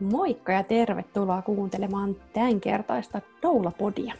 Moikka 0.00 0.52
ja 0.52 0.62
tervetuloa 0.62 1.42
kuuntelemaan 1.42 2.16
tämänkertaista 2.32 3.20
Doula-podia. 3.42 4.14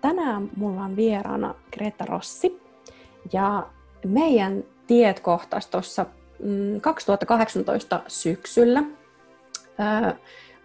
Tänään 0.00 0.50
mulla 0.56 0.82
on 0.82 0.96
vieraana 0.96 1.54
Greta 1.72 2.04
Rossi 2.04 2.62
ja 3.32 3.66
meidän 4.06 4.64
tiet 4.86 5.20
kohtas 5.20 5.66
tuossa 5.66 6.06
2018 6.80 7.96
mm, 7.96 8.02
syksyllä. 8.08 8.82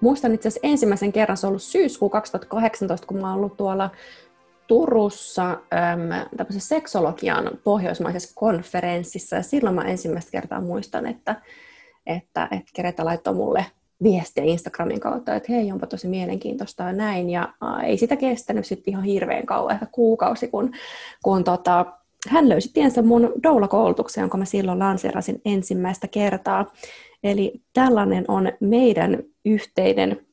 muistan 0.02 0.34
itse 0.34 0.48
asiassa 0.48 0.68
ensimmäisen 0.68 1.12
kerran, 1.12 1.38
se 1.38 1.48
on 1.48 1.50
ollut 1.50 1.62
syyskuu 1.62 2.10
2018, 2.10 3.08
kun 3.08 3.18
mä 3.18 3.30
oon 3.30 3.38
ollut 3.38 3.58
tuolla 3.58 3.90
Turussa 4.68 5.50
äm, 5.50 6.58
seksologian 6.58 7.50
pohjoismaisessa 7.64 8.36
konferenssissa, 8.36 9.36
ja 9.36 9.44
silloin 9.44 9.76
mä 9.76 9.82
ensimmäistä 9.82 10.32
kertaa 10.32 10.62
muistan, 10.62 11.06
että, 11.06 11.42
että, 12.06 12.48
että 12.52 12.72
Greta 12.76 13.06
laittoi 13.06 13.34
mulle 13.34 13.66
viestiä 14.04 14.44
Instagramin 14.44 15.00
kautta, 15.00 15.36
että 15.36 15.52
hei, 15.52 15.72
onpa 15.72 15.88
tosi 15.88 16.08
mielenkiintoista 16.08 16.84
ja 16.84 16.94
näin. 16.94 17.30
Ja 17.30 17.54
ää, 17.62 17.82
ei 17.82 17.98
sitä 17.98 18.16
kestänyt 18.16 18.66
sitten 18.66 18.92
ihan 18.92 19.04
hirveän 19.04 19.46
kauan, 19.46 19.74
ehkä 19.74 19.86
kuukausi, 19.92 20.48
kun, 20.48 20.72
kun 21.24 21.44
tota, 21.44 21.86
hän 22.28 22.50
löysi 22.50 22.74
tiensä 22.74 23.02
mun 23.02 23.34
doula-koulutukseen, 23.44 24.24
jonka 24.24 24.38
mä 24.38 24.46
silloin 24.46 24.80
lanseerasin 24.80 25.42
ensimmäistä 25.46 26.08
kertaa. 26.08 26.74
Eli 27.24 27.62
tällainen 27.74 28.26
on 28.28 28.52
meidän 28.60 29.24
yhteinen 29.46 30.26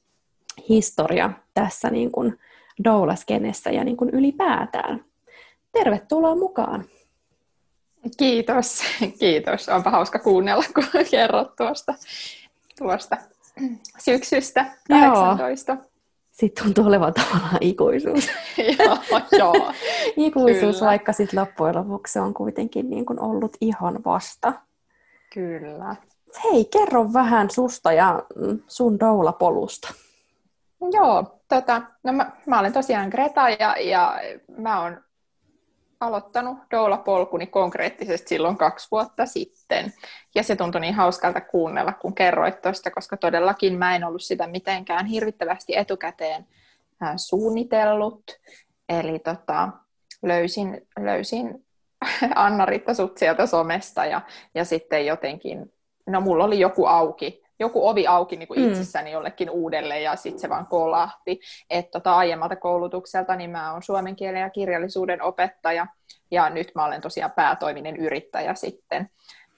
historia 0.68 1.30
tässä 1.54 1.90
niin 1.90 2.12
kuin 2.12 2.38
doulaskenessä 2.84 3.70
ja 3.70 3.84
niin 3.84 3.96
kuin 3.96 4.10
ylipäätään. 4.10 5.04
Tervetuloa 5.72 6.34
mukaan! 6.36 6.84
Kiitos, 8.16 8.82
kiitos. 9.18 9.68
Onpa 9.68 9.90
hauska 9.90 10.18
kuunnella, 10.18 10.64
kun 10.74 10.84
kerrot 11.10 11.56
tuosta, 11.56 11.94
tuosta 12.78 13.16
syksystä 14.04 14.66
18. 14.88 15.72
Joo. 15.72 15.82
Sitten 16.30 16.64
tuntuu 16.64 16.86
olevan 16.86 17.14
tavallaan 17.14 17.58
ikuisuus. 17.60 18.28
joo, 18.78 18.98
joo. 19.38 19.72
ikuisuus, 20.16 20.76
Kyllä. 20.76 20.90
vaikka 20.90 21.12
sitten 21.12 21.40
loppujen 21.40 21.76
lopuksi 21.76 22.12
se 22.12 22.20
on 22.20 22.34
kuitenkin 22.34 22.90
niin 22.90 23.06
kuin 23.06 23.20
ollut 23.20 23.56
ihan 23.60 23.98
vasta. 24.04 24.52
Kyllä. 25.34 25.96
Hei, 26.44 26.64
kerro 26.64 27.12
vähän 27.12 27.50
susta 27.50 27.92
ja 27.92 28.22
sun 28.68 29.00
doula-polusta. 29.00 29.94
Joo, 30.92 31.40
tota, 31.48 31.82
no 32.02 32.12
mä, 32.12 32.32
mä 32.46 32.60
olen 32.60 32.72
tosiaan 32.72 33.08
Greta 33.08 33.48
ja, 33.48 33.76
ja 33.80 34.20
mä 34.58 34.82
oon 34.82 35.00
aloittanut 36.00 36.58
doula-polkuni 36.70 37.46
konkreettisesti 37.46 38.28
silloin 38.28 38.56
kaksi 38.56 38.88
vuotta 38.90 39.26
sitten. 39.26 39.92
Ja 40.36 40.42
se 40.42 40.56
tuntui 40.56 40.80
niin 40.80 40.94
hauskalta 40.94 41.40
kuunnella, 41.40 41.92
kun 41.92 42.14
kerroit 42.14 42.62
tuosta, 42.62 42.90
koska 42.90 43.16
todellakin 43.16 43.78
mä 43.78 43.96
en 43.96 44.04
ollut 44.04 44.22
sitä 44.22 44.46
mitenkään 44.46 45.06
hirvittävästi 45.06 45.76
etukäteen 45.76 46.46
suunnitellut. 47.16 48.22
Eli 48.88 49.18
tota, 49.18 49.68
löysin, 50.22 50.86
löysin 50.98 51.66
Anna-Ritta 52.34 52.94
sut 52.94 53.18
sieltä 53.18 53.46
somesta 53.46 54.04
ja, 54.04 54.20
ja 54.54 54.64
sitten 54.64 55.06
jotenkin, 55.06 55.72
no 56.06 56.20
mulla 56.20 56.44
oli 56.44 56.60
joku 56.60 56.86
auki 56.86 57.46
joku 57.58 57.88
ovi 57.88 58.06
auki 58.06 58.36
niin 58.36 58.48
kuin 58.48 58.60
mm. 58.60 58.68
itsessäni 58.68 59.12
jollekin 59.12 59.50
uudelle 59.50 60.00
ja 60.00 60.16
sitten 60.16 60.40
se 60.40 60.48
vaan 60.48 60.66
kolahti. 60.66 61.40
Että 61.70 61.90
tota, 61.90 62.16
aiemmalta 62.16 62.56
koulutukselta 62.56 63.36
niin 63.36 63.50
mä 63.50 63.72
oon 63.72 63.82
suomen 63.82 64.16
kielen 64.16 64.40
ja 64.40 64.50
kirjallisuuden 64.50 65.22
opettaja 65.22 65.86
ja 66.30 66.50
nyt 66.50 66.72
mä 66.74 66.84
olen 66.84 67.00
tosiaan 67.00 67.32
päätoiminen 67.32 67.96
yrittäjä 67.96 68.54
sitten. 68.54 69.10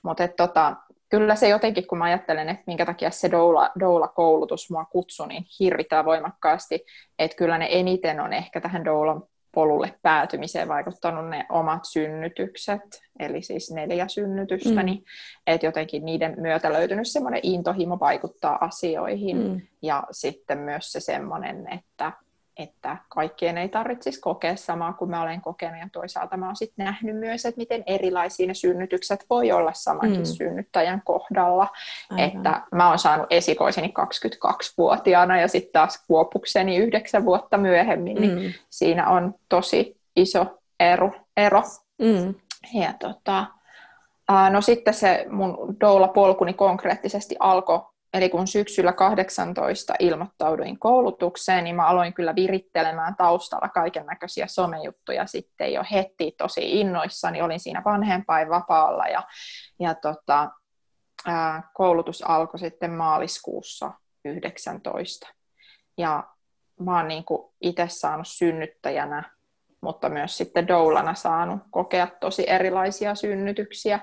Mutta 0.09 0.29
tota, 0.29 0.77
kyllä 1.09 1.35
se 1.35 1.49
jotenkin, 1.49 1.87
kun 1.87 1.99
mä 1.99 2.05
ajattelen, 2.05 2.49
että 2.49 2.63
minkä 2.67 2.87
takia 2.87 3.11
se 3.11 3.31
doula, 3.31 3.71
doula-koulutus 3.81 4.71
mua 4.71 4.85
kutsui 4.85 5.29
niin 5.29 5.45
hirvittää 5.61 6.05
voimakkaasti, 6.05 6.85
että 7.19 7.37
kyllä 7.37 7.59
ne 7.59 7.69
eniten 7.71 8.21
on 8.21 8.33
ehkä 8.33 8.61
tähän 8.61 8.85
doulan 8.85 9.23
polulle 9.55 9.95
päätymiseen 10.03 10.69
vaikuttanut 10.69 11.29
ne 11.29 11.47
omat 11.51 11.85
synnytykset, 11.85 13.03
eli 13.19 13.43
siis 13.43 13.71
neljä 13.71 14.09
synnytystä, 14.09 14.81
mm. 14.81 14.87
niin 14.87 15.05
että 15.47 15.67
jotenkin 15.67 16.05
niiden 16.05 16.35
myötä 16.39 16.73
löytynyt 16.73 17.09
semmoinen 17.09 17.41
intohimo 17.43 18.01
vaikuttaa 18.01 18.59
asioihin, 18.61 19.37
mm. 19.37 19.61
ja 19.83 20.03
sitten 20.11 20.59
myös 20.59 20.93
se 20.93 21.01
semmoinen, 21.01 21.73
että 21.73 22.13
että 22.59 22.97
kaikkien 23.09 23.59
ei 23.59 23.69
tarvitsisi 23.69 24.21
kokea 24.21 24.57
samaa 24.57 24.93
kuin 24.93 25.11
mä 25.11 25.23
olen 25.23 25.41
kokenut, 25.41 25.81
ja 25.81 25.89
toisaalta 25.93 26.37
mä 26.37 26.47
oon 26.47 26.57
sitten 26.57 26.85
nähnyt 26.85 27.17
myös, 27.17 27.47
että 27.47 27.59
miten 27.59 27.83
erilaisia 27.87 28.47
ne 28.47 28.55
synnytykset 28.55 29.25
voi 29.31 29.53
olla 29.53 29.73
samankin 29.73 30.21
mm. 30.21 30.25
synnyttäjän 30.25 31.03
kohdalla, 31.05 31.69
Aivan. 32.11 32.25
että 32.25 32.63
mä 32.75 32.89
oon 32.89 32.99
saanut 32.99 33.27
esikoiseni 33.31 33.95
22-vuotiaana, 33.99 35.41
ja 35.41 35.49
sitten 35.49 35.73
taas 35.73 36.05
kuopukseni 36.07 36.77
yhdeksän 36.77 37.25
vuotta 37.25 37.59
myöhemmin, 37.59 38.17
niin 38.21 38.31
mm. 38.31 38.37
niin 38.37 38.55
siinä 38.71 39.09
on 39.09 39.35
tosi 39.49 40.01
iso 40.17 40.59
ero. 40.81 41.11
ero. 41.37 41.63
Mm. 41.99 42.35
Ja 42.75 42.93
tota, 42.99 43.47
no 44.51 44.61
sitten 44.61 44.95
se 44.95 45.27
mun 45.31 45.77
doula-polkuni 45.81 46.55
konkreettisesti 46.55 47.37
alkoi 47.39 47.81
Eli 48.15 48.29
kun 48.29 48.47
syksyllä 48.47 48.93
18 48.93 49.95
ilmoittauduin 49.99 50.79
koulutukseen, 50.79 51.65
niin 51.65 51.77
mä 51.77 51.87
aloin 51.87 52.15
kyllä 52.15 52.35
virittelemään 52.35 53.17
taustalla 53.17 53.69
kaiken 53.69 54.07
näköisiä 54.07 54.47
somejuttuja 54.47 55.27
sitten 55.27 55.73
jo 55.73 55.85
heti 55.93 56.35
tosi 56.39 56.81
innoissani. 56.81 57.43
Olin 57.43 57.61
siinä 57.61 57.83
vanhempainvapaalla 57.85 59.05
ja, 59.07 59.23
ja 59.81 59.95
tota, 59.95 60.51
ää, 61.27 61.71
koulutus 61.75 62.23
alkoi 62.23 62.59
sitten 62.59 62.91
maaliskuussa 62.91 63.93
19. 64.25 65.29
Ja 65.99 66.25
mä 66.81 66.97
oon 66.97 67.09
niin 67.09 67.25
itse 67.61 67.89
saanut 67.89 68.29
synnyttäjänä, 68.29 69.31
mutta 69.81 70.09
myös 70.09 70.37
sitten 70.37 70.69
doulana 70.69 71.15
saanut 71.15 71.61
kokea 71.71 72.09
tosi 72.21 72.51
erilaisia 72.51 73.15
synnytyksiä 73.15 74.01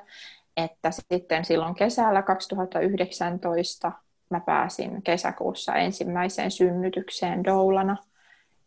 että 0.58 0.92
sitten 0.92 1.46
silloin 1.46 1.76
kesällä 1.76 2.22
2019 2.22 3.92
mä 4.30 4.40
pääsin 4.40 5.02
kesäkuussa 5.02 5.76
ensimmäiseen 5.76 6.52
synnytykseen 6.52 7.44
doulana. 7.44 7.98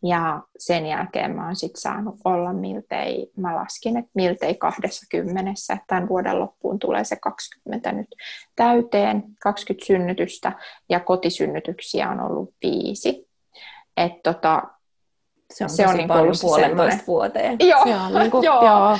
Ja 0.03 0.41
sen 0.57 0.85
jälkeen 0.85 1.35
mä 1.35 1.45
oon 1.45 1.55
sitten 1.55 1.81
saanut 1.81 2.15
olla 2.25 2.53
miltei, 2.53 3.31
mä 3.35 3.55
laskin, 3.55 3.97
että 3.97 4.11
miltei 4.13 4.55
20, 4.55 5.51
että 5.51 5.85
tämän 5.87 6.09
vuoden 6.09 6.39
loppuun 6.39 6.79
tulee 6.79 7.03
se 7.03 7.15
20 7.15 7.91
nyt 7.91 8.07
täyteen, 8.55 9.23
20 9.39 9.85
synnytystä, 9.85 10.51
ja 10.89 10.99
kotisynnytyksiä 10.99 12.09
on 12.09 12.19
ollut 12.19 12.53
viisi. 12.63 13.29
Et 13.97 14.13
tota, 14.23 14.63
se 15.53 15.63
on, 15.63 15.69
se 15.69 15.87
on 15.87 15.97
niin 15.97 16.07
paljon 16.07 16.35
puolentoista 16.41 17.03
vuoteen. 17.07 17.57
Joo, 17.59 17.83
se 17.83 17.95
on 17.95 18.13
niin 18.13 18.31
kuin, 18.31 18.43
joo. 18.49 18.65
joo. 18.65 18.97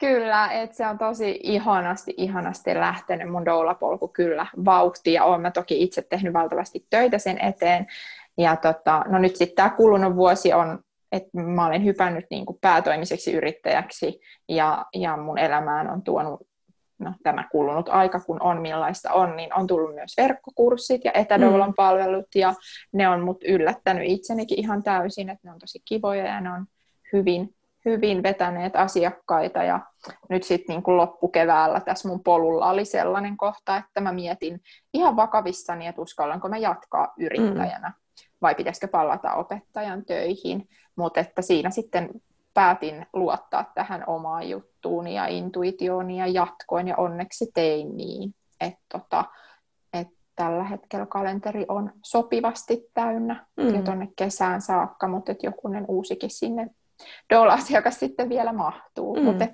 Kyllä, 0.00 0.48
että 0.52 0.76
se 0.76 0.86
on 0.86 0.98
tosi 0.98 1.40
ihanasti, 1.42 2.14
ihanasti 2.16 2.74
lähtenyt 2.74 3.30
mun 3.30 3.44
doulapolku 3.44 4.08
kyllä 4.08 4.46
vauhti 4.64 5.12
ja 5.12 5.24
olen 5.24 5.40
mä 5.40 5.50
toki 5.50 5.82
itse 5.82 6.02
tehnyt 6.02 6.32
valtavasti 6.32 6.86
töitä 6.90 7.18
sen 7.18 7.44
eteen. 7.44 7.86
Ja 8.38 8.56
tota, 8.56 9.04
no 9.08 9.18
nyt 9.18 9.36
sitten 9.36 9.56
tämä 9.56 9.70
kulunut 9.70 10.16
vuosi 10.16 10.52
on, 10.52 10.78
että 11.12 11.40
mä 11.40 11.66
olen 11.66 11.84
hypännyt 11.84 12.26
niin 12.30 12.46
kuin 12.46 12.58
päätoimiseksi 12.60 13.32
yrittäjäksi 13.32 14.20
ja, 14.48 14.86
ja 14.94 15.16
mun 15.16 15.38
elämään 15.38 15.90
on 15.90 16.02
tuonut 16.02 16.40
no, 16.98 17.12
tämä 17.22 17.48
kulunut 17.52 17.88
aika, 17.88 18.20
kun 18.20 18.42
on 18.42 18.60
millaista 18.60 19.12
on, 19.12 19.36
niin 19.36 19.54
on 19.54 19.66
tullut 19.66 19.94
myös 19.94 20.16
verkkokurssit 20.16 21.04
ja 21.04 21.12
etädoulan 21.14 21.70
mm. 21.70 21.74
palvelut 21.76 22.34
ja 22.34 22.54
ne 22.92 23.08
on 23.08 23.20
mut 23.20 23.44
yllättänyt 23.44 24.04
itsenikin 24.06 24.58
ihan 24.58 24.82
täysin, 24.82 25.28
että 25.28 25.48
ne 25.48 25.52
on 25.52 25.58
tosi 25.58 25.82
kivoja 25.84 26.24
ja 26.24 26.40
ne 26.40 26.50
on 26.50 26.66
hyvin 27.12 27.54
hyvin 27.84 28.22
vetäneet 28.22 28.76
asiakkaita 28.76 29.62
ja 29.62 29.80
nyt 30.28 30.42
sitten 30.42 30.74
niin 30.74 30.82
kuin 30.82 30.96
loppukeväällä 30.96 31.80
tässä 31.80 32.08
mun 32.08 32.22
polulla 32.22 32.70
oli 32.70 32.84
sellainen 32.84 33.36
kohta, 33.36 33.76
että 33.76 34.00
mä 34.00 34.12
mietin 34.12 34.60
ihan 34.94 35.16
vakavissani, 35.16 35.86
että 35.86 36.02
uskallanko 36.02 36.48
mä 36.48 36.58
jatkaa 36.58 37.12
yrittäjänä 37.18 37.88
mm. 37.88 37.94
vai 38.42 38.54
pitäisikö 38.54 38.88
palata 38.88 39.34
opettajan 39.34 40.04
töihin, 40.04 40.68
mutta 40.96 41.20
että 41.20 41.42
siinä 41.42 41.70
sitten 41.70 42.10
päätin 42.54 43.06
luottaa 43.12 43.72
tähän 43.74 44.04
omaan 44.06 44.48
juttuuni 44.48 45.14
ja 45.14 45.26
intuitiooni 45.26 46.18
ja 46.18 46.26
jatkoin 46.26 46.88
ja 46.88 46.96
onneksi 46.96 47.50
tein 47.54 47.96
niin, 47.96 48.34
että, 48.60 48.80
tota, 48.88 49.24
että 49.92 50.14
tällä 50.36 50.64
hetkellä 50.64 51.06
kalenteri 51.06 51.64
on 51.68 51.92
sopivasti 52.04 52.90
täynnä 52.94 53.46
mm. 53.56 53.74
jo 53.74 53.82
tuonne 53.82 54.08
kesään 54.16 54.60
saakka, 54.60 55.08
mutta 55.08 55.32
et 55.32 55.42
jokunen 55.42 55.84
uusikin 55.88 56.30
sinne 56.30 56.70
doula-asiakas 57.30 58.00
sitten 58.00 58.28
vielä 58.28 58.52
mahtuu. 58.52 59.16
Mm. 59.16 59.22
Mutta 59.22 59.46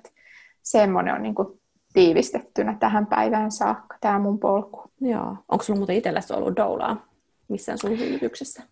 semmoinen 0.63 1.13
on 1.13 1.23
niinku 1.23 1.59
tiivistettynä 1.93 2.77
tähän 2.79 3.07
päivään 3.07 3.51
saakka, 3.51 3.97
tämä 4.01 4.19
mun 4.19 4.39
polku. 4.39 4.91
Joo. 5.01 5.35
Onko 5.49 5.63
sulla 5.63 5.77
muuten 5.77 5.95
itselläsi 5.95 6.33
ollut 6.33 6.55
doulaa 6.55 7.07
missään 7.47 7.77
sun 7.77 7.97
synnytyksessä? 7.97 8.63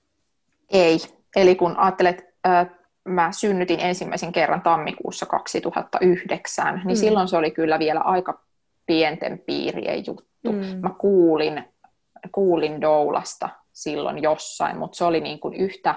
Ei. 0.70 0.98
Eli 1.36 1.56
kun 1.56 1.78
ajattelet, 1.78 2.26
äh, 2.48 2.68
mä 3.04 3.32
synnytin 3.32 3.80
ensimmäisen 3.80 4.32
kerran 4.32 4.62
tammikuussa 4.62 5.26
2009, 5.26 6.82
niin 6.86 6.98
mm. 6.98 7.00
silloin 7.00 7.28
se 7.28 7.38
oli 7.38 7.52
kyllä 7.52 7.80
vielä 7.80 8.00
aika 8.00 8.42
pienten 8.86 9.40
piirien 9.40 10.04
juttu. 10.08 10.52
Mm. 10.52 10.80
Mä 10.82 10.90
kuulin, 10.98 11.64
kuulin 12.32 12.82
doulasta 12.82 13.50
silloin 13.74 14.24
jossain, 14.24 14.78
mutta 14.78 14.98
se 14.98 15.04
oli 15.04 15.22
niin 15.22 15.40
kuin 15.40 15.54
yhtä, 15.54 15.96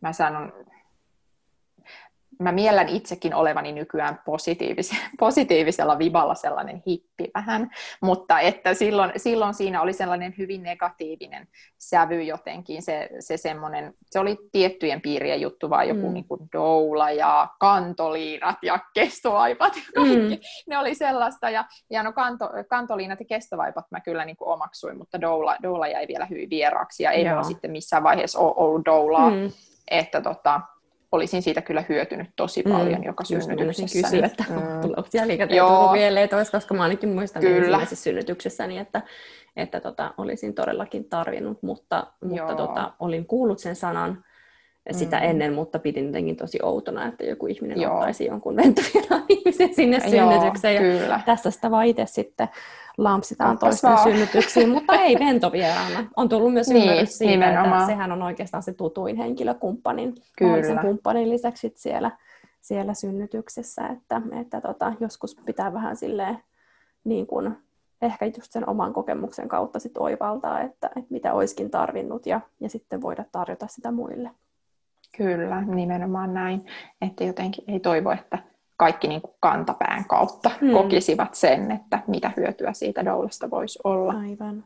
mä 0.00 0.12
sanon, 0.12 0.52
mä 2.38 2.52
miellän 2.52 2.88
itsekin 2.88 3.34
olevani 3.34 3.72
nykyään 3.72 4.20
positiivis- 4.24 4.96
positiivisella 5.18 5.98
viballa 5.98 6.34
sellainen 6.34 6.82
hippi 6.86 7.30
vähän, 7.34 7.70
mutta 8.00 8.40
että 8.40 8.74
silloin, 8.74 9.12
silloin 9.16 9.54
siinä 9.54 9.82
oli 9.82 9.92
sellainen 9.92 10.34
hyvin 10.38 10.62
negatiivinen 10.62 11.48
sävy 11.78 12.22
jotenkin, 12.22 12.82
se, 12.82 13.08
se 13.20 13.36
semmoinen, 13.36 13.94
se 14.10 14.18
oli 14.18 14.36
tiettyjen 14.52 15.00
piirien 15.00 15.40
juttu, 15.40 15.70
vaan 15.70 15.88
joku 15.88 16.08
mm. 16.08 16.14
niin 16.14 16.28
kuin 16.28 16.40
doula 16.52 17.10
ja 17.10 17.48
kantoliinat 17.58 18.56
ja 18.62 18.78
kestoaipat 18.94 19.76
ja 19.76 19.82
kaikki, 19.94 20.36
mm. 20.36 20.40
ne 20.68 20.78
oli 20.78 20.94
sellaista, 20.94 21.50
ja, 21.50 21.64
ja 21.90 22.02
no 22.02 22.12
kanto, 22.12 22.50
kantoliinat 22.68 23.20
ja 23.20 23.26
kestovaipat 23.26 23.84
mä 23.90 24.00
kyllä 24.00 24.24
niin 24.24 24.36
kuin 24.36 24.48
omaksuin, 24.48 24.98
mutta 24.98 25.20
doula, 25.20 25.56
doula 25.62 25.88
jäi 25.88 26.08
vielä 26.08 26.26
hyvin 26.26 26.50
vieraaksi, 26.50 27.02
ja 27.02 27.10
ei 27.10 27.24
Joo. 27.24 27.44
sitten 27.44 27.70
missään 27.70 28.02
vaiheessa 28.02 28.38
ollut 28.38 28.84
doulaa, 28.84 29.30
mm. 29.30 29.50
että 29.90 30.20
tota, 30.20 30.60
olisin 31.12 31.42
siitä 31.42 31.62
kyllä 31.62 31.84
hyötynyt 31.88 32.30
tosi 32.36 32.62
mm. 32.62 32.72
paljon 32.72 33.00
mm, 33.00 33.04
joka 33.04 33.24
synnytyksessä. 33.24 34.02
Kysyä, 34.02 34.26
että 34.26 34.44
mm. 34.48 34.80
tuleeko 34.80 35.08
jälkikäteen 35.14 35.62
mieleen, 35.92 36.28
koska 36.52 36.74
mä 36.74 36.82
ainakin 36.82 37.08
muistan 37.08 37.46
ensimmäisessä 37.46 38.02
synnytyksessäni, 38.04 38.78
että, 38.78 39.02
että 39.56 39.80
tota, 39.80 40.14
olisin 40.18 40.54
todellakin 40.54 41.04
tarvinnut, 41.04 41.62
mutta, 41.62 42.06
mutta 42.24 42.54
tota, 42.54 42.92
olin 43.00 43.26
kuullut 43.26 43.58
sen 43.58 43.76
sanan 43.76 44.24
sitä 44.90 45.16
mm. 45.16 45.22
ennen, 45.22 45.52
mutta 45.52 45.78
pidin 45.78 46.06
jotenkin 46.06 46.36
tosi 46.36 46.58
outona, 46.62 47.06
että 47.06 47.24
joku 47.24 47.46
ihminen 47.46 47.80
Joo. 47.80 47.94
ottaisi 47.94 48.24
jonkun 48.26 48.56
lentoviraan 48.62 49.24
ihmisen 49.28 49.74
sinne 49.74 50.00
synnytykseen. 50.00 50.84
Joo, 50.84 50.94
ja 50.94 51.00
kyllä. 51.00 51.20
tässä 51.26 51.50
sitä 51.50 51.70
vaan 51.70 51.86
itse 51.86 52.06
sitten 52.06 52.48
lampsitaan 52.98 53.58
toisten 53.58 53.98
synnytyksiin, 53.98 54.68
mutta 54.68 54.94
ei 54.94 55.16
ventovieraana. 55.18 56.04
On 56.16 56.28
tullut 56.28 56.52
myös 56.52 56.68
niin, 56.68 56.82
ymmärrys 56.82 57.18
siitä, 57.18 57.30
nimenomaan. 57.30 57.74
että 57.74 57.86
sehän 57.86 58.12
on 58.12 58.22
oikeastaan 58.22 58.62
se 58.62 58.72
tutuin 58.72 59.16
henkilökumppanin, 59.16 60.14
Kyllä. 60.38 60.82
kumppanin 60.82 61.30
lisäksi 61.30 61.72
siellä, 61.76 62.10
siellä 62.60 62.94
synnytyksessä, 62.94 63.86
että, 63.86 64.22
että 64.40 64.60
tota, 64.60 64.92
joskus 65.00 65.36
pitää 65.46 65.72
vähän 65.72 65.96
silleen 65.96 66.38
niin 67.04 67.26
kuin, 67.26 67.56
ehkä 68.02 68.26
just 68.26 68.52
sen 68.52 68.68
oman 68.68 68.92
kokemuksen 68.92 69.48
kautta 69.48 69.78
sit 69.78 69.98
oivaltaa, 69.98 70.60
että, 70.60 70.86
että 70.86 71.10
mitä 71.10 71.34
olisikin 71.34 71.70
tarvinnut 71.70 72.26
ja, 72.26 72.40
ja 72.60 72.68
sitten 72.68 73.02
voida 73.02 73.24
tarjota 73.32 73.66
sitä 73.66 73.90
muille. 73.90 74.30
Kyllä, 75.16 75.62
nimenomaan 75.62 76.34
näin, 76.34 76.66
että 77.00 77.24
jotenkin 77.24 77.64
ei 77.68 77.80
toivo, 77.80 78.10
että 78.10 78.38
kaikki 78.76 79.08
niin 79.08 79.22
kuin 79.22 79.34
kantapään 79.40 80.04
kautta 80.04 80.50
hmm. 80.60 80.72
kokisivat 80.72 81.34
sen, 81.34 81.70
että 81.70 81.98
mitä 82.06 82.32
hyötyä 82.36 82.72
siitä 82.72 83.04
doulasta 83.04 83.50
voisi 83.50 83.78
olla. 83.84 84.12
Aivan. 84.12 84.64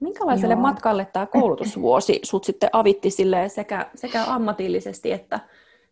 Minkälaiselle 0.00 0.54
Joo. 0.54 0.62
matkalle 0.62 1.04
tämä 1.04 1.26
koulutusvuosi 1.26 2.20
sut 2.24 2.44
sitten 2.44 2.70
avitti 2.72 3.10
sekä, 3.48 3.86
sekä 3.94 4.24
ammatillisesti 4.26 5.12
että, 5.12 5.40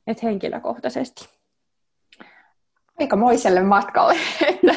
että 0.07 0.27
henkilökohtaisesti? 0.27 1.29
Aikamoiselle 3.01 3.63
matkalle. 3.63 4.17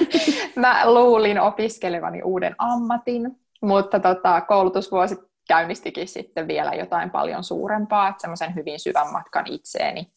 Mä 0.56 0.94
luulin 0.94 1.40
opiskelevani 1.40 2.22
uuden 2.22 2.56
ammatin, 2.58 3.40
mutta 3.62 4.00
tota, 4.00 4.42
koulutusvuosi 4.42 5.18
käynnistikin 5.48 6.08
sitten 6.08 6.48
vielä 6.48 6.74
jotain 6.74 7.10
paljon 7.10 7.44
suurempaa, 7.44 8.08
että 8.08 8.22
semmoisen 8.22 8.56
hyvin 8.56 8.80
syvän 8.80 9.12
matkan 9.12 9.48
itseeni 9.48 10.12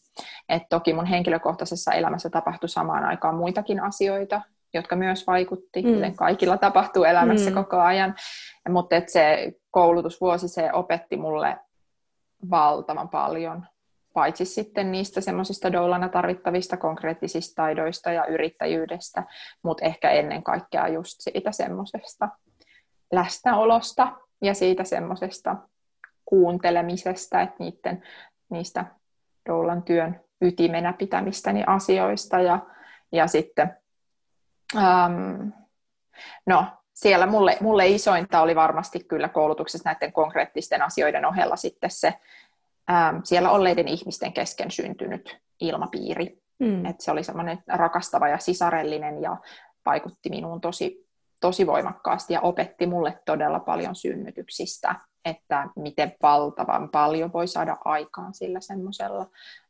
et 0.48 0.62
toki 0.70 0.92
mun 0.92 1.06
henkilökohtaisessa 1.06 1.92
elämässä 1.92 2.30
tapahtui 2.30 2.68
samaan 2.68 3.04
aikaan 3.04 3.34
muitakin 3.34 3.80
asioita, 3.80 4.40
jotka 4.74 4.96
myös 4.96 5.26
vaikutti, 5.26 5.82
mm. 5.82 5.94
kuten 5.94 6.16
kaikilla 6.16 6.58
tapahtuu 6.58 7.04
elämässä 7.04 7.50
mm. 7.50 7.54
koko 7.54 7.80
ajan. 7.80 8.14
Mutta 8.68 8.96
se 9.06 9.52
koulutusvuosi, 9.70 10.48
se 10.48 10.72
opetti 10.72 11.16
mulle 11.16 11.56
valtavan 12.50 13.08
paljon, 13.08 13.66
paitsi 14.12 14.44
sitten 14.44 14.92
niistä 14.92 15.20
semmoisista 15.20 15.72
doulana 15.72 16.08
tarvittavista 16.08 16.76
konkreettisista 16.76 17.62
taidoista 17.62 18.12
ja 18.12 18.26
yrittäjyydestä, 18.26 19.22
mutta 19.62 19.84
ehkä 19.84 20.10
ennen 20.10 20.42
kaikkea 20.42 20.88
just 20.88 21.16
siitä 21.18 21.52
semmoisesta 21.52 22.28
läsnäolosta 23.12 24.12
ja 24.42 24.54
siitä 24.54 24.84
semmoisesta 24.84 25.56
kuuntelemisesta, 26.24 27.40
että 27.40 27.56
niiden, 27.58 28.02
niistä 28.50 28.84
doulan 29.48 29.82
työn 29.82 30.20
ytimenä 30.40 30.92
pitämistäni 30.92 31.64
asioista 31.66 32.40
ja, 32.40 32.58
ja 33.12 33.26
sitten 33.26 33.76
ähm, 34.76 35.48
no, 36.46 36.66
siellä 36.94 37.26
mulle, 37.26 37.56
mulle 37.60 37.88
isointa 37.88 38.40
oli 38.40 38.54
varmasti 38.54 39.04
kyllä 39.04 39.28
koulutuksessa 39.28 39.88
näiden 39.90 40.12
konkreettisten 40.12 40.82
asioiden 40.82 41.24
ohella 41.24 41.56
sitten 41.56 41.90
se 41.90 42.14
ähm, 42.90 43.16
siellä 43.24 43.50
olleiden 43.50 43.88
ihmisten 43.88 44.32
kesken 44.32 44.70
syntynyt 44.70 45.38
ilmapiiri. 45.60 46.38
Mm. 46.58 46.86
Et 46.86 47.00
se 47.00 47.10
oli 47.10 47.24
semmoinen 47.24 47.62
rakastava 47.68 48.28
ja 48.28 48.38
sisarellinen 48.38 49.22
ja 49.22 49.36
vaikutti 49.86 50.30
minuun 50.30 50.60
tosi, 50.60 51.08
tosi 51.40 51.66
voimakkaasti 51.66 52.32
ja 52.34 52.40
opetti 52.40 52.86
mulle 52.86 53.18
todella 53.24 53.60
paljon 53.60 53.94
synnytyksistä 53.94 54.94
että 55.24 55.68
miten 55.76 56.12
valtavan 56.22 56.88
paljon 56.88 57.32
voi 57.32 57.46
saada 57.46 57.76
aikaan 57.84 58.34
sillä 58.34 58.60
semmoisella 58.60 59.26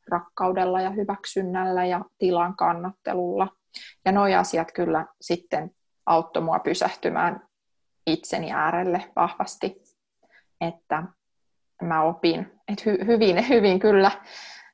rakkaudella 0.08 0.80
ja 0.80 0.90
hyväksynnällä 0.90 1.84
ja 1.84 2.00
tilan 2.18 2.56
kannattelulla. 2.56 3.48
Ja 4.04 4.12
nuo 4.12 4.38
asiat 4.38 4.72
kyllä 4.72 5.06
sitten 5.20 5.70
auttoi 6.06 6.42
mua 6.42 6.58
pysähtymään 6.58 7.48
itseni 8.06 8.52
äärelle 8.52 9.12
vahvasti, 9.16 9.82
että 10.60 11.02
mä 11.82 12.02
opin, 12.02 12.60
että 12.68 12.82
hy, 12.86 12.98
hyvin, 13.06 13.48
hyvin 13.48 13.78
kyllä 13.78 14.10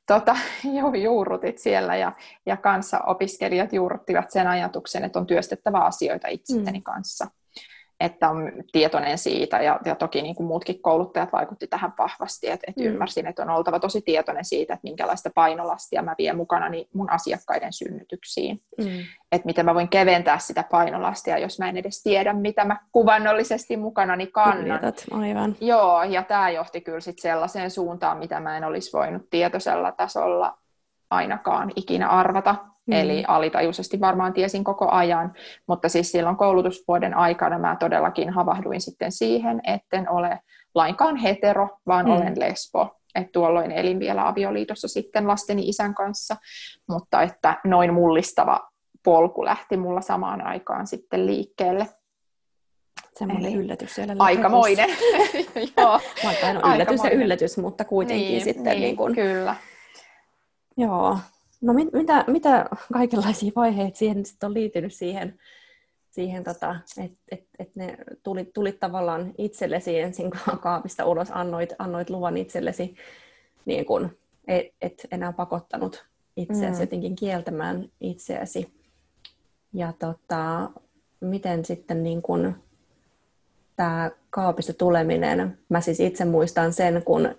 tota, 0.07 0.35
juurrutit 1.03 1.57
siellä 1.57 1.95
ja, 1.95 2.11
ja 2.45 2.57
kanssa 2.57 2.99
opiskelijat 2.99 3.73
juurruttivat 3.73 4.31
sen 4.31 4.47
ajatuksen, 4.47 5.03
että 5.03 5.19
on 5.19 5.27
työstettävä 5.27 5.79
asioita 5.79 6.27
itseni 6.27 6.79
mm. 6.79 6.83
kanssa 6.83 7.27
että 8.01 8.29
on 8.29 8.51
tietoinen 8.71 9.17
siitä, 9.17 9.61
ja, 9.61 9.79
ja 9.85 9.95
toki 9.95 10.21
niin 10.21 10.35
kuin 10.35 10.47
muutkin 10.47 10.81
kouluttajat 10.81 11.33
vaikutti 11.33 11.67
tähän 11.67 11.93
vahvasti, 11.97 12.49
että, 12.49 12.65
että 12.67 12.81
mm. 12.81 12.87
ymmärsin, 12.87 13.27
että 13.27 13.43
on 13.43 13.49
oltava 13.49 13.79
tosi 13.79 14.01
tietoinen 14.01 14.45
siitä, 14.45 14.73
että 14.73 14.87
minkälaista 14.87 15.29
painolastia 15.35 16.01
mä 16.01 16.15
vien 16.17 16.37
mukana 16.37 16.69
niin 16.69 16.87
mun 16.93 17.09
asiakkaiden 17.09 17.73
synnytyksiin. 17.73 18.61
Mm. 18.77 18.85
Että 19.31 19.45
miten 19.45 19.65
mä 19.65 19.75
voin 19.75 19.89
keventää 19.89 20.39
sitä 20.39 20.63
painolastia, 20.71 21.37
jos 21.37 21.59
mä 21.59 21.69
en 21.69 21.77
edes 21.77 22.03
tiedä, 22.03 22.33
mitä 22.33 22.65
mä 22.65 22.79
kuvannollisesti 22.91 23.77
mukana 23.77 24.15
niin 24.15 24.31
kannan. 24.31 24.79
Aivan. 25.11 25.55
Joo, 25.61 26.03
ja 26.03 26.23
tämä 26.23 26.49
johti 26.49 26.81
kyllä 26.81 26.99
sit 26.99 27.19
sellaiseen 27.19 27.71
suuntaan, 27.71 28.17
mitä 28.17 28.39
mä 28.39 28.57
en 28.57 28.63
olisi 28.63 28.93
voinut 28.93 29.29
tietoisella 29.29 29.91
tasolla 29.91 30.57
ainakaan 31.09 31.71
ikinä 31.75 32.09
arvata. 32.09 32.55
Mm. 32.91 32.97
Eli 32.97 33.23
alitajuisesti 33.27 33.99
varmaan 33.99 34.33
tiesin 34.33 34.63
koko 34.63 34.89
ajan, 34.89 35.33
mutta 35.67 35.89
siis 35.89 36.11
silloin 36.11 36.37
koulutusvuoden 36.37 37.17
aikana 37.17 37.59
mä 37.59 37.77
todellakin 37.79 38.29
havahduin 38.29 38.81
sitten 38.81 39.11
siihen, 39.11 39.61
etten 39.67 40.09
ole 40.09 40.39
lainkaan 40.75 41.15
hetero, 41.15 41.69
vaan 41.87 42.05
mm. 42.05 42.11
olen 42.11 42.39
lesbo. 42.39 42.97
Et 43.15 43.31
tuolloin 43.31 43.71
elin 43.71 43.99
vielä 43.99 44.27
avioliitossa 44.27 44.87
sitten 44.87 45.27
lasteni 45.27 45.69
isän 45.69 45.95
kanssa, 45.95 46.35
mutta 46.89 47.21
että 47.21 47.57
noin 47.63 47.93
mullistava 47.93 48.59
polku 49.03 49.45
lähti 49.45 49.77
mulla 49.77 50.01
samaan 50.01 50.41
aikaan 50.41 50.87
sitten 50.87 51.25
liikkeelle. 51.25 51.87
Semmoinen 53.13 53.53
Eli 53.53 53.61
yllätys 53.61 53.95
siellä 53.95 54.15
Aikamoinen. 54.19 54.89
Joo. 55.77 55.99
Vaikka 56.23 56.47
yllätys 56.73 57.03
ja 57.03 57.11
yllätys, 57.11 57.57
mutta 57.57 57.85
kuitenkin 57.85 58.27
niin, 58.27 58.43
sitten. 58.43 58.63
Niin, 58.63 58.81
niin 58.81 58.97
kun... 58.97 59.15
Kyllä. 59.15 59.55
Joo, 60.77 61.17
No 61.61 61.73
mit, 61.73 61.93
mitä, 61.93 62.25
mitä 62.27 62.65
kaikenlaisia 62.93 63.51
vaiheita 63.55 63.97
siihen 63.97 64.25
sitten 64.25 64.47
on 64.47 64.53
liittynyt 64.53 64.93
siihen, 64.93 65.39
siihen 66.11 66.43
tota, 66.43 66.75
että 66.97 67.17
et, 67.31 67.47
et 67.59 67.75
ne 67.75 67.97
tulit, 68.23 68.53
tulit 68.53 68.79
tavallaan 68.79 69.33
itsellesi 69.37 69.99
ensin 69.99 70.31
kaapista 70.61 71.05
ulos, 71.05 71.31
annoit, 71.31 71.73
annoit 71.79 72.09
luvan 72.09 72.37
itsellesi, 72.37 72.95
niin 73.65 73.85
kun, 73.85 74.17
et, 74.47 74.67
et 74.81 75.07
enää 75.11 75.33
pakottanut 75.33 76.05
itseäsi 76.37 76.75
mm. 76.75 76.81
jotenkin 76.81 77.15
kieltämään 77.15 77.89
itseäsi. 78.01 78.71
Ja 79.73 79.93
tota, 79.99 80.69
miten 81.19 81.65
sitten 81.65 82.03
niin 82.03 82.21
kun, 82.21 82.55
tämä 83.75 84.11
kaapista 84.29 84.73
tuleminen, 84.73 85.57
mä 85.69 85.81
siis 85.81 85.99
itse 85.99 86.25
muistan 86.25 86.73
sen, 86.73 87.03
kun 87.05 87.35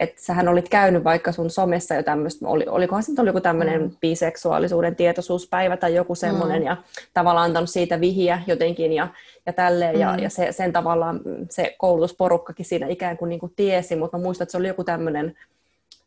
että 0.00 0.22
sähän 0.22 0.48
olit 0.48 0.68
käynyt 0.68 1.04
vaikka 1.04 1.32
sun 1.32 1.50
somessa 1.50 1.94
jo 1.94 2.02
tämmöistä, 2.02 2.48
oli, 2.48 2.64
olikohan 2.68 3.02
se 3.02 3.12
oli 3.18 3.28
joku 3.28 3.40
tämmöinen 3.40 3.82
mm. 3.82 3.90
biseksuaalisuuden 4.00 4.96
tietoisuuspäivä 4.96 5.76
tai 5.76 5.94
joku 5.94 6.14
semmoinen, 6.14 6.62
mm. 6.62 6.66
ja 6.66 6.76
tavallaan 7.14 7.44
antanut 7.44 7.70
siitä 7.70 8.00
vihiä 8.00 8.42
jotenkin 8.46 8.92
ja, 8.92 9.08
ja 9.46 9.52
tälleen, 9.52 9.94
mm. 9.94 10.00
ja, 10.00 10.16
ja 10.16 10.30
se, 10.30 10.52
sen 10.52 10.72
tavallaan 10.72 11.20
se 11.50 11.74
koulutusporukkakin 11.78 12.66
siinä 12.66 12.86
ikään 12.86 13.16
kuin, 13.16 13.28
niin 13.28 13.40
kuin 13.40 13.52
tiesi, 13.56 13.96
mutta 13.96 14.18
mä 14.18 14.22
muistan, 14.22 14.44
että 14.44 14.52
se 14.52 14.58
oli 14.58 14.68
joku 14.68 14.84
tämmöinen, 14.84 15.36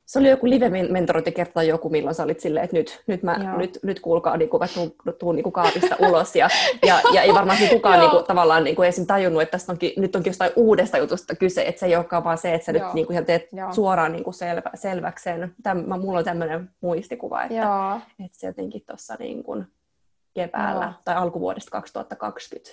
se 0.07 0.19
oli 0.19 0.29
joku 0.29 0.49
live-mentorointikerta 0.49 1.53
tai 1.53 1.67
joku, 1.67 1.89
milloin 1.89 2.15
sä 2.15 2.23
olit 2.23 2.39
silleen, 2.39 2.63
että 2.63 2.77
nyt, 2.77 3.03
nyt, 3.07 3.23
mä, 3.23 3.55
nyt, 3.57 3.79
nyt 3.83 3.99
kuulkaa, 3.99 4.37
niin 4.37 4.49
kuin, 4.49 4.61
mä 4.61 4.67
tuun, 4.67 4.95
tuun 5.19 5.35
niin 5.35 5.43
kuin 5.43 5.53
kaapista 5.53 5.95
ulos. 5.99 6.35
Ja, 6.35 6.49
ja, 6.85 7.01
ja 7.13 7.21
ei 7.21 7.33
varmasti 7.33 7.67
kukaan 7.67 7.99
niin 8.01 8.11
kuin, 8.11 8.25
tavallaan 8.25 8.63
niin 8.63 8.75
kuin, 8.75 8.89
esim. 8.89 9.05
tajunnut, 9.07 9.41
että 9.41 9.51
tästä 9.51 9.71
onkin, 9.71 9.93
nyt 9.97 10.15
onkin 10.15 10.29
jostain 10.29 10.51
uudesta 10.55 10.97
jutusta 10.97 11.35
kyse, 11.35 11.65
että 11.65 11.79
se 11.79 11.85
ei 11.85 11.95
olekaan 11.95 12.23
vaan 12.23 12.37
se, 12.37 12.53
että 12.53 12.65
sä 12.65 12.71
Joo. 12.71 12.85
nyt 12.85 12.93
niin 12.93 13.07
kuin, 13.07 13.25
teet 13.25 13.47
Joo. 13.53 13.73
suoraan 13.73 14.11
niin 14.11 14.23
kuin 14.23 14.33
selvä, 14.33 14.69
selväkseen. 14.75 15.55
Täm, 15.63 15.77
mä, 15.77 15.97
mulla 15.97 16.19
on 16.19 16.25
tämmöinen 16.25 16.69
muistikuva, 16.81 17.43
että, 17.43 17.99
että 18.25 18.37
se 18.39 18.47
jotenkin 18.47 18.83
tuossa 18.87 19.15
niin 19.19 19.43
kuin 19.43 19.67
keväällä 20.33 20.85
Joo. 20.85 20.93
tai 21.05 21.15
alkuvuodesta 21.15 21.71
2020. 21.71 22.69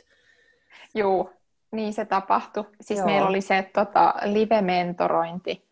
Joo, 0.94 1.30
niin 1.72 1.92
se 1.92 2.04
tapahtui. 2.04 2.64
Siis 2.80 2.98
Joo. 2.98 3.06
meillä 3.06 3.28
oli 3.28 3.40
se 3.40 3.70
tota, 3.72 4.14
live-mentorointi, 4.24 5.64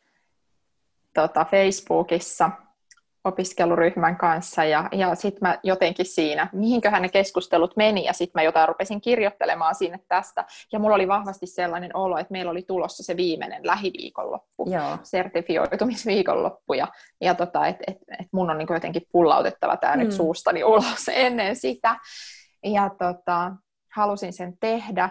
tota, 1.14 1.46
Facebookissa 1.50 2.50
opiskeluryhmän 3.24 4.16
kanssa 4.16 4.64
ja, 4.64 4.88
ja 4.92 5.14
sitten 5.14 5.48
mä 5.48 5.58
jotenkin 5.62 6.06
siinä, 6.06 6.48
mihinköhän 6.52 7.02
ne 7.02 7.08
keskustelut 7.08 7.76
meni 7.76 8.04
ja 8.04 8.12
sitten 8.12 8.40
mä 8.40 8.42
jotain 8.42 8.68
rupesin 8.68 9.00
kirjoittelemaan 9.00 9.74
sinne 9.74 10.00
tästä 10.08 10.44
ja 10.72 10.78
mulla 10.78 10.94
oli 10.94 11.08
vahvasti 11.08 11.46
sellainen 11.46 11.96
olo, 11.96 12.18
että 12.18 12.32
meillä 12.32 12.50
oli 12.50 12.62
tulossa 12.62 13.02
se 13.02 13.16
viimeinen 13.16 13.66
lähiviikonloppu, 13.66 14.70
Joo. 14.70 14.98
sertifioitumisviikonloppu 15.02 16.74
ja, 16.74 16.88
ja 17.20 17.34
tota, 17.34 17.66
että 17.66 17.84
et, 17.86 17.96
et 18.20 18.28
mun 18.32 18.50
on 18.50 18.58
niin 18.58 18.68
jotenkin 18.70 19.06
pullautettava 19.12 19.76
tämä 19.76 19.96
mm. 19.96 19.98
nyt 19.98 20.12
suustani 20.12 20.64
ulos 20.64 21.08
ennen 21.12 21.56
sitä 21.56 21.96
ja 22.64 22.90
tota, 22.98 23.52
halusin 23.94 24.32
sen 24.32 24.58
tehdä 24.60 25.10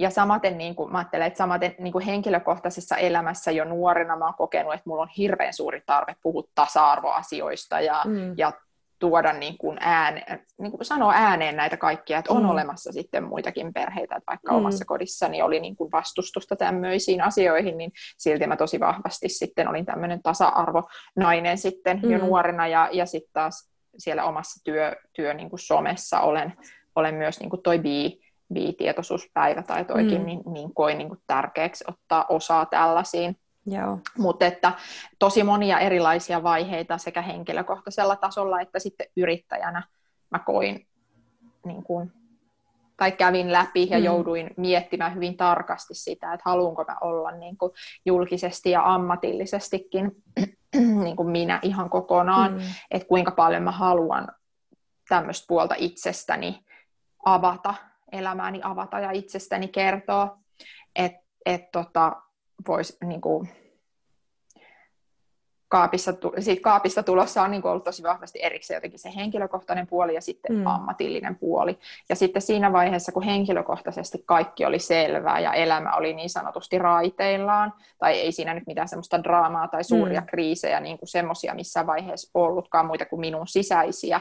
ja 0.00 0.10
samaten, 0.10 0.58
niin 0.58 0.74
kuin, 0.74 0.92
mä 0.92 0.98
ajattelen, 0.98 1.26
että 1.26 1.38
samaten 1.38 1.74
niin 1.78 1.92
kuin 1.92 2.04
henkilökohtaisessa 2.04 2.96
elämässä 2.96 3.50
jo 3.50 3.64
nuorena 3.64 4.16
mä 4.16 4.24
oon 4.24 4.34
kokenut, 4.34 4.74
että 4.74 4.88
mulla 4.90 5.02
on 5.02 5.08
hirveän 5.16 5.54
suuri 5.54 5.82
tarve 5.86 6.16
puhua 6.22 6.42
tasa-arvoasioista 6.54 7.80
ja, 7.80 8.02
mm. 8.04 8.34
ja 8.36 8.52
tuoda 8.98 9.32
niin 9.32 9.58
kuin 9.58 9.78
ääne, 9.80 10.24
niin 10.58 10.70
kuin 10.72 10.84
sanoa 10.84 11.12
ääneen 11.14 11.56
näitä 11.56 11.76
kaikkia, 11.76 12.18
että 12.18 12.32
on 12.32 12.42
mm. 12.42 12.50
olemassa 12.50 12.92
sitten 12.92 13.24
muitakin 13.24 13.72
perheitä, 13.72 14.16
että 14.16 14.30
vaikka 14.30 14.52
mm. 14.52 14.58
omassa 14.58 14.84
kodissani 14.84 15.42
oli 15.42 15.60
niin 15.60 15.76
kuin 15.76 15.92
vastustusta 15.92 16.56
tämmöisiin 16.56 17.22
asioihin, 17.22 17.78
niin 17.78 17.92
silti 18.18 18.46
mä 18.46 18.56
tosi 18.56 18.80
vahvasti 18.80 19.28
sitten 19.28 19.68
olin 19.68 19.86
tämmöinen 19.86 20.22
tasa-arvonainen 20.22 21.58
sitten 21.58 22.00
mm. 22.02 22.10
jo 22.10 22.18
nuorena 22.18 22.66
ja, 22.66 22.88
ja 22.92 23.06
sitten 23.06 23.32
taas 23.32 23.70
siellä 23.98 24.24
omassa 24.24 24.64
työ, 24.64 24.96
työ 25.12 25.34
niin 25.34 25.50
kuin 25.50 25.60
somessa 25.60 26.20
olen, 26.20 26.52
olen 26.96 27.14
myös 27.14 27.40
niin 27.40 27.50
kuin 27.50 27.62
toi 27.62 27.78
bi, 27.78 28.20
bi-tietoisuuspäivä 28.54 29.62
tai 29.62 29.84
toikin, 29.84 30.20
mm. 30.20 30.26
niin, 30.26 30.40
niin 30.46 30.74
koin 30.74 30.98
niin 30.98 31.08
kuin 31.08 31.20
tärkeäksi 31.26 31.84
ottaa 31.88 32.26
osaa 32.28 32.66
tällaisiin. 32.66 33.36
Mutta 34.18 34.46
että 34.46 34.72
tosi 35.18 35.42
monia 35.42 35.78
erilaisia 35.78 36.42
vaiheita 36.42 36.98
sekä 36.98 37.22
henkilökohtaisella 37.22 38.16
tasolla 38.16 38.60
että 38.60 38.78
sitten 38.78 39.06
yrittäjänä 39.16 39.82
mä 40.30 40.38
koin 40.38 40.86
niin 41.64 41.82
kuin, 41.82 42.12
tai 42.96 43.12
kävin 43.12 43.52
läpi 43.52 43.88
ja 43.90 43.98
mm. 43.98 44.04
jouduin 44.04 44.50
miettimään 44.56 45.14
hyvin 45.14 45.36
tarkasti 45.36 45.94
sitä, 45.94 46.32
että 46.32 46.50
haluanko 46.50 46.84
mä 46.88 46.96
olla 47.00 47.30
niin 47.30 47.58
kuin 47.58 47.72
julkisesti 48.06 48.70
ja 48.70 48.94
ammatillisestikin 48.94 50.12
niin 51.04 51.16
kuin 51.16 51.30
minä 51.30 51.58
ihan 51.62 51.90
kokonaan, 51.90 52.52
mm. 52.52 52.60
että 52.90 53.08
kuinka 53.08 53.30
paljon 53.30 53.62
mä 53.62 53.72
haluan 53.72 54.28
tämmöistä 55.08 55.44
puolta 55.48 55.74
itsestäni 55.78 56.64
avata 57.24 57.74
elämääni 58.12 58.60
avata 58.62 59.00
ja 59.00 59.10
itsestäni 59.10 59.68
kertoa, 59.68 60.38
että 60.96 61.20
et 61.46 61.70
tota, 61.70 62.22
voisi 62.68 62.96
niin 63.04 63.20
kaapissa, 65.70 66.14
siitä 66.38 66.62
kaapista 66.62 67.02
tulossa 67.02 67.42
on 67.42 67.50
niin 67.50 67.66
ollut 67.66 67.84
tosi 67.84 68.02
vahvasti 68.02 68.38
erikseen 68.42 68.76
jotenkin 68.76 68.98
se 68.98 69.12
henkilökohtainen 69.16 69.86
puoli 69.86 70.14
ja 70.14 70.20
sitten 70.20 70.56
mm. 70.56 70.66
ammatillinen 70.66 71.36
puoli. 71.36 71.78
Ja 72.08 72.16
sitten 72.16 72.42
siinä 72.42 72.72
vaiheessa, 72.72 73.12
kun 73.12 73.22
henkilökohtaisesti 73.22 74.22
kaikki 74.26 74.64
oli 74.64 74.78
selvää 74.78 75.40
ja 75.40 75.52
elämä 75.52 75.96
oli 75.96 76.14
niin 76.14 76.30
sanotusti 76.30 76.78
raiteillaan, 76.78 77.72
tai 77.98 78.18
ei 78.18 78.32
siinä 78.32 78.54
nyt 78.54 78.66
mitään 78.66 78.88
semmoista 78.88 79.22
draamaa 79.22 79.68
tai 79.68 79.84
suuria 79.84 80.20
mm. 80.20 80.26
kriisejä, 80.26 80.80
niin 80.80 80.98
kuin 80.98 81.08
semmoisia 81.08 81.54
missään 81.54 81.86
vaiheessa 81.86 82.30
ollutkaan 82.34 82.86
muita 82.86 83.06
kuin 83.06 83.20
minun 83.20 83.48
sisäisiä. 83.48 84.20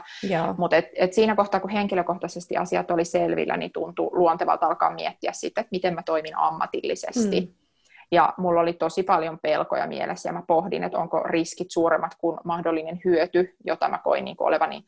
Mutta 0.57 0.75
et, 0.75 0.85
et 0.95 1.13
siinä 1.13 1.35
kohtaa, 1.35 1.59
kun 1.59 1.69
henkilökohtaisesti 1.69 2.57
asiat 2.57 2.91
oli 2.91 3.05
selvillä, 3.05 3.57
niin 3.57 3.71
tuntui 3.71 4.09
luontevalta 4.11 4.65
alkaa 4.65 4.93
miettiä 4.93 5.31
sitten, 5.33 5.61
että 5.61 5.71
miten 5.71 5.95
mä 5.95 6.03
toimin 6.03 6.37
ammatillisesti. 6.37 7.41
Mm 7.41 7.68
ja 8.11 8.33
mulla 8.37 8.61
oli 8.61 8.73
tosi 8.73 9.03
paljon 9.03 9.39
pelkoja 9.41 9.87
mielessä 9.87 10.29
ja 10.29 10.33
mä 10.33 10.43
pohdin, 10.47 10.83
että 10.83 10.97
onko 10.97 11.23
riskit 11.23 11.71
suuremmat 11.71 12.15
kuin 12.17 12.37
mahdollinen 12.43 13.01
hyöty, 13.05 13.55
jota 13.65 13.89
mä 13.89 13.97
koin 14.03 14.25
niin 14.25 14.35
olevani, 14.39 14.83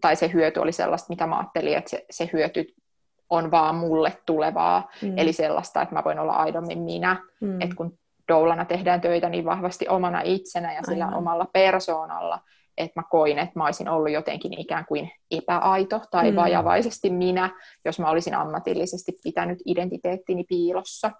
tai 0.00 0.16
se 0.16 0.30
hyöty 0.32 0.60
oli 0.60 0.72
sellaista, 0.72 1.06
mitä 1.08 1.26
mä 1.26 1.38
ajattelin, 1.38 1.76
että 1.76 1.90
se, 1.90 2.04
se 2.10 2.30
hyöty 2.32 2.66
on 3.30 3.50
vaan 3.50 3.74
mulle 3.74 4.12
tulevaa, 4.26 4.88
mm. 5.02 5.18
eli 5.18 5.32
sellaista, 5.32 5.82
että 5.82 5.94
mä 5.94 6.02
voin 6.04 6.18
olla 6.18 6.32
aidommin 6.32 6.78
minä, 6.78 7.16
mm. 7.40 7.60
että 7.60 7.76
kun 7.76 7.98
doulana 8.28 8.64
tehdään 8.64 9.00
töitä 9.00 9.28
niin 9.28 9.44
vahvasti 9.44 9.88
omana 9.88 10.20
itsenä 10.24 10.74
ja 10.74 10.82
sillä 10.82 11.04
Aivan. 11.04 11.18
omalla 11.18 11.46
persoonalla, 11.52 12.38
että 12.78 13.00
mä 13.00 13.04
koin, 13.10 13.38
että 13.38 13.58
mä 13.58 13.64
olisin 13.64 13.88
ollut 13.88 14.10
jotenkin 14.10 14.60
ikään 14.60 14.84
kuin 14.86 15.10
epäaito 15.30 16.00
tai 16.10 16.30
mm. 16.30 16.36
vajavaisesti 16.36 17.10
minä, 17.10 17.50
jos 17.84 17.98
mä 17.98 18.10
olisin 18.10 18.34
ammatillisesti 18.34 19.12
pitänyt 19.22 19.58
identiteettini 19.66 20.44
piilossa. 20.44 21.10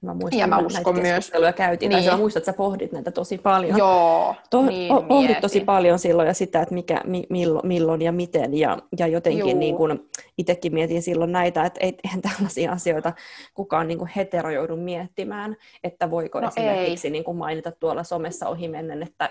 Mä 0.00 0.14
muistan, 0.14 0.38
ja 0.38 0.46
mä 0.46 0.58
uskon 0.58 0.94
näitä 0.94 1.10
myös. 1.12 1.32
käytiin, 1.56 1.90
niin. 1.90 2.04
tai 2.04 2.12
mä 2.12 2.18
muistan, 2.18 2.40
että 2.40 2.52
sä 2.52 2.56
pohdit 2.56 2.92
näitä 2.92 3.10
tosi 3.10 3.38
paljon. 3.38 3.78
Joo, 3.78 4.34
to, 4.50 4.62
niin 4.62 4.88
pohdit 4.88 5.08
mietin. 5.08 5.40
tosi 5.40 5.60
paljon 5.60 5.98
silloin 5.98 6.28
ja 6.28 6.34
sitä, 6.34 6.62
että 6.62 6.74
mikä, 6.74 7.00
mi, 7.04 7.26
milloin, 7.30 7.66
milloin 7.66 8.02
ja 8.02 8.12
miten. 8.12 8.58
Ja, 8.58 8.78
ja 8.98 9.06
jotenkin 9.06 9.58
niin 9.58 9.76
kun, 9.76 10.08
itsekin 10.38 10.74
mietin 10.74 11.02
silloin 11.02 11.32
näitä, 11.32 11.64
että 11.64 11.80
ei, 11.80 11.98
eihän 12.04 12.22
tällaisia 12.22 12.72
asioita 12.72 13.12
kukaan 13.54 13.88
niin 13.88 13.98
kuin 13.98 14.10
hetero 14.16 14.50
joudu 14.50 14.76
miettimään, 14.76 15.56
että 15.84 16.10
voiko 16.10 16.40
no 16.40 16.48
esimerkiksi 16.48 17.10
niin 17.10 17.24
kuin 17.24 17.36
mainita 17.36 17.72
tuolla 17.72 18.04
somessa 18.04 18.48
ohi 18.48 18.68
mennen, 18.68 19.02
että 19.02 19.30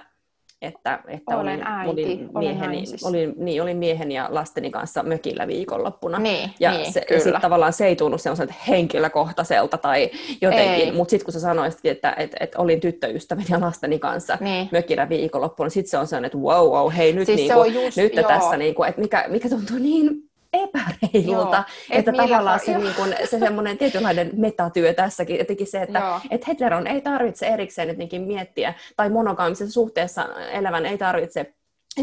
että, 0.61 0.99
että 1.07 1.37
olen 1.37 1.47
olin, 1.47 1.67
äiti, 1.67 1.89
olin, 1.89 2.29
mieheni, 2.37 2.83
olin, 3.03 3.33
niin, 3.37 3.63
olin 3.63 3.77
miehen 3.77 4.11
ja 4.11 4.27
lasteni 4.31 4.71
kanssa 4.71 5.03
mökillä 5.03 5.47
viikonloppuna. 5.47 6.19
Niin, 6.19 6.49
ja 6.59 6.71
niin, 6.71 6.93
se, 6.93 7.05
ja 7.11 7.19
sitten 7.19 7.41
tavallaan 7.41 7.73
se 7.73 7.87
ei 7.87 7.95
tunnu 7.95 8.17
sellaiselta 8.17 8.53
henkilökohtaiselta 8.67 9.77
tai 9.77 10.09
jotenkin, 10.41 10.95
mutta 10.95 11.11
sitten 11.11 11.25
kun 11.25 11.33
sä 11.33 11.39
sanoisit, 11.39 11.85
että 11.85 12.13
et, 12.17 12.35
et 12.39 12.55
olin 12.55 12.79
tyttöystäväni 12.79 13.45
ja 13.49 13.61
lasteni 13.61 13.99
kanssa 13.99 14.37
niin. 14.41 14.69
mökillä 14.71 15.09
viikonloppuna, 15.09 15.65
niin 15.65 15.71
sitten 15.71 15.91
se 15.91 15.97
on 15.97 16.07
sellainen, 16.07 16.25
että 16.25 16.37
wow, 16.37 16.71
wow 16.71 16.91
hei 16.91 17.13
nyt, 17.13 17.25
siis 17.25 17.37
niinku, 17.37 17.63
just, 17.63 17.97
nyt 17.97 18.13
tässä, 18.27 18.57
niinku, 18.57 18.83
että 18.83 19.01
mikä, 19.01 19.25
mikä 19.27 19.49
tuntuu 19.49 19.77
niin 19.77 20.27
epäreilulta, 20.53 21.57
Joo, 21.57 21.99
että 21.99 22.11
et 22.11 22.17
tavallaan 22.17 22.59
se, 22.59 22.77
niin 22.77 22.95
kun, 22.95 23.13
se 23.25 23.39
semmoinen 23.39 23.77
tietynlainen 23.77 24.31
metatyö 24.33 24.93
tässäkin, 24.93 25.37
jotenkin 25.37 25.67
se, 25.67 25.81
että 25.81 26.21
et 26.31 26.47
heteron 26.47 26.87
ei 26.87 27.01
tarvitse 27.01 27.47
erikseen 27.47 27.87
jotenkin 27.87 28.21
miettiä, 28.21 28.73
tai 28.97 29.09
monogaamisessa 29.09 29.73
suhteessa 29.73 30.27
elävän 30.51 30.85
ei 30.85 30.97
tarvitse 30.97 31.53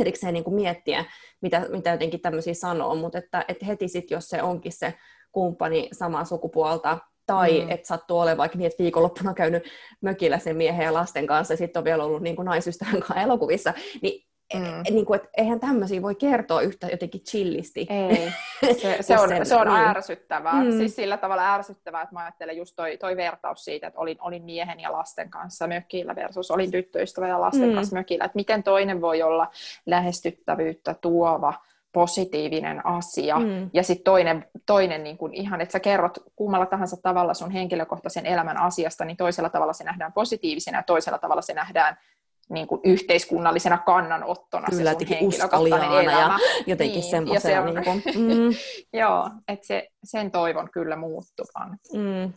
erikseen 0.00 0.34
niin 0.34 0.44
kuin 0.44 0.54
miettiä, 0.54 1.04
mitä, 1.40 1.66
mitä 1.68 1.90
jotenkin 1.90 2.20
tämmöisiä 2.20 2.54
sanoo, 2.54 2.94
mutta 2.94 3.18
että, 3.18 3.44
että 3.48 3.66
heti 3.66 3.88
sitten, 3.88 4.16
jos 4.16 4.28
se 4.28 4.42
onkin 4.42 4.72
se 4.72 4.94
kumppani 5.32 5.88
samaa 5.92 6.24
sukupuolta, 6.24 6.98
tai 7.26 7.60
mm. 7.60 7.70
että 7.70 7.86
sattuu 7.86 8.18
olemaan 8.18 8.38
vaikka 8.38 8.58
niin, 8.58 8.66
että 8.66 8.82
viikonloppuna 8.82 9.34
käynyt 9.34 9.64
mökillä 10.00 10.38
sen 10.38 10.56
miehen 10.56 10.84
ja 10.84 10.94
lasten 10.94 11.26
kanssa, 11.26 11.54
ja 11.54 11.58
sitten 11.58 11.80
on 11.80 11.84
vielä 11.84 12.04
ollut 12.04 12.22
niin 12.22 12.36
kuin 12.36 12.46
naisystävän 12.46 13.00
kanssa 13.00 13.22
elokuvissa, 13.22 13.74
niin 14.02 14.24
Mm. 14.54 14.80
Et, 14.80 14.94
niin 14.94 15.06
kuin, 15.06 15.20
et 15.20 15.28
eihän 15.36 15.60
tämmöisiä 15.60 16.02
voi 16.02 16.14
kertoa 16.14 16.60
yhtä 16.60 16.86
jotenkin 16.86 17.20
chillisti. 17.20 17.86
Ei, 17.90 18.32
se, 18.82 18.96
se 19.00 19.18
on, 19.18 19.28
sen, 19.28 19.46
se 19.46 19.56
on 19.56 19.66
niin. 19.66 19.76
ärsyttävää. 19.76 20.64
Mm. 20.64 20.70
Siis 20.70 20.96
sillä 20.96 21.16
tavalla 21.16 21.54
ärsyttävää, 21.54 22.02
että 22.02 22.14
mä 22.14 22.20
ajattelen 22.20 22.56
just 22.56 22.76
toi, 22.76 22.96
toi 22.96 23.16
vertaus 23.16 23.64
siitä, 23.64 23.86
että 23.86 24.00
olin, 24.00 24.16
olin 24.20 24.44
miehen 24.44 24.80
ja 24.80 24.92
lasten 24.92 25.30
kanssa 25.30 25.66
mökillä 25.66 26.16
versus 26.16 26.50
olin 26.50 26.70
tyttöystävä 26.70 27.28
ja 27.28 27.40
lasten 27.40 27.68
mm. 27.68 27.74
kanssa 27.74 27.96
mökillä. 27.96 28.24
Että 28.24 28.36
miten 28.36 28.62
toinen 28.62 29.00
voi 29.00 29.22
olla 29.22 29.48
lähestyttävyyttä 29.86 30.94
tuova, 30.94 31.54
positiivinen 31.94 32.86
asia. 32.86 33.38
Mm. 33.38 33.70
Ja 33.72 33.82
sitten 33.82 34.04
toinen, 34.04 34.46
toinen 34.66 35.04
niin 35.04 35.18
kun 35.18 35.34
ihan, 35.34 35.60
että 35.60 35.72
sä 35.72 35.80
kerrot 35.80 36.18
kummalla 36.36 36.66
tahansa 36.66 36.96
tavalla 37.02 37.34
sun 37.34 37.50
henkilökohtaisen 37.50 38.26
elämän 38.26 38.60
asiasta, 38.60 39.04
niin 39.04 39.16
toisella 39.16 39.48
tavalla 39.48 39.72
se 39.72 39.84
nähdään 39.84 40.12
positiivisena 40.12 40.78
ja 40.78 40.82
toisella 40.82 41.18
tavalla 41.18 41.42
se 41.42 41.54
nähdään 41.54 41.98
niin 42.50 42.66
kuin 42.66 42.80
yhteiskunnallisena 42.84 43.78
kannanottona 43.78 44.66
Kyllä, 44.70 44.92
se 44.92 44.98
sun 44.98 45.08
henkilökohtainen 45.08 45.90
elämä. 45.90 46.20
Ja 46.20 46.38
jotenkin 46.66 47.00
niin, 47.00 47.10
semmoisena. 47.10 47.54
Ja 47.54 47.62
se 47.62 47.68
on, 47.68 47.74
niin 47.74 47.84
kuin, 47.84 48.02
mm. 48.28 48.54
joo, 48.92 49.30
että 49.48 49.66
se, 49.66 49.88
sen 50.04 50.30
toivon 50.30 50.70
kyllä 50.70 50.96
muuttuvan. 50.96 51.78
Mm. 51.92 52.32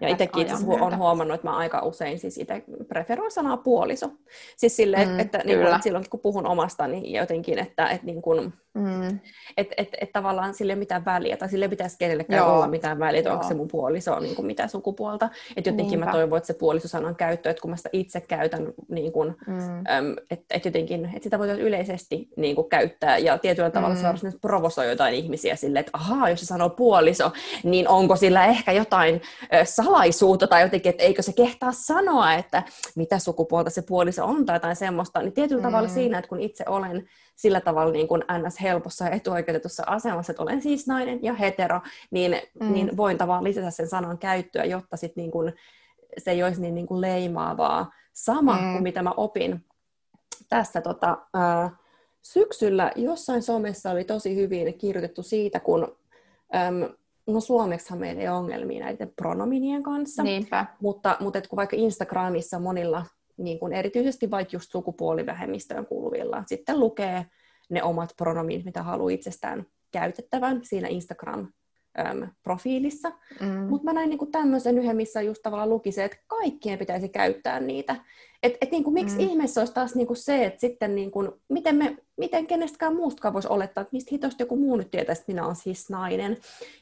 Ja 0.00 0.08
itsekin 0.08 0.42
itse 0.42 0.54
olen 0.80 0.98
huomannut, 0.98 1.34
että 1.34 1.48
mä 1.48 1.56
aika 1.56 1.82
usein 1.82 2.18
siis 2.18 2.38
itse 2.38 2.62
preferoin 2.88 3.30
sanaa 3.30 3.56
puoliso. 3.56 4.10
Siis 4.56 4.76
silleen, 4.76 5.08
mm, 5.08 5.20
että, 5.20 5.38
niin 5.44 5.58
kun, 5.58 5.66
että 5.66 5.82
silloin 5.82 6.04
kun 6.10 6.20
puhun 6.20 6.46
omasta, 6.46 6.86
niin 6.86 7.12
jotenkin, 7.12 7.58
että, 7.58 7.88
että 7.88 8.06
niin 8.06 8.22
kun, 8.22 8.52
Mm. 8.76 9.20
Että 9.56 9.74
et, 9.76 9.88
et 10.00 10.12
tavallaan 10.12 10.54
sille 10.54 10.72
ei 10.72 10.78
mitään 10.78 11.04
väliä, 11.04 11.36
tai 11.36 11.48
sille 11.48 11.68
pitäisi 11.68 11.98
kenellekään 11.98 12.38
Joo. 12.38 12.54
olla 12.54 12.68
mitään 12.68 12.98
väliä, 12.98 13.18
että 13.18 13.32
onko 13.32 13.48
se 13.48 13.54
mun 13.54 13.68
puoliso 13.68 14.20
niin 14.20 14.36
kuin 14.36 14.46
mitä 14.46 14.68
sukupuolta. 14.68 15.28
Että 15.56 15.70
jotenkin 15.70 15.90
Niinpä. 15.90 16.06
mä 16.06 16.12
toivon, 16.12 16.36
että 16.36 16.46
se 16.46 16.54
puolisosanan 16.54 17.16
käyttö, 17.16 17.50
että 17.50 17.60
kun 17.60 17.70
mä 17.70 17.76
sitä 17.76 17.88
itse 17.92 18.20
käytän, 18.20 18.72
niin 18.88 19.12
kuin, 19.12 19.34
mm. 19.46 20.16
että 20.30 20.44
et 20.50 20.64
jotenkin, 20.64 21.04
että 21.04 21.22
sitä 21.22 21.38
voidaan 21.38 21.60
yleisesti 21.60 22.28
niin 22.36 22.54
kuin 22.54 22.68
käyttää, 22.68 23.18
ja 23.18 23.38
tietyllä 23.38 23.70
tavalla 23.70 23.94
mm. 23.94 24.00
se 24.00 24.06
varsin 24.06 24.32
provosoi 24.40 24.88
jotain 24.88 25.14
ihmisiä 25.14 25.56
sille, 25.56 25.78
että 25.78 25.90
ahaa, 25.92 26.30
jos 26.30 26.40
se 26.40 26.46
sanoo 26.46 26.70
puoliso, 26.70 27.32
niin 27.64 27.88
onko 27.88 28.16
sillä 28.16 28.46
ehkä 28.46 28.72
jotain 28.72 29.22
ö, 29.54 29.64
salaisuutta, 29.86 30.46
tai 30.46 30.62
jotenkin, 30.62 30.90
että 30.90 31.02
eikö 31.02 31.22
se 31.22 31.32
kehtaa 31.32 31.72
sanoa, 31.72 32.34
että 32.34 32.62
mitä 32.96 33.18
sukupuolta 33.18 33.70
se 33.70 33.82
puoliso 33.82 34.24
on, 34.24 34.46
tai 34.46 34.56
jotain 34.56 34.76
semmoista, 34.76 35.22
niin 35.22 35.32
tietyllä 35.32 35.62
mm. 35.62 35.66
tavalla 35.68 35.88
siinä, 35.88 36.18
että 36.18 36.28
kun 36.28 36.40
itse 36.40 36.64
olen 36.68 37.08
sillä 37.36 37.60
tavalla 37.60 37.92
niin 37.92 38.08
kuin 38.08 38.22
ns. 38.38 38.60
helpossa 38.60 39.04
ja 39.04 39.10
etuoikeutetussa 39.10 39.82
asemassa, 39.86 40.32
että 40.32 40.42
olen 40.42 40.62
siis 40.62 40.86
nainen 40.86 41.18
ja 41.22 41.34
hetero, 41.34 41.80
niin, 42.10 42.36
mm. 42.60 42.72
niin 42.72 42.96
voin 42.96 43.18
tavallaan 43.18 43.44
lisätä 43.44 43.70
sen 43.70 43.88
sanan 43.88 44.18
käyttöä, 44.18 44.64
jotta 44.64 44.96
sit 44.96 45.16
niin 45.16 45.30
kuin, 45.30 45.52
se 46.18 46.30
ei 46.30 46.42
olisi 46.42 46.60
niin, 46.60 46.74
niin 46.74 46.86
kuin 46.86 47.00
leimaavaa. 47.00 47.92
Sama 48.12 48.56
mm. 48.56 48.72
kuin 48.72 48.82
mitä 48.82 49.02
mä 49.02 49.12
opin 49.16 49.64
tässä 50.48 50.80
tota, 50.80 51.18
ää, 51.34 51.70
syksyllä 52.22 52.92
jossain 52.96 53.42
somessa 53.42 53.90
oli 53.90 54.04
tosi 54.04 54.36
hyvin 54.36 54.78
kirjoitettu 54.78 55.22
siitä, 55.22 55.60
kun 55.60 55.96
äm, 56.54 56.88
no 57.26 57.40
suomeksihan 57.40 57.98
meillä 57.98 58.22
ei 58.22 58.28
ole 58.28 58.36
ongelmia 58.38 58.84
näiden 58.84 59.12
pronominien 59.16 59.82
kanssa, 59.82 60.22
Niinpä. 60.22 60.66
mutta, 60.80 61.16
mutta 61.20 61.38
et 61.38 61.46
kun 61.46 61.56
vaikka 61.56 61.76
Instagramissa 61.76 62.58
monilla 62.58 63.06
niin 63.36 63.58
kuin 63.58 63.72
erityisesti 63.72 64.30
vaikka 64.30 64.56
just 64.56 64.72
sukupuolivähemmistöön 64.72 65.86
kuuluvilla. 65.86 66.42
Sitten 66.46 66.80
lukee 66.80 67.26
ne 67.70 67.82
omat 67.82 68.10
pronomin, 68.16 68.62
mitä 68.64 68.82
haluaa 68.82 69.10
itsestään 69.10 69.66
käytettävän 69.92 70.60
siinä 70.62 70.88
Instagram 70.88 71.48
profiilissa. 72.42 73.12
Mm. 73.40 73.48
Mutta 73.48 73.84
mä 73.84 73.92
näin 73.92 74.10
niinku 74.10 74.26
tämmöisen 74.26 74.78
yhden, 74.78 74.96
missä 74.96 75.22
just 75.22 75.42
tavallaan 75.42 75.70
luki 75.70 75.92
se, 75.92 76.04
että 76.04 76.16
kaikkien 76.26 76.78
pitäisi 76.78 77.08
käyttää 77.08 77.60
niitä. 77.60 77.96
Että 78.42 78.58
et 78.60 78.70
niinku, 78.70 78.90
miksi 78.90 79.14
mm. 79.14 79.20
ihmeessä 79.20 79.60
olisi 79.60 79.74
taas 79.74 79.94
niinku 79.94 80.14
se, 80.14 80.44
että 80.44 80.60
sitten 80.60 80.94
niinku, 80.94 81.40
miten, 81.48 81.76
me, 81.76 81.96
miten 82.16 82.46
kenestäkään 82.46 82.96
muustakaan 82.96 83.34
voisi 83.34 83.48
olettaa, 83.48 83.82
että 83.82 83.92
mistä 83.92 84.08
hitosti 84.12 84.42
joku 84.42 84.56
muu 84.56 84.76
nyt 84.76 84.90
tietäisi, 84.90 85.20
että 85.22 85.32
minä 85.32 85.44
olen 85.44 85.56
siis 85.56 85.90
nainen. 85.90 86.36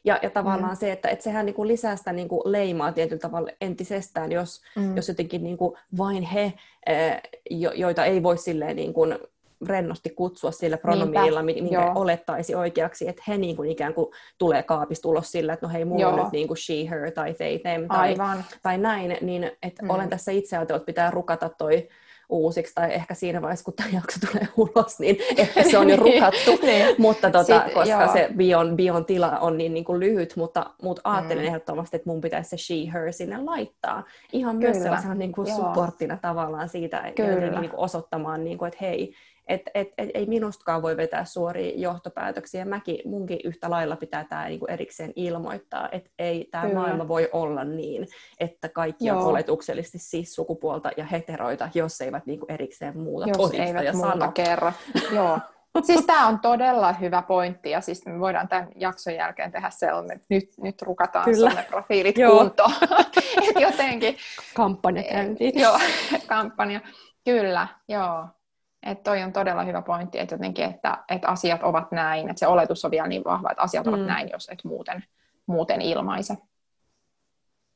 Ja, 0.04 0.18
ja 0.22 0.30
tavallaan 0.30 0.72
mm. 0.72 0.76
se, 0.76 0.92
että 0.92 1.08
et 1.08 1.22
sehän 1.22 1.46
niinku 1.46 1.66
lisää 1.66 1.96
sitä 1.96 2.12
niinku 2.12 2.42
leimaa 2.44 2.92
tietyllä 2.92 3.20
tavalla 3.20 3.50
entisestään, 3.60 4.32
jos, 4.32 4.62
mm. 4.76 4.96
jos 4.96 5.08
jotenkin 5.08 5.44
niinku 5.44 5.76
vain 5.98 6.22
he, 6.22 6.52
jo, 7.50 7.72
joita 7.72 8.04
ei 8.04 8.22
voi 8.22 8.38
silleen 8.38 8.76
niinku 8.76 9.00
rennosti 9.66 10.10
kutsua 10.10 10.50
sillä 10.50 10.76
pronomiilla, 10.76 11.42
minkä 11.42 11.74
Joo. 11.74 11.92
olettaisi 11.94 12.54
oikeaksi, 12.54 13.08
että 13.08 13.22
he 13.28 13.38
niin 13.38 13.56
kuin 13.56 13.70
ikään 13.70 13.94
kuin 13.94 14.06
tulee 14.38 14.62
kaapista 14.62 15.08
ulos 15.08 15.32
sillä, 15.32 15.52
että 15.52 15.66
no 15.66 15.72
hei, 15.72 15.84
mulla 15.84 16.02
Joo. 16.02 16.12
on 16.12 16.18
nyt 16.18 16.32
niin 16.32 16.48
kuin 16.48 16.58
she, 16.58 16.88
her 16.90 17.10
tai 17.10 17.34
they, 17.34 17.58
them 17.58 17.88
tai, 17.88 18.08
Aivan. 18.08 18.44
tai 18.62 18.78
näin, 18.78 19.18
niin 19.20 19.50
että 19.62 19.82
mm. 19.82 19.90
olen 19.90 20.08
tässä 20.08 20.32
itse 20.32 20.56
ajatellut, 20.56 20.80
että 20.80 20.86
pitää 20.86 21.10
rukata 21.10 21.48
toi 21.48 21.88
uusiksi, 22.28 22.74
tai 22.74 22.94
ehkä 22.94 23.14
siinä 23.14 23.42
vaiheessa, 23.42 23.64
kun 23.64 23.74
tämä 23.74 23.88
jakso 23.92 24.20
tulee 24.26 24.48
ulos, 24.56 24.98
niin 24.98 25.16
ehkä 25.36 25.62
se 25.62 25.78
on 25.78 25.90
jo 25.90 25.96
rukattu, 26.06 26.66
niin. 26.66 26.94
mutta 26.98 27.30
tota, 27.30 27.62
Sit, 27.64 27.74
koska 27.74 28.02
joo. 28.02 28.12
se 28.12 28.28
bion, 28.36 28.76
bion 28.76 29.04
tila 29.04 29.38
on 29.38 29.58
niin, 29.58 29.74
niin 29.74 29.84
kuin 29.84 30.00
lyhyt, 30.00 30.36
mutta, 30.36 30.70
mutta 30.82 31.00
ajattelin 31.04 31.42
mm. 31.42 31.48
ehdottomasti, 31.48 31.96
että 31.96 32.10
mun 32.10 32.20
pitäisi 32.20 32.50
se 32.50 32.56
she, 32.56 32.92
her 32.92 33.12
sinne 33.12 33.38
laittaa. 33.38 34.04
Ihan 34.32 34.58
Kyllä. 34.58 34.70
myös 34.72 34.82
sellaisena 34.82 35.14
niin 35.14 35.32
kuin 35.32 35.46
supporttina 35.46 36.16
tavallaan 36.16 36.68
siitä, 36.68 37.00
että 37.00 37.22
niin 37.22 37.70
kuin 37.70 37.80
osoittamaan, 37.80 38.44
niin 38.44 38.58
kuin, 38.58 38.68
että 38.68 38.78
hei, 38.80 39.14
että 39.48 39.70
et, 39.74 39.88
et, 39.98 40.10
ei 40.14 40.26
minustakaan 40.26 40.82
voi 40.82 40.96
vetää 40.96 41.24
suoria 41.24 41.72
johtopäätöksiä. 41.76 42.64
Mäkin, 42.64 42.98
munkin 43.04 43.38
yhtä 43.44 43.70
lailla 43.70 43.96
pitää 43.96 44.24
tämä 44.24 44.48
niinku 44.48 44.66
erikseen 44.66 45.12
ilmoittaa, 45.16 45.88
että 45.92 46.10
ei 46.18 46.48
tämä 46.50 46.72
maailma 46.74 47.08
voi 47.08 47.28
olla 47.32 47.64
niin, 47.64 48.06
että 48.40 48.68
kaikki 48.68 49.06
Joo. 49.06 49.18
on 49.20 49.26
oletuksellisesti 49.26 49.98
siis 49.98 50.34
sukupuolta 50.34 50.90
ja 50.96 51.04
heteroita, 51.04 51.68
jos 51.74 52.00
eivät 52.00 52.26
niinku 52.26 52.46
erikseen 52.48 52.98
muuta 52.98 53.28
jos 53.28 53.50
eivät 53.52 53.84
ja 53.84 53.92
muuta 53.92 54.10
sano. 54.10 54.32
kerro. 54.32 54.72
Joo. 55.12 55.38
Siis 55.82 56.06
tämä 56.06 56.26
on 56.26 56.40
todella 56.40 56.92
hyvä 56.92 57.22
pointti 57.22 57.70
ja 57.70 57.80
siis 57.80 58.06
me 58.06 58.20
voidaan 58.20 58.48
tämän 58.48 58.68
jakson 58.76 59.14
jälkeen 59.14 59.52
tehdä 59.52 59.70
sellainen, 59.70 60.16
että 60.16 60.26
nyt, 60.30 60.48
nyt 60.62 60.82
rukataan 60.82 61.24
Kyllä. 61.24 61.64
profiilit 61.68 62.16
kuntoon. 62.16 62.72
Et 63.48 63.60
jotenkin. 63.60 64.16
Kampanja 64.54 65.02
käyntiin. 65.02 65.60
Joo, 65.60 65.78
kampanja. 66.26 66.80
Kyllä, 67.24 67.68
joo. 67.88 68.26
Että 68.84 69.04
toi 69.04 69.22
on 69.22 69.32
todella 69.32 69.64
hyvä 69.64 69.82
pointti, 69.82 70.18
että 70.18 70.34
jotenkin, 70.34 70.64
että, 70.64 70.98
että 71.08 71.28
asiat 71.28 71.62
ovat 71.62 71.92
näin, 71.92 72.30
että 72.30 72.40
se 72.40 72.46
oletus 72.46 72.84
on 72.84 72.90
vielä 72.90 73.08
niin 73.08 73.24
vahva, 73.24 73.50
että 73.50 73.62
asiat 73.62 73.86
mm. 73.86 73.92
ovat 73.92 74.06
näin, 74.06 74.28
jos 74.32 74.48
et 74.48 74.64
muuten, 74.64 75.04
muuten 75.46 75.80
ilmaise. 75.80 76.36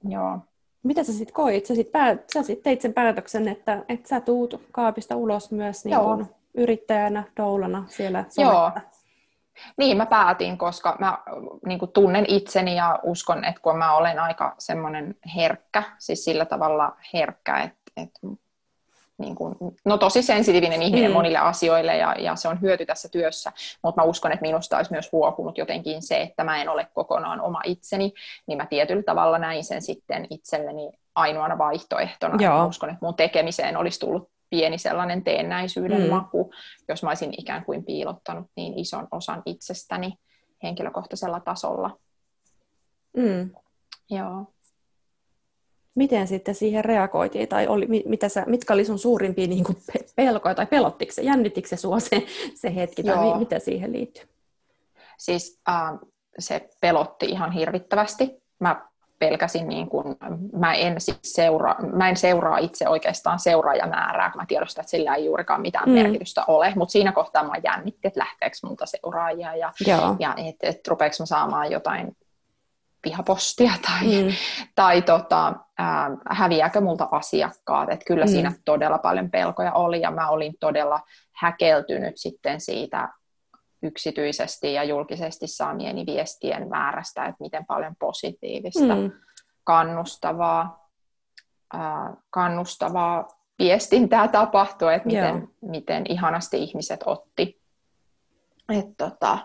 Joo. 0.04 0.38
Mitä 0.82 1.04
sä 1.04 1.12
sitten 1.12 1.34
koit? 1.34 1.66
Sä 1.66 1.74
sitten 1.74 2.18
sit 2.44 2.62
teit 2.62 2.80
sen 2.80 2.94
päätöksen, 2.94 3.48
että, 3.48 3.84
että 3.88 4.08
sä 4.08 4.20
tuut 4.20 4.62
kaapista 4.72 5.16
ulos 5.16 5.50
myös 5.50 5.84
niin 5.84 5.98
kun 5.98 6.26
yrittäjänä, 6.54 7.24
doulana 7.36 7.84
siellä 7.88 8.24
Joo. 8.36 8.72
Niin, 9.76 9.96
mä 9.96 10.06
päätin, 10.06 10.58
koska 10.58 10.96
mä 10.98 11.18
niin 11.66 11.78
kuin 11.78 11.92
tunnen 11.92 12.24
itseni 12.28 12.76
ja 12.76 12.98
uskon, 13.02 13.44
että 13.44 13.60
kun 13.60 13.76
mä 13.76 13.96
olen 13.96 14.18
aika 14.18 14.54
semmoinen 14.58 15.14
herkkä, 15.36 15.82
siis 15.98 16.24
sillä 16.24 16.44
tavalla 16.44 16.96
herkkä, 17.14 17.62
että, 17.62 17.92
että 17.96 18.20
niin 19.18 19.34
kuin, 19.34 19.54
no 19.84 19.98
tosi 19.98 20.22
sensitiivinen 20.22 20.82
ihminen 20.82 21.10
mm. 21.10 21.14
monille 21.14 21.38
asioille 21.38 21.96
ja, 21.96 22.14
ja 22.18 22.36
se 22.36 22.48
on 22.48 22.60
hyöty 22.60 22.86
tässä 22.86 23.08
työssä, 23.08 23.52
mutta 23.82 24.00
mä 24.00 24.08
uskon, 24.08 24.32
että 24.32 24.42
minusta 24.42 24.76
olisi 24.76 24.92
myös 24.92 25.12
huokunut 25.12 25.58
jotenkin 25.58 26.02
se, 26.02 26.20
että 26.20 26.44
mä 26.44 26.62
en 26.62 26.68
ole 26.68 26.88
kokonaan 26.94 27.40
oma 27.40 27.60
itseni, 27.64 28.12
niin 28.46 28.58
mä 28.58 28.66
tietyllä 28.66 29.02
tavalla 29.02 29.38
näin 29.38 29.64
sen 29.64 29.82
sitten 29.82 30.26
itselleni 30.30 30.92
ainoana 31.14 31.58
vaihtoehtona. 31.58 32.36
Joo. 32.40 32.58
Mä 32.58 32.66
uskon, 32.66 32.90
että 32.90 33.06
mun 33.06 33.14
tekemiseen 33.14 33.76
olisi 33.76 34.00
tullut 34.00 34.30
pieni 34.50 34.78
sellainen 34.78 35.24
teennäisyyden 35.24 36.02
mm. 36.02 36.08
maku, 36.08 36.52
jos 36.88 37.02
mä 37.02 37.10
olisin 37.10 37.34
ikään 37.38 37.64
kuin 37.64 37.84
piilottanut 37.84 38.46
niin 38.56 38.78
ison 38.78 39.08
osan 39.10 39.42
itsestäni 39.46 40.18
henkilökohtaisella 40.62 41.40
tasolla. 41.40 41.98
Mm. 43.16 43.50
Joo 44.10 44.46
miten 45.98 46.28
sitten 46.28 46.54
siihen 46.54 46.84
reagoitiin, 46.84 47.48
tai 47.48 47.66
oli, 47.66 47.86
mitä 48.06 48.28
sä, 48.28 48.44
mitkä 48.46 48.74
oli 48.74 48.84
sun 48.84 48.98
suurimpia 48.98 49.46
niin 49.46 49.64
kuin 49.64 49.78
pelkoja, 50.16 50.54
tai 50.54 50.66
pelottiko 50.66 51.12
se, 51.12 51.22
jännittikö 51.22 51.68
se 51.68 51.76
sua 51.76 52.00
se, 52.00 52.22
se 52.54 52.74
hetki, 52.74 53.02
tai 53.02 53.14
Joo. 53.14 53.38
mitä 53.38 53.58
siihen 53.58 53.92
liittyy? 53.92 54.24
Siis 55.18 55.60
äh, 55.68 55.98
se 56.38 56.68
pelotti 56.80 57.26
ihan 57.26 57.52
hirvittävästi. 57.52 58.42
Mä 58.58 58.88
pelkäsin, 59.18 59.68
niin 59.68 59.88
kuin, 59.88 60.16
mä, 60.52 60.74
en 60.74 61.00
siis 61.00 61.18
seura, 61.22 61.76
mä 61.92 62.08
en 62.08 62.16
seuraa 62.16 62.58
itse 62.58 62.88
oikeastaan 62.88 63.38
seuraajamäärää, 63.38 64.30
kun 64.30 64.40
mä 64.40 64.46
tiedostan, 64.46 64.82
että 64.82 64.90
sillä 64.90 65.14
ei 65.14 65.24
juurikaan 65.24 65.60
mitään 65.60 65.88
mm. 65.88 65.94
merkitystä 65.94 66.44
ole, 66.46 66.72
mutta 66.76 66.92
siinä 66.92 67.12
kohtaa 67.12 67.44
mä 67.44 67.52
jännitti, 67.64 68.08
että 68.08 68.20
lähteekö 68.20 68.56
multa 68.64 68.86
seuraajia 68.86 69.56
ja, 69.56 69.72
ja 70.18 70.34
että 70.36 70.66
et, 70.66 70.88
rupeeko 70.88 71.16
mä 71.20 71.26
saamaan 71.26 71.70
jotain 71.70 72.16
vihapostia 73.04 73.72
tai, 73.86 74.06
mm. 74.06 74.32
tai 74.74 75.02
tota, 75.02 75.54
ää, 75.78 76.10
häviääkö 76.30 76.80
multa 76.80 77.08
asiakkaat. 77.10 77.90
Et 77.90 78.00
kyllä 78.06 78.24
mm. 78.24 78.30
siinä 78.30 78.52
todella 78.64 78.98
paljon 78.98 79.30
pelkoja 79.30 79.72
oli 79.72 80.00
ja 80.00 80.10
mä 80.10 80.28
olin 80.28 80.54
todella 80.60 81.00
häkeltynyt 81.32 82.14
sitten 82.16 82.60
siitä 82.60 83.08
yksityisesti 83.82 84.72
ja 84.72 84.84
julkisesti 84.84 85.46
saamieni 85.46 86.06
viestien 86.06 86.68
määrästä, 86.68 87.24
että 87.24 87.36
miten 87.40 87.66
paljon 87.66 87.96
positiivista, 87.98 88.94
mm. 88.94 89.12
kannustavaa, 89.64 90.90
ää, 91.72 92.14
kannustavaa 92.30 93.28
viestintää 93.58 94.28
tapahtui, 94.28 94.94
että 94.94 95.08
miten, 95.08 95.48
miten 95.60 96.04
ihanasti 96.08 96.62
ihmiset 96.62 97.00
otti. 97.06 97.60
Et 98.68 98.86
tota, 98.96 99.38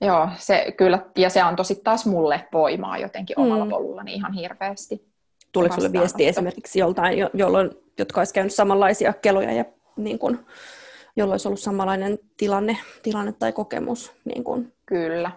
Joo, 0.00 0.28
se 0.36 0.74
kyllä, 0.76 0.98
ja 1.16 1.30
se 1.30 1.40
antoi 1.40 1.64
sitten 1.64 1.84
taas 1.84 2.06
mulle 2.06 2.48
voimaa 2.52 2.98
jotenkin 2.98 3.40
omalla 3.40 3.64
mm. 3.64 3.70
polullani 3.70 4.14
ihan 4.14 4.32
hirveästi. 4.32 5.06
Tuliko 5.52 5.74
sulle 5.74 5.92
viesti 5.92 6.26
esimerkiksi 6.26 6.78
joltain, 6.78 7.18
jo, 7.18 7.30
jolloin, 7.34 7.70
jotka 7.98 8.20
olisi 8.20 8.34
käynyt 8.34 8.54
samanlaisia 8.54 9.12
keloja 9.12 9.52
ja 9.52 9.64
niin 9.96 10.18
kun, 10.18 10.46
jolloin 11.16 11.34
olisi 11.34 11.48
ollut 11.48 11.60
samanlainen 11.60 12.18
tilanne, 12.36 12.78
tilanne 13.02 13.32
tai 13.32 13.52
kokemus? 13.52 14.12
Niin 14.24 14.44
kun. 14.44 14.72
Kyllä, 14.86 15.30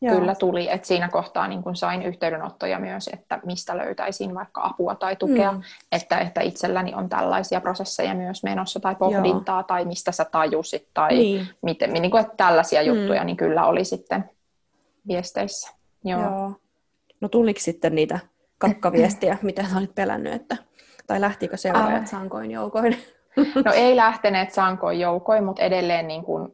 Joo. 0.00 0.18
kyllä 0.18 0.34
tuli. 0.34 0.70
Et 0.70 0.84
siinä 0.84 1.08
kohtaa 1.08 1.48
niin 1.48 1.62
kun 1.62 1.76
sain 1.76 2.02
yhteydenottoja 2.02 2.78
myös, 2.78 3.10
että 3.12 3.40
mistä 3.44 3.76
löytäisin 3.76 4.34
vaikka 4.34 4.64
apua 4.64 4.94
tai 4.94 5.16
tukea, 5.16 5.52
mm. 5.52 5.62
että, 5.92 6.18
että 6.18 6.40
itselläni 6.40 6.94
on 6.94 7.08
tällaisia 7.08 7.60
prosesseja 7.60 8.14
myös 8.14 8.42
menossa 8.42 8.80
tai 8.80 8.94
pohdintaa 8.94 9.58
Joo. 9.58 9.62
tai 9.62 9.84
mistä 9.84 10.12
sä 10.12 10.24
tajusit 10.24 10.88
tai 10.94 11.14
niin. 11.14 11.48
miten, 11.62 11.92
niin 11.92 12.10
kuin, 12.10 12.20
että 12.20 12.34
tällaisia 12.36 12.80
mm. 12.80 12.86
juttuja 12.86 13.24
niin 13.24 13.36
kyllä 13.36 13.66
oli 13.66 13.84
sitten 13.84 14.24
viesteissä. 15.08 15.70
Joo. 16.04 16.20
Joo. 16.20 16.52
No 17.20 17.28
tuliko 17.28 17.60
sitten 17.60 17.94
niitä 17.94 18.18
kakkaviestiä, 18.58 19.38
mitä 19.42 19.62
sä 19.62 19.78
olit 19.78 19.94
pelännyt, 19.94 20.32
että, 20.32 20.56
tai 21.06 21.20
lähtikö 21.20 21.56
seuraajat 21.56 22.06
sankoin 22.06 22.50
joukoin? 22.50 22.96
No 23.64 23.72
ei 23.84 23.96
lähteneet 23.96 24.52
sankoin 24.52 25.00
joukoin, 25.00 25.44
mutta 25.44 25.62
edelleen 25.62 26.08
niin 26.08 26.24
kun, 26.24 26.52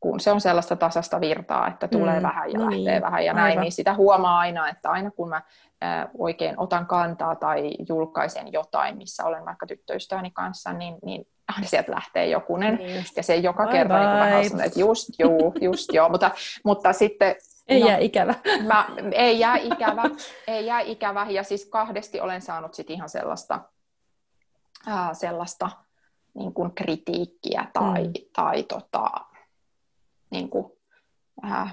kun 0.00 0.20
se 0.20 0.32
on 0.32 0.40
sellaista 0.40 0.76
tasasta 0.76 1.20
virtaa, 1.20 1.68
että 1.68 1.88
tulee 1.88 2.16
mm, 2.16 2.22
vähän 2.22 2.52
ja 2.52 2.58
no 2.58 2.64
lähtee 2.64 2.92
niin, 2.92 3.02
vähän 3.02 3.24
ja 3.24 3.32
näin, 3.32 3.50
aivan. 3.50 3.62
niin 3.62 3.72
sitä 3.72 3.94
huomaa 3.94 4.38
aina, 4.38 4.68
että 4.68 4.90
aina 4.90 5.10
kun 5.10 5.28
mä 5.28 5.42
äh, 5.84 6.08
oikein 6.18 6.54
otan 6.60 6.86
kantaa 6.86 7.34
tai 7.36 7.70
julkaisen 7.88 8.52
jotain, 8.52 8.96
missä 8.96 9.24
olen 9.24 9.44
vaikka 9.44 9.66
tyttöystäväni 9.66 10.30
kanssa, 10.30 10.72
niin, 10.72 10.98
niin 11.04 11.26
aina 11.56 11.66
sieltä 11.66 11.92
lähtee 11.92 12.26
jokunen. 12.26 12.74
Niin 12.74 13.04
ja 13.16 13.22
se 13.22 13.36
joka 13.36 13.62
bye 13.62 13.72
kerta 13.72 13.98
niin 13.98 14.10
vähän 14.10 14.48
sanoo, 14.48 14.66
että 14.66 14.80
just 14.80 15.08
juu, 15.18 15.54
just 15.60 15.92
joo, 15.92 16.08
mutta, 16.08 16.30
mutta 16.64 16.92
sitten 16.92 17.36
ei 17.68 17.80
no, 17.80 17.88
jää 17.88 17.98
ikävä. 17.98 18.34
Mä, 18.66 18.86
ei 19.12 19.38
jää 19.38 19.56
ikävä, 19.56 20.02
ei 20.46 20.66
jää 20.66 20.80
ikävä. 20.80 21.26
Ja 21.30 21.42
siis 21.42 21.66
kahdesti 21.66 22.20
olen 22.20 22.42
saanut 22.42 22.74
sit 22.74 22.90
ihan 22.90 23.08
sellaista, 23.08 23.60
ää, 24.86 25.14
sellaista 25.14 25.70
niin 26.34 26.54
kuin 26.54 26.72
kritiikkiä 26.74 27.66
tai, 27.72 28.04
mm. 28.04 28.12
tai 28.32 28.62
tota, 28.62 29.10
niin 30.30 30.50
kuin, 30.50 30.72
ää, 31.42 31.70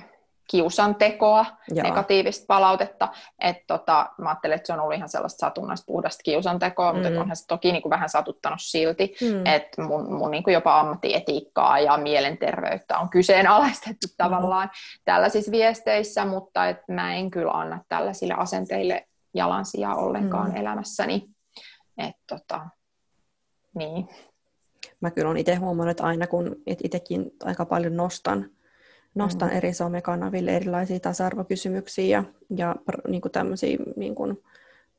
kiusantekoa, 0.52 1.46
Joo. 1.70 1.84
negatiivista 1.84 2.46
palautetta. 2.48 3.08
Et 3.40 3.58
tota, 3.68 4.10
mä 4.18 4.30
ajattelen, 4.30 4.56
että 4.56 4.68
se 4.68 4.74
on 4.74 4.80
ollut 4.80 4.96
ihan 4.96 5.10
sellaista 5.10 5.40
satunnaista 5.40 5.86
puhdasta 5.86 6.22
kiusantekoa, 6.24 6.94
mm. 6.94 7.00
mutta 7.00 7.22
onhan 7.22 7.36
se 7.36 7.48
toki 7.48 7.72
niin 7.72 7.82
kuin 7.82 7.90
vähän 7.90 8.10
satuttanut 8.10 8.60
silti, 8.62 9.16
mm. 9.22 9.46
että 9.46 9.82
mun, 9.82 10.14
mun 10.14 10.32
niin 10.32 10.44
kuin 10.44 10.54
jopa 10.54 10.80
ammattietiikkaa 10.80 11.80
ja 11.80 11.98
mielenterveyttä 11.98 13.00
on 13.00 13.10
kyseenalaistettu 13.10 14.08
mm. 14.08 14.14
tavallaan 14.18 14.72
tällaisissa 15.06 15.52
viesteissä, 15.52 16.26
mutta 16.26 16.70
et 16.70 16.78
mä 16.88 17.16
en 17.16 17.32
kyllä 17.32 17.52
anna 17.52 17.84
tällaisille 17.90 18.34
asenteille 18.34 19.08
jalansijaa 19.34 19.96
ollenkaan 19.96 20.50
mm. 20.50 20.58
elämässäni. 20.58 21.28
Et 21.98 22.16
tota, 22.30 22.68
niin. 23.76 24.10
Mä 25.04 25.12
kyllä 25.12 25.30
olen 25.30 25.40
itse 25.40 25.56
huomannut, 25.56 25.92
että 25.92 26.04
aina 26.04 26.28
kun 26.28 26.56
itsekin 26.84 27.32
aika 27.44 27.66
paljon 27.66 27.98
nostan 27.98 28.50
nostan 29.16 29.50
mm. 29.50 29.58
eri 29.58 29.74
somekanaville 29.74 30.56
erilaisia 30.56 31.00
tasa-arvokysymyksiä 31.00 32.06
ja, 32.06 32.24
ja 32.58 32.76
niin 33.08 33.22
kuin 33.22 33.32
tämmöisiä 33.32 33.78
niin 33.96 34.16
kuin 34.16 34.44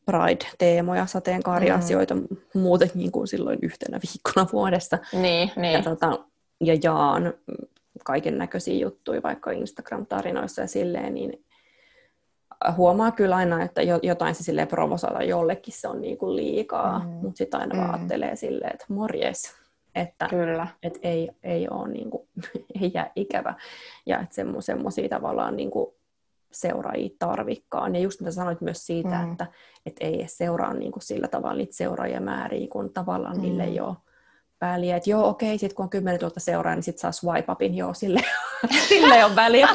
Pride-teemoja, 0.06 1.06
sateenkaariasioita 1.06 2.14
mm. 2.14 2.26
muuten 2.54 2.90
niin 2.94 3.12
kuin 3.12 3.28
silloin 3.28 3.58
yhtenä 3.62 4.00
viikkona 4.02 4.46
vuodessa. 4.52 4.98
Niin, 5.12 5.50
niin. 5.56 5.72
Ja, 5.72 5.82
tota, 5.82 6.18
ja 6.60 6.76
jaan 6.82 7.34
kaiken 8.04 8.38
näköisiä 8.38 8.74
juttuja 8.74 9.22
vaikka 9.22 9.50
Instagram-tarinoissa 9.50 10.60
ja 10.60 10.66
silleen, 10.66 11.14
niin 11.14 11.44
huomaa 12.76 13.10
kyllä 13.10 13.36
aina, 13.36 13.62
että 13.62 13.82
jotain 14.02 14.34
se 14.34 14.42
silleen 14.42 14.68
provosoida 14.68 15.22
jollekin 15.22 15.74
se 15.74 15.88
on 15.88 16.00
niin 16.00 16.18
kuin 16.18 16.36
liikaa, 16.36 16.98
mm. 16.98 17.04
mutta 17.04 17.38
sitten 17.38 17.60
aina 17.60 17.74
mm. 17.74 17.80
vaan 17.80 17.94
ajattelee 17.94 18.36
silleen, 18.36 18.74
että 18.74 18.86
morjes, 18.88 19.63
että 19.94 20.28
Kyllä. 20.28 20.66
Et 20.82 20.98
ei, 21.02 21.30
ei, 21.42 21.68
ole, 21.68 21.88
niin 21.88 22.10
kuin, 22.10 22.28
ei 22.80 22.90
jää 22.94 23.10
ikävä 23.16 23.54
ja 24.06 24.20
että 24.20 24.34
semmoisia 24.60 25.08
tavallaan 25.08 25.56
niin 25.56 25.70
kuin 25.70 25.94
seuraajia 26.52 27.10
tarvikkaan. 27.18 27.94
Ja 27.94 28.00
just 28.00 28.20
mitä 28.20 28.30
sanoit 28.30 28.60
myös 28.60 28.86
siitä, 28.86 29.22
mm. 29.22 29.32
että 29.32 29.46
et 29.86 29.96
ei 30.00 30.24
seuraa 30.26 30.74
niin 30.74 30.92
kuin 30.92 31.02
sillä 31.02 31.28
tavalla 31.28 31.56
niitä 31.56 31.76
seuraajia 31.76 32.20
määriä, 32.20 32.68
kun 32.70 32.92
tavallaan 32.92 33.36
mm. 33.36 33.42
niille 33.42 33.64
ei 33.64 33.80
ole 33.80 33.96
väliä, 34.72 34.96
että 34.96 35.10
joo 35.10 35.28
okei, 35.28 35.58
sitten 35.58 35.76
kun 35.76 35.82
on 35.84 35.90
10 35.90 36.20
000 36.20 36.34
seuraa, 36.38 36.74
niin 36.74 36.82
sitten 36.82 37.00
saa 37.00 37.12
swipe 37.12 37.52
upin, 37.52 37.74
joo 37.74 37.94
sille, 37.94 38.20
sille 38.88 39.24
on 39.24 39.36
väliä. 39.36 39.68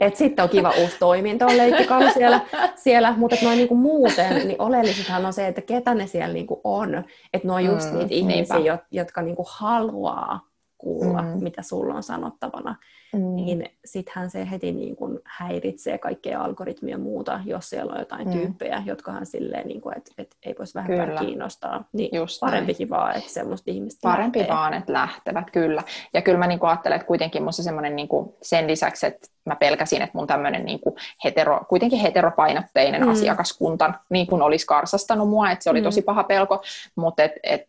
että 0.00 0.18
sitten 0.18 0.42
on 0.42 0.48
kiva 0.48 0.72
uusi 0.80 0.96
toiminto 0.98 1.46
on 1.46 1.56
leikkikalu 1.56 2.10
siellä, 2.14 2.40
siellä. 2.76 3.14
mutta 3.16 3.36
noin 3.42 3.56
niinku 3.56 3.74
muuten, 3.74 4.48
niin 4.48 4.62
oleellisethan 4.62 5.26
on 5.26 5.32
se, 5.32 5.46
että 5.46 5.60
ketä 5.60 5.94
ne 5.94 6.06
siellä 6.06 6.34
niinku 6.34 6.60
on. 6.64 7.04
Että 7.32 7.48
ne 7.48 7.54
on 7.54 7.64
just 7.64 7.92
mm, 7.92 7.98
niitä 7.98 8.14
ihmisiä, 8.14 8.56
niinpä. 8.56 8.78
jotka 8.90 9.22
niinku 9.22 9.46
haluaa 9.48 10.40
kuulla, 10.78 11.22
mm. 11.22 11.42
mitä 11.42 11.62
sulla 11.62 11.94
on 11.94 12.02
sanottavana, 12.02 12.76
mm. 13.12 13.34
niin 13.34 13.70
sittenhän 13.84 14.30
se 14.30 14.50
heti 14.50 14.72
niin 14.72 14.96
kuin 14.96 15.18
häiritsee 15.24 15.98
kaikkea 15.98 16.42
algoritmia 16.42 16.94
ja 16.94 16.98
muuta, 16.98 17.40
jos 17.44 17.70
siellä 17.70 17.92
on 17.92 17.98
jotain 17.98 18.28
mm. 18.28 18.32
tyyppejä, 18.32 18.82
jotka 18.86 19.12
silleen, 19.24 19.68
niin 19.68 19.80
kuin, 19.80 19.96
että, 19.96 20.12
että 20.18 20.36
ei 20.42 20.54
voisi 20.58 20.74
vähän 20.74 21.18
kiinnostaa. 21.18 21.84
Niin 21.92 22.16
Just 22.16 22.40
parempikin 22.40 22.88
näin. 22.88 23.00
vaan, 23.00 23.16
että 23.16 23.30
semmoista 23.30 23.70
ihmistä 23.70 23.98
Parempi 24.02 24.38
lähtee. 24.38 24.56
vaan, 24.56 24.74
että 24.74 24.92
lähtevät, 24.92 25.50
kyllä. 25.50 25.82
Ja 26.14 26.22
kyllä 26.22 26.38
mä 26.38 26.46
niin 26.46 26.58
kuin 26.58 26.70
ajattelen, 26.70 26.96
että 26.96 27.08
kuitenkin 27.08 27.42
musta 27.42 27.62
semmoinen 27.62 27.96
niin 27.96 28.08
kuin 28.08 28.34
sen 28.42 28.66
lisäksi, 28.66 29.06
että 29.06 29.28
mä 29.44 29.56
pelkäsin, 29.56 30.02
että 30.02 30.18
mun 30.18 30.26
tämmöinen 30.26 30.64
niin 30.64 30.80
kuin 30.80 30.96
hetero, 31.24 31.60
kuitenkin 31.68 32.00
heteropainotteinen 32.00 33.02
mm. 33.02 33.08
asiakaskunta 33.08 33.94
niin 34.10 34.26
kuin 34.26 34.42
olisi 34.42 34.66
karsastanut 34.66 35.28
mua, 35.28 35.50
että 35.50 35.62
se 35.62 35.70
oli 35.70 35.80
mm. 35.80 35.84
tosi 35.84 36.02
paha 36.02 36.24
pelko, 36.24 36.62
mutta 36.96 37.22
et, 37.22 37.32
et, 37.42 37.68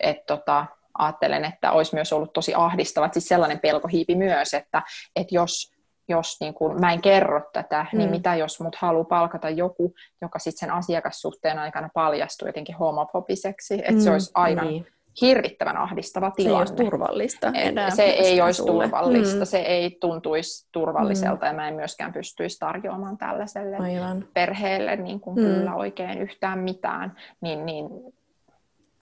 et, 0.00 0.26
tota, 0.26 0.66
ajattelen, 0.98 1.44
että 1.44 1.72
olisi 1.72 1.94
myös 1.94 2.12
ollut 2.12 2.32
tosi 2.32 2.54
ahdistava. 2.54 3.08
Siis 3.12 3.28
sellainen 3.28 3.60
pelkohiipi 3.60 4.14
myös, 4.14 4.54
että, 4.54 4.82
että 5.16 5.34
jos, 5.34 5.72
jos 6.08 6.36
niin 6.40 6.54
kuin, 6.54 6.80
mä 6.80 6.92
en 6.92 7.00
kerro 7.00 7.40
tätä, 7.52 7.82
niin 7.82 7.92
mm. 7.92 7.98
niin 7.98 8.10
mitä 8.10 8.34
jos 8.34 8.60
mut 8.60 8.76
haluaa 8.76 9.04
palkata 9.04 9.50
joku, 9.50 9.94
joka 10.20 10.38
sitten 10.38 10.68
sen 10.68 10.70
asiakassuhteen 10.70 11.58
aikana 11.58 11.88
paljastuu 11.94 12.48
jotenkin 12.48 12.76
homofobiseksi, 12.76 13.74
että 13.74 13.92
mm, 13.92 14.00
se 14.00 14.10
olisi 14.10 14.30
aivan 14.34 14.66
niin. 14.66 14.86
hirvittävän 15.20 15.76
ahdistava 15.76 16.30
tilanne. 16.30 16.66
Se 16.66 16.72
ei 16.72 16.78
olisi 16.78 16.90
turvallista 16.90 17.50
enää. 17.54 17.90
Se 17.90 18.02
ei 18.02 18.40
olisi 18.40 18.56
sulle. 18.56 18.84
turvallista, 18.84 19.38
mm. 19.38 19.46
se 19.46 19.58
ei 19.58 19.96
tuntuisi 20.00 20.68
turvalliselta 20.72 21.46
mm. 21.46 21.50
ja 21.50 21.52
mä 21.52 21.68
en 21.68 21.74
myöskään 21.74 22.12
pystyisi 22.12 22.58
tarjoamaan 22.58 23.18
tällaiselle 23.18 23.76
aivan. 23.76 24.28
perheelle 24.34 24.96
niin 24.96 25.20
kuin 25.20 25.36
mm. 25.36 25.44
kyllä 25.44 25.74
oikein 25.74 26.18
yhtään 26.18 26.58
mitään, 26.58 27.16
niin, 27.40 27.66
niin 27.66 27.86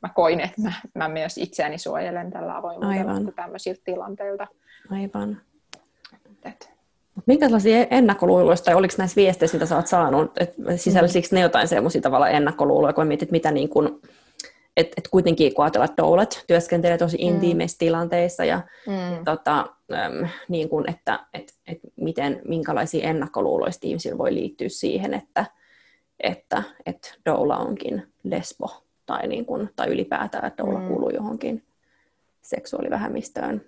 mä 0.03 0.09
koin, 0.15 0.41
että 0.41 0.63
mä, 0.63 0.73
mä 0.95 1.09
myös 1.09 1.39
itseäni 1.39 1.79
suojelen 1.79 2.31
tällä 2.31 2.57
avoimuudella 2.57 3.13
Aivan. 3.13 3.33
tämmöisiltä 3.37 3.81
tilanteilta. 3.85 4.47
Aivan. 4.91 5.41
Et. 6.45 6.73
Minkälaisia 7.27 7.87
ennakkoluuloista, 7.91 8.65
tai 8.65 8.75
oliko 8.75 8.95
näissä 8.99 9.17
viesteissä, 9.17 9.57
mitä 9.57 9.67
sä 9.67 9.77
oot 9.77 9.87
saanut, 9.87 10.33
että 10.41 10.77
sisälsikö 10.77 11.29
ne 11.33 11.41
jotain 11.41 11.69
semmoisia 11.69 12.01
tavalla 12.01 12.29
ennakkoluuloja, 12.29 12.93
kun 12.93 13.07
mietit, 13.07 13.31
mitä 13.31 13.51
niin 13.51 13.69
kuin, 13.69 14.01
että 14.77 14.95
et 14.99 15.09
kuitenkin 15.09 15.55
kun 15.55 15.65
ajatellaan, 15.65 15.91
että 15.91 16.03
doulet 16.03 16.45
työskentelee 16.47 16.99
tosi 16.99 17.17
mm. 17.17 17.29
intiimeissä 17.29 17.79
tilanteissa 17.79 18.45
ja 18.45 18.61
mm. 18.87 19.25
tota, 19.25 19.67
äm, 19.93 20.29
niin 20.49 20.69
kuin, 20.69 20.91
että 20.91 21.27
et, 21.35 21.55
et 21.67 21.79
miten, 21.97 22.41
minkälaisia 22.49 23.09
ennakkoluuloja 23.09 23.73
ihmisillä 23.83 24.19
voi 24.19 24.35
liittyä 24.35 24.69
siihen, 24.69 25.15
että, 25.15 25.47
että 26.21 26.63
et 26.87 27.19
doula 27.27 27.57
onkin 27.57 28.13
lesbo 28.25 28.82
tai, 29.07 29.29
niin 29.29 29.47
kuin, 29.47 29.71
tai 29.77 29.89
ylipäätään, 29.89 30.47
että 30.47 30.65
olla 30.65 30.79
mm. 30.79 30.89
kuuluu 30.89 31.11
johonkin 31.11 31.65
seksuaalivähemmistöön? 32.43 33.65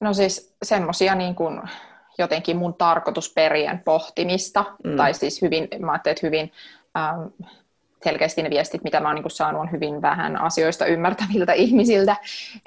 No 0.00 0.14
siis 0.14 0.54
semmoisia 0.62 1.14
niin 1.14 1.34
kuin 1.34 1.60
jotenkin 2.18 2.56
mun 2.56 2.74
tarkoitusperien 2.74 3.78
pohtimista, 3.84 4.64
mm. 4.84 4.96
tai 4.96 5.14
siis 5.14 5.42
hyvin, 5.42 5.68
mä 5.78 5.92
ajattelin, 5.92 6.12
että 6.12 6.26
hyvin 6.26 6.52
ähm, 6.98 7.20
selkeästi 8.04 8.42
ne 8.42 8.50
viestit, 8.50 8.84
mitä 8.84 9.00
mä 9.00 9.08
oon 9.08 9.14
niin 9.14 9.30
saanut, 9.30 9.60
on 9.60 9.72
hyvin 9.72 10.02
vähän 10.02 10.40
asioista 10.40 10.86
ymmärtäviltä 10.86 11.52
ihmisiltä, 11.64 12.16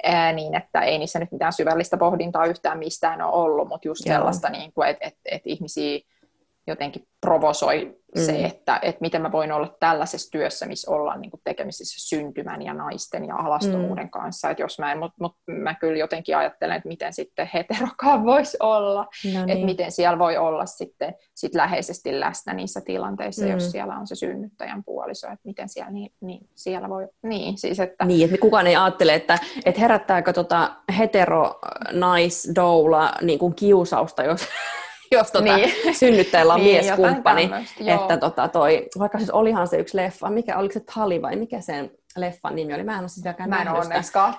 ää, 0.04 0.32
niin 0.32 0.54
että 0.54 0.80
ei 0.80 0.98
niissä 0.98 1.18
nyt 1.18 1.32
mitään 1.32 1.52
syvällistä 1.52 1.96
pohdintaa 1.96 2.46
yhtään 2.46 2.78
mistään 2.78 3.22
ole 3.22 3.32
ollut, 3.32 3.68
mutta 3.68 3.88
just 3.88 4.06
Joo. 4.06 4.14
sellaista, 4.16 4.48
niin 4.48 4.72
kuin, 4.72 4.88
että, 4.88 5.06
että, 5.06 5.20
että 5.24 5.48
ihmisiä 5.48 6.00
jotenkin 6.66 7.06
provosoi 7.24 7.96
se, 8.16 8.32
mm. 8.32 8.44
että, 8.44 8.78
että 8.82 9.00
miten 9.00 9.22
mä 9.22 9.32
voin 9.32 9.52
olla 9.52 9.76
tällaisessa 9.80 10.30
työssä, 10.30 10.66
missä 10.66 10.90
ollaan 10.90 11.20
niin 11.20 11.30
tekemisissä 11.44 12.16
syntymän 12.16 12.62
ja 12.62 12.74
naisten 12.74 13.24
ja 13.24 13.36
alastomuuden 13.36 14.04
mm. 14.04 14.10
kanssa. 14.10 14.50
Että 14.50 14.62
jos 14.62 14.78
mä 14.78 14.92
en, 14.92 14.98
mutta 14.98 15.16
mut 15.20 15.36
mä 15.46 15.74
kyllä 15.74 15.98
jotenkin 15.98 16.36
ajattelen, 16.36 16.76
että 16.76 16.88
miten 16.88 17.12
sitten 17.12 17.50
heterokaan 17.54 18.24
voisi 18.32 18.56
olla, 18.60 19.06
no 19.34 19.44
niin. 19.44 19.50
että 19.50 19.64
miten 19.64 19.92
siellä 19.92 20.18
voi 20.18 20.36
olla 20.36 20.66
sitten 20.66 21.14
sit 21.34 21.54
läheisesti 21.54 22.20
läsnä 22.20 22.54
niissä 22.54 22.80
tilanteissa, 22.80 23.44
mm. 23.44 23.50
jos 23.50 23.70
siellä 23.70 23.98
on 23.98 24.06
se 24.06 24.14
synnyttäjän 24.14 24.84
puoliso, 24.84 25.26
että 25.26 25.44
miten 25.44 25.68
siellä, 25.68 25.90
niin, 25.90 26.12
niin 26.20 26.48
siellä 26.54 26.88
voi, 26.88 27.08
niin 27.22 27.58
siis 27.58 27.80
että... 27.80 28.04
Niin, 28.04 28.24
että 28.24 28.38
kukaan 28.40 28.66
ei 28.66 28.76
ajattele, 28.76 29.14
että, 29.14 29.38
että 29.64 29.80
herättääkö 29.80 30.32
tota 30.32 30.74
hetero 30.98 31.60
doula 32.56 33.12
niin 33.22 33.38
kuin 33.38 33.54
kiusausta, 33.54 34.22
jos 34.22 34.48
jos 35.14 35.32
tota, 35.32 35.56
niin. 35.56 35.72
synnyttäjällä 35.96 36.54
on 36.54 36.60
niin, 36.60 36.84
mieskumppani. 36.84 37.50
Että 37.86 38.16
tota 38.16 38.48
toi, 38.48 38.88
vaikka 38.98 39.18
siis 39.18 39.30
olihan 39.30 39.68
se 39.68 39.76
yksi 39.76 39.96
leffa, 39.96 40.30
mikä, 40.30 40.58
oliko 40.58 40.72
se 40.72 40.80
Tali 40.80 41.22
vai 41.22 41.36
mikä 41.36 41.60
sen 41.60 41.90
leffan 42.16 42.54
nimi 42.56 42.74
oli? 42.74 42.82
Mä 42.82 42.92
en 42.92 43.00
ole 43.00 43.08
siis 43.08 43.24
mä 43.46 43.60
en 43.60 43.66
nähnyt 43.66 44.04
sitä. 44.06 44.32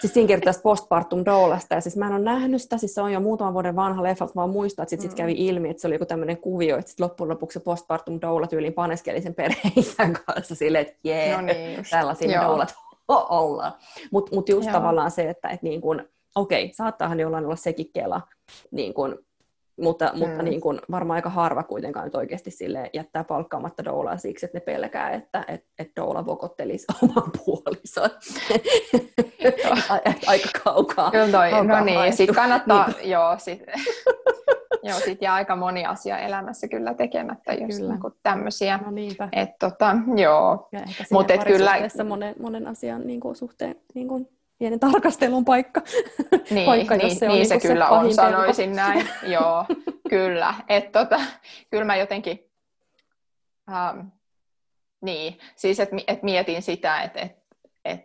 Siis 0.00 0.14
siinä 0.14 0.28
kertaa 0.28 0.52
postpartum 0.62 1.24
doulasta, 1.24 1.74
ja 1.74 1.80
siis 1.80 1.96
mä 1.96 2.06
en 2.06 2.12
ole 2.12 2.20
nähnyt 2.20 2.62
sitä, 2.62 2.78
siis 2.78 2.94
se 2.94 3.00
on 3.00 3.12
jo 3.12 3.20
muutaman 3.20 3.54
vuoden 3.54 3.76
vanha 3.76 4.02
leffa, 4.02 4.24
mutta 4.24 4.36
vaan 4.36 4.50
muistan, 4.50 4.82
että 4.82 4.90
sitten 4.90 5.06
mm. 5.06 5.10
sit 5.10 5.16
kävi 5.16 5.46
ilmi, 5.46 5.70
että 5.70 5.80
se 5.80 5.86
oli 5.86 5.94
joku 5.94 6.06
tämmöinen 6.06 6.36
kuvio, 6.36 6.78
että 6.78 6.90
sit 6.90 7.00
loppujen 7.00 7.30
lopuksi 7.30 7.58
se 7.58 7.64
postpartum 7.64 8.18
doula 8.20 8.46
tyyliin 8.46 8.72
paneskeli 8.72 9.22
sen 9.22 9.34
perheen 9.34 10.12
kanssa 10.26 10.54
silleen, 10.54 10.86
että 10.86 10.98
jee, 11.04 11.36
no 11.36 11.42
niin, 11.42 11.84
tällaisia 11.90 12.42
doulat 12.42 12.74
ollaan. 13.08 13.72
Mutta 14.10 14.34
mut 14.34 14.48
just 14.48 14.66
Joo. 14.66 14.72
tavallaan 14.72 15.10
se, 15.10 15.30
että 15.30 15.48
et 15.48 15.62
niin 15.62 15.80
kun, 15.80 16.08
okei, 16.34 16.72
saattaahan 16.74 17.20
jollain 17.20 17.44
olla 17.44 17.56
sekin 17.56 17.90
kela, 17.92 18.20
niin 18.70 18.94
kun, 18.94 19.18
mutta, 19.78 20.10
mm. 20.12 20.18
mutta 20.18 20.42
niin 20.42 20.60
kuin 20.60 20.80
varmaan 20.90 21.14
aika 21.14 21.30
harva 21.30 21.62
kuitenkaan 21.62 22.04
nyt 22.04 22.14
oikeasti 22.14 22.50
sille 22.50 22.90
jättää 22.92 23.24
palkkaamatta 23.24 23.84
doulaa 23.84 24.16
siksi, 24.16 24.46
että 24.46 24.58
ne 24.58 24.60
pelkää, 24.60 25.10
että 25.10 25.44
et, 25.48 25.64
et 25.78 25.90
doula 25.96 26.26
vokottelisi 26.26 26.86
oman 27.02 27.30
puolison. 27.44 28.10
aika 30.26 30.48
kaukaa. 30.64 31.10
Kyllä 31.10 31.28
toi, 31.28 31.50
kaukaa 31.50 31.78
no 31.78 31.84
niin, 31.84 32.16
sitten 32.16 32.34
kannattaa, 32.34 32.88
niin. 32.88 33.10
joo, 33.10 33.38
sit, 33.38 33.62
joo, 34.88 34.98
sit 34.98 35.22
jää 35.22 35.34
aika 35.34 35.56
moni 35.56 35.84
asia 35.84 36.18
elämässä 36.18 36.68
kyllä 36.68 36.94
tekemättä 36.94 37.52
just 37.52 37.78
kyllä. 37.78 37.92
Niin 37.92 38.12
tämmöisiä. 38.22 38.80
No 38.84 38.90
niinpä. 38.90 39.28
Et, 39.32 39.50
tota, 39.58 39.96
joo. 40.16 40.68
Ja 40.72 40.80
ehkä 40.80 41.04
Mut 41.10 41.30
et 41.30 41.44
kyllä... 41.44 41.72
monen, 42.04 42.34
monen 42.40 42.66
asian 42.66 43.06
niin 43.06 43.20
kuin, 43.20 43.36
suhteen 43.36 43.76
niin 43.94 44.08
kuin, 44.08 44.28
pienen 44.58 44.80
tarkastelun 44.80 45.44
paikka. 45.44 45.80
Niin, 46.50 46.66
paikka, 46.66 46.96
niin, 46.96 47.16
se, 47.16 47.28
niin 47.28 47.46
se, 47.46 47.60
se 47.60 47.68
kyllä 47.68 47.88
on, 47.88 48.14
sanoisin 48.14 48.76
näin. 48.76 49.08
Joo, 49.34 49.64
kyllä. 50.08 50.54
Et, 50.68 50.92
tota, 50.92 51.20
kyllä 51.70 51.84
mä 51.84 51.96
jotenkin, 51.96 52.50
ähm, 53.72 54.00
niin, 55.00 55.38
siis 55.56 55.80
että 55.80 55.96
et 56.06 56.22
mietin 56.22 56.62
sitä, 56.62 57.02
että 57.02 57.20
et, 57.20 57.32
et, 57.84 58.00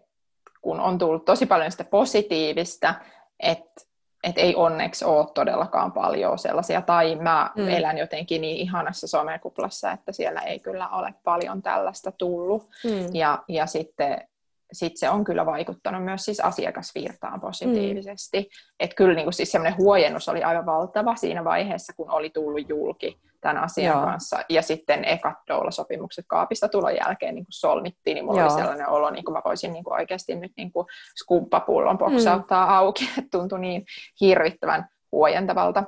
kun 0.61 0.79
on 0.79 0.97
tullut 0.97 1.25
tosi 1.25 1.45
paljon 1.45 1.71
sitä 1.71 1.83
positiivista, 1.83 2.95
että 3.39 3.81
et 4.23 4.37
ei 4.37 4.55
onneksi 4.55 5.05
ole 5.05 5.27
todellakaan 5.33 5.91
paljon 5.91 6.39
sellaisia, 6.39 6.81
tai 6.81 7.15
mä 7.15 7.51
mm. 7.55 7.67
elän 7.67 7.97
jotenkin 7.97 8.41
niin 8.41 8.57
ihanassa 8.57 9.07
somekuplassa, 9.07 9.91
että 9.91 10.11
siellä 10.11 10.41
ei 10.41 10.59
kyllä 10.59 10.89
ole 10.89 11.13
paljon 11.23 11.61
tällaista 11.61 12.11
tullut. 12.11 12.69
Mm. 12.83 13.15
Ja, 13.15 13.43
ja 13.47 13.65
sitten 13.65 14.27
sit 14.73 14.97
se 14.97 15.09
on 15.09 15.23
kyllä 15.23 15.45
vaikuttanut 15.45 16.03
myös 16.03 16.25
siis 16.25 16.39
asiakasvirtaan 16.39 17.41
positiivisesti. 17.41 18.39
Mm. 18.39 18.45
Että 18.79 18.95
kyllä 18.95 19.15
niin 19.15 19.25
kuin 19.25 19.33
siis 19.33 19.51
semmoinen 19.51 19.77
huojennus 19.77 20.29
oli 20.29 20.43
aivan 20.43 20.65
valtava 20.65 21.15
siinä 21.15 21.43
vaiheessa, 21.43 21.93
kun 21.97 22.11
oli 22.11 22.29
tullut 22.29 22.69
julki 22.69 23.19
tämän 23.41 23.63
asian 23.63 23.93
Joo. 23.97 24.05
kanssa. 24.05 24.39
Ja 24.49 24.61
sitten 24.61 25.05
ekat 25.05 25.37
sopimukset 25.69 26.25
kaapista 26.27 26.69
tulon 26.69 26.95
jälkeen 26.95 27.35
niin 27.35 27.45
kuin 27.45 27.53
solmittiin, 27.53 28.15
niin 28.15 28.25
mulla 28.25 28.39
Joo. 28.39 28.49
oli 28.49 28.59
sellainen 28.59 28.89
olo, 28.89 29.09
niin 29.09 29.25
kuin 29.25 29.33
mä 29.33 29.41
voisin 29.45 29.73
niin 29.73 29.83
kuin 29.83 29.93
oikeasti 29.93 30.35
nyt 30.35 30.51
niin 30.57 30.71
kuin 30.71 30.87
skumppapullon 31.23 31.97
boksauttaa 31.97 32.65
mm. 32.65 32.73
auki. 32.73 33.09
Että 33.17 33.37
tuntui 33.37 33.59
niin 33.59 33.85
hirvittävän 34.21 34.87
huojentavalta. 35.11 35.83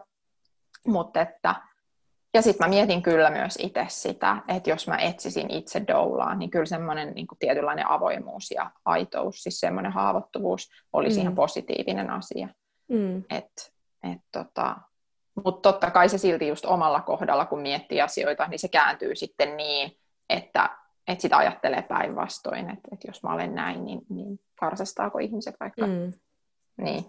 Mutta 0.87 1.21
että 1.21 1.55
ja 2.35 2.41
sitten 2.41 2.67
mä 2.67 2.69
mietin 2.69 3.01
kyllä 3.01 3.29
myös 3.29 3.57
itse 3.61 3.85
sitä, 3.87 4.37
että 4.47 4.69
jos 4.69 4.87
mä 4.87 4.97
etsisin 4.97 5.51
itse 5.51 5.83
doulaa, 5.87 6.35
niin 6.35 6.49
kyllä 6.49 6.65
semmoinen 6.65 7.13
niin 7.13 7.27
tietynlainen 7.39 7.87
avoimuus 7.87 8.51
ja 8.51 8.71
aitous, 8.85 9.43
siis 9.43 9.59
semmoinen 9.59 9.91
haavoittuvuus 9.91 10.69
olisi 10.93 11.17
mm. 11.17 11.21
ihan 11.21 11.35
positiivinen 11.35 12.09
asia. 12.09 12.47
Mm. 12.87 13.17
Et, 13.29 13.73
et 14.13 14.21
tota, 14.31 14.75
Mutta 15.43 15.71
totta 15.71 15.91
kai 15.91 16.09
se 16.09 16.17
silti 16.17 16.47
just 16.47 16.65
omalla 16.65 17.01
kohdalla, 17.01 17.45
kun 17.45 17.61
miettii 17.61 18.01
asioita, 18.01 18.47
niin 18.47 18.59
se 18.59 18.67
kääntyy 18.67 19.15
sitten 19.15 19.57
niin, 19.57 19.91
että 20.29 20.69
et 21.07 21.21
sitä 21.21 21.37
ajattelee 21.37 21.81
päinvastoin, 21.81 22.69
että 22.69 22.87
et 22.91 22.99
jos 23.07 23.23
mä 23.23 23.33
olen 23.33 23.55
näin, 23.55 23.85
niin, 23.85 24.01
niin 24.09 24.39
karsastaako 24.59 25.19
ihmiset 25.19 25.55
vaikka. 25.59 25.87
Mm. 25.87 26.13
Niin. 26.77 27.05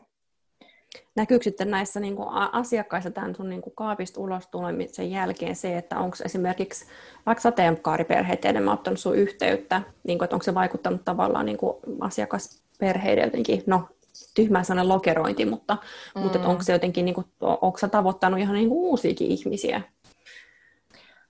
Näkyykö 1.17 1.45
sitten 1.45 1.71
näissä 1.71 2.01
niin 2.01 2.17
kuin 2.17 2.29
asiakkaissa 2.33 3.11
tämän 3.11 3.35
sun 3.35 3.49
niin 3.49 3.63
kuin 3.63 3.75
kaapista 3.77 4.21
ulos 4.21 4.47
tulemisen 4.47 5.11
jälkeen 5.11 5.57
se, 5.57 5.79
että 5.79 5.99
onko 5.99 6.17
esimerkiksi 6.25 6.87
vaikka 7.27 7.43
sateenkaariperheet 7.43 8.45
enemmän 8.45 8.75
ottanut 8.75 9.01
sun 9.01 9.17
yhteyttä, 9.17 9.83
niin 10.05 10.19
kuin, 10.19 10.27
että 10.27 10.37
onko 10.37 10.45
se 10.45 10.55
vaikuttanut 10.55 11.05
tavallaan 11.05 11.47
niin 11.47 11.59
kuin 11.59 11.77
asiakasperheiden 12.01 13.25
jotenkin, 13.25 13.63
no 13.67 13.89
tyhmä 14.35 14.63
sana 14.63 14.89
lokerointi, 14.89 15.45
mutta, 15.45 15.77
mm. 16.15 16.23
mutta 16.23 16.39
onko 16.39 16.63
se 16.63 16.73
jotenkin, 16.73 17.05
niin 17.05 17.15
kuin, 17.15 17.27
onko 17.41 17.79
sä 17.79 17.89
tavoittanut 17.89 18.41
ihan 18.41 18.55
niin 18.55 18.69
kuin 18.69 18.79
uusiakin 18.79 19.27
ihmisiä 19.27 19.83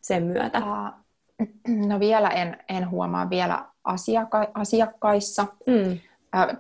sen 0.01 0.23
myötä? 0.23 0.63
No 1.87 2.01
vielä 2.01 2.29
en, 2.29 2.57
en 2.69 2.91
huomaa 2.91 3.31
vielä 3.31 3.65
asiakka- 3.85 4.51
asiakkaissa, 4.55 5.47
mm. 5.67 5.99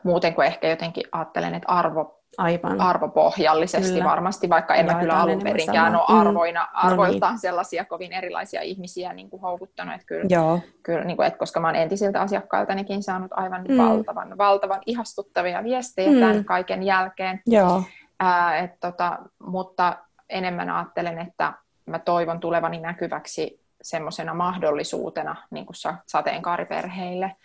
muuten 0.04 0.34
kuin 0.34 0.46
ehkä 0.46 0.68
jotenkin 0.68 1.04
ajattelen, 1.12 1.54
että 1.54 1.68
arvo 1.68 2.15
Aivan. 2.38 2.80
arvopohjallisesti 2.80 3.92
kyllä. 3.92 4.04
varmasti, 4.04 4.48
vaikka 4.48 4.74
en 4.74 4.86
mä 4.86 4.94
kyllä 4.94 5.20
alun 5.20 5.42
perinkään 5.42 5.96
ole 5.96 6.04
arvoina, 6.08 6.62
mm. 6.62 6.70
arvoiltaan 6.72 7.32
no 7.32 7.34
niin. 7.34 7.40
sellaisia 7.40 7.84
kovin 7.84 8.12
erilaisia 8.12 8.62
ihmisiä 8.62 9.12
niin 9.12 9.30
kuin 9.30 9.42
houkuttanut. 9.42 9.94
Että 9.94 10.06
kyllä, 10.06 10.26
Joo. 10.28 10.60
Kyllä, 10.82 11.04
niin 11.04 11.16
kuin, 11.16 11.26
että 11.26 11.38
koska 11.38 11.60
mä 11.60 11.68
olen 11.68 11.82
entisiltä 11.82 12.20
asiakkailtanikin 12.20 13.02
saanut 13.02 13.30
aivan 13.34 13.64
mm. 13.68 13.76
valtavan, 13.76 14.38
valtavan 14.38 14.80
ihastuttavia 14.86 15.64
viestejä 15.64 16.10
mm. 16.10 16.20
tämän 16.20 16.44
kaiken 16.44 16.82
jälkeen. 16.82 17.40
Joo. 17.46 17.82
Ää, 18.20 18.58
et, 18.58 18.80
tota, 18.80 19.18
mutta 19.38 19.96
enemmän 20.28 20.70
ajattelen, 20.70 21.18
että 21.18 21.52
mä 21.86 21.98
toivon 21.98 22.40
tulevani 22.40 22.80
näkyväksi 22.80 23.66
semmoisena 23.82 24.34
mahdollisuutena 24.34 25.36
niin 25.50 25.66
kuin 25.66 25.76
sateenkaariperheille, 26.06 27.36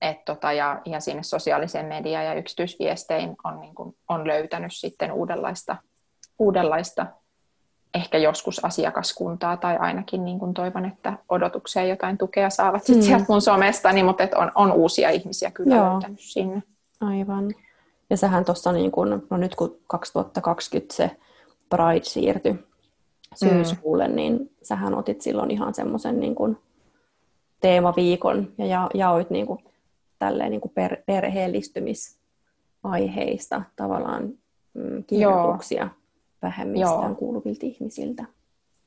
et 0.00 0.24
tota, 0.24 0.52
ja, 0.52 0.80
ja 0.86 1.00
sinne 1.00 1.22
sosiaaliseen 1.22 1.86
mediaan 1.86 2.24
ja 2.24 2.34
yksityisviestein 2.34 3.36
on, 3.44 3.60
niin 3.60 3.74
kuin, 3.74 3.96
on 4.08 4.26
löytänyt 4.26 4.72
sitten 4.74 5.12
uudenlaista, 5.12 5.76
uudenlaista 6.38 7.06
ehkä 7.94 8.18
joskus 8.18 8.64
asiakaskuntaa 8.64 9.56
tai 9.56 9.76
ainakin 9.76 10.24
niin 10.24 10.38
kuin 10.38 10.54
toivon, 10.54 10.84
että 10.84 11.18
odotukseen 11.28 11.88
jotain 11.88 12.18
tukea 12.18 12.50
saavat 12.50 12.84
sit 12.84 12.96
mm. 12.96 13.02
sieltä 13.02 13.24
mun 13.28 13.42
somestani, 13.42 14.02
mutta 14.02 14.22
et 14.22 14.34
on, 14.34 14.52
on 14.54 14.72
uusia 14.72 15.10
ihmisiä 15.10 15.50
kyllä 15.50 15.76
Joo. 15.76 15.92
löytänyt 15.92 16.20
sinne. 16.20 16.62
Aivan. 17.00 17.54
Ja 18.10 18.16
sähän 18.16 18.44
tuossa, 18.44 18.72
niin 18.72 18.90
kun, 18.92 19.26
no 19.30 19.36
nyt 19.36 19.54
kun 19.54 19.78
2020 19.86 20.94
se 20.94 21.10
Pride 21.68 22.04
siirtyi 22.04 22.58
syyskuulle, 23.34 24.08
mm. 24.08 24.14
niin 24.14 24.50
sähän 24.62 24.94
otit 24.94 25.20
silloin 25.20 25.50
ihan 25.50 25.74
semmoisen 25.74 26.20
niin 26.20 26.58
teemaviikon 27.60 28.52
ja 28.58 28.66
ja 28.66 28.90
jaoit 28.94 29.30
niin 29.30 29.46
kuin 29.46 29.64
tälleen 30.20 30.50
niin 30.50 30.60
kuin 30.60 30.72
per, 30.74 30.96
perheellistymisaiheista 31.06 33.62
tavallaan 33.76 34.28
mm, 34.74 35.04
kirjoituksia 35.04 35.82
Joo. 35.82 35.90
Joo. 36.74 37.14
kuuluvilta 37.14 37.66
ihmisiltä. 37.66 38.24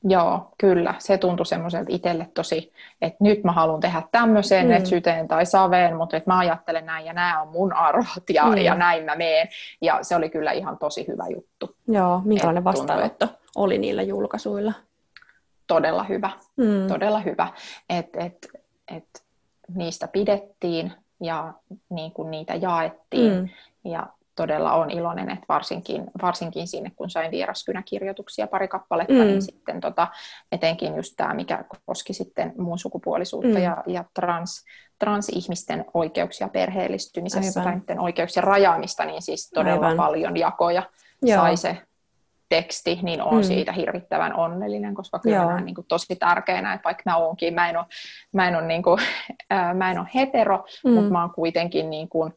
Joo, 0.04 0.52
kyllä. 0.58 0.94
Se 0.98 1.18
tuntui 1.18 1.46
semmoiselta 1.46 1.86
itselle 1.88 2.30
tosi, 2.34 2.72
että 3.02 3.16
nyt 3.20 3.44
mä 3.44 3.52
haluan 3.52 3.80
tehdä 3.80 4.02
tämmöisen, 4.12 4.66
mm. 4.66 4.72
että 4.72 4.88
syteen 4.88 5.28
tai 5.28 5.46
saveen, 5.46 5.96
mutta 5.96 6.16
että 6.16 6.30
mä 6.30 6.38
ajattelen 6.38 6.86
näin 6.86 7.06
ja 7.06 7.12
nämä 7.12 7.42
on 7.42 7.48
mun 7.48 7.72
arvot 7.72 8.30
ja, 8.32 8.44
mm. 8.44 8.56
ja 8.56 8.74
näin 8.74 9.04
mä 9.04 9.16
meen. 9.16 9.48
Ja 9.80 9.98
se 10.02 10.16
oli 10.16 10.30
kyllä 10.30 10.52
ihan 10.52 10.78
tosi 10.78 11.06
hyvä 11.08 11.24
juttu. 11.28 11.76
Joo, 11.88 12.22
minkälainen 12.24 12.64
vastaanotto 12.64 13.28
oli 13.56 13.78
niillä 13.78 14.02
julkaisuilla? 14.02 14.72
Todella 15.66 16.02
hyvä, 16.02 16.30
mm. 16.56 16.86
todella 16.88 17.20
hyvä. 17.20 17.48
Et, 17.90 18.08
et, 18.16 18.48
et 18.96 19.24
niistä 19.74 20.08
pidettiin 20.08 20.92
ja 21.20 21.54
niin 21.90 22.12
kuin 22.12 22.30
niitä 22.30 22.54
jaettiin. 22.54 23.32
Mm. 23.32 23.48
Ja 23.90 24.06
todella 24.36 24.72
on 24.72 24.90
iloinen, 24.90 25.30
että 25.30 25.44
varsinkin, 25.48 26.04
varsinkin 26.22 26.68
sinne, 26.68 26.92
kun 26.96 27.10
sain 27.10 27.30
vieraskynäkirjoituksia 27.30 28.46
pari 28.46 28.68
kappaletta, 28.68 29.12
niin 29.12 29.24
mm. 29.24 29.30
niin 29.30 29.42
sitten 29.42 29.80
tota, 29.80 30.08
etenkin 30.52 30.96
just 30.96 31.14
tämä, 31.16 31.34
mikä 31.34 31.64
koski 31.86 32.12
sitten 32.12 32.52
muun 32.58 32.78
sukupuolisuutta 32.78 33.58
mm. 33.58 33.62
ja, 33.62 33.82
ja 33.86 34.04
trans, 34.14 34.64
transihmisten 34.98 35.84
oikeuksia 35.94 36.48
perheellistymisessä 36.48 37.60
Aivan. 37.60 37.82
tai 37.82 37.96
oikeuksien 37.98 38.44
rajaamista, 38.44 39.04
niin 39.04 39.22
siis 39.22 39.50
todella 39.50 39.86
Aivan. 39.86 39.96
paljon 39.96 40.36
jakoja 40.36 40.82
Joo. 41.22 41.40
sai 41.40 41.56
se 41.56 41.82
teksti, 42.48 42.98
niin 43.02 43.22
on 43.22 43.36
mm. 43.36 43.42
siitä 43.42 43.72
hirvittävän 43.72 44.34
onnellinen, 44.34 44.94
koska 44.94 45.18
kyllä 45.18 45.36
Joo. 45.36 45.50
näen 45.50 45.64
niin 45.64 45.74
kuin 45.74 45.86
tosi 45.88 46.16
tärkeänä, 46.16 46.74
että 46.74 46.84
vaikka 46.84 47.02
mä 47.06 47.16
oonkin, 47.16 47.54
mä 47.54 47.68
en 47.68 47.76
ole, 47.76 47.86
mä 48.32 48.48
en 48.48 48.56
ole, 48.56 48.66
niin 48.66 48.82
kuin, 48.82 48.98
ää, 49.50 49.74
mä 49.74 49.90
en 49.90 49.98
ole 49.98 50.08
hetero, 50.14 50.64
mm. 50.84 50.90
mutta 50.90 51.12
mä 51.12 51.20
oon 51.20 51.30
kuitenkin 51.30 51.90
niin 51.90 52.08
kuin, 52.08 52.32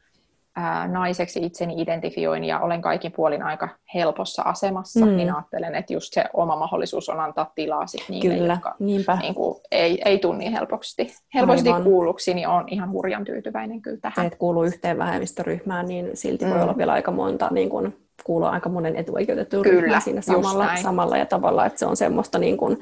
ää, 0.56 0.88
naiseksi 0.88 1.46
itseni 1.46 1.82
identifioin 1.82 2.43
ja 2.43 2.60
olen 2.60 2.82
kaikin 2.82 3.12
puolin 3.12 3.43
aika 3.43 3.70
helpossa 3.93 4.41
asemassa, 4.41 5.06
mm. 5.06 5.15
niin 5.15 5.34
ajattelen, 5.34 5.76
että 5.76 5.93
just 5.93 6.13
se 6.13 6.26
oma 6.34 6.56
mahdollisuus 6.56 7.10
on 7.10 7.20
antaa 7.20 7.52
tilaa 7.56 7.88
sit 7.88 8.10
niille, 8.10 8.36
kyllä. 8.36 8.54
jotka 8.54 8.76
niin 8.80 9.36
kuin, 9.36 9.62
ei, 9.72 10.02
ei 10.06 10.20
tunni 10.20 10.39
niin 10.39 10.52
helposti, 10.52 11.08
helposti 11.34 11.70
kuulluksi, 11.84 12.34
niin 12.34 12.48
on 12.48 12.63
ihan 12.67 12.91
hurjan 12.91 13.26
tyytyväinen 13.26 13.82
kyllä 13.82 13.98
tähän. 14.02 14.28
Et 14.28 14.36
kuuluu 14.36 14.63
yhteen 14.63 14.98
vähemmistöryhmään, 14.98 15.86
niin 15.86 16.10
silti 16.13 16.46
mm. 16.46 16.52
voi 16.52 16.62
olla 16.62 16.78
vielä 16.78 16.93
aika 16.93 17.12
monta 17.12 17.48
niin 17.52 17.70
kuin, 17.70 18.07
kuuluu 18.23 18.47
aika 18.47 18.69
monen 18.69 18.95
etuoikeutettu 18.95 19.63
ryhmä 19.63 19.99
siinä 19.99 20.21
samalla, 20.21 20.75
samalla 20.82 21.17
ja 21.17 21.25
tavalla, 21.25 21.65
että 21.65 21.80
se 21.80 21.86
on 21.86 21.97
semmoista 21.97 22.39
niin 22.39 22.58
kuin, 22.58 22.80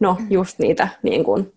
no, 0.00 0.16
just 0.30 0.58
niitä 0.58 0.88
niin 1.02 1.24
kuin, 1.24 1.52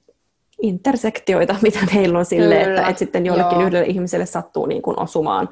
intersektioita, 0.61 1.55
mitä 1.61 1.79
meillä 1.93 2.19
on 2.19 2.25
sille, 2.25 2.61
että, 2.61 2.87
että 2.87 2.99
sitten 2.99 3.25
jollekin 3.25 3.59
Joo. 3.59 3.67
yhdelle 3.67 3.87
ihmiselle 3.87 4.25
sattuu 4.25 4.65
niin 4.65 4.81
kuin 4.81 4.99
osumaan 4.99 5.49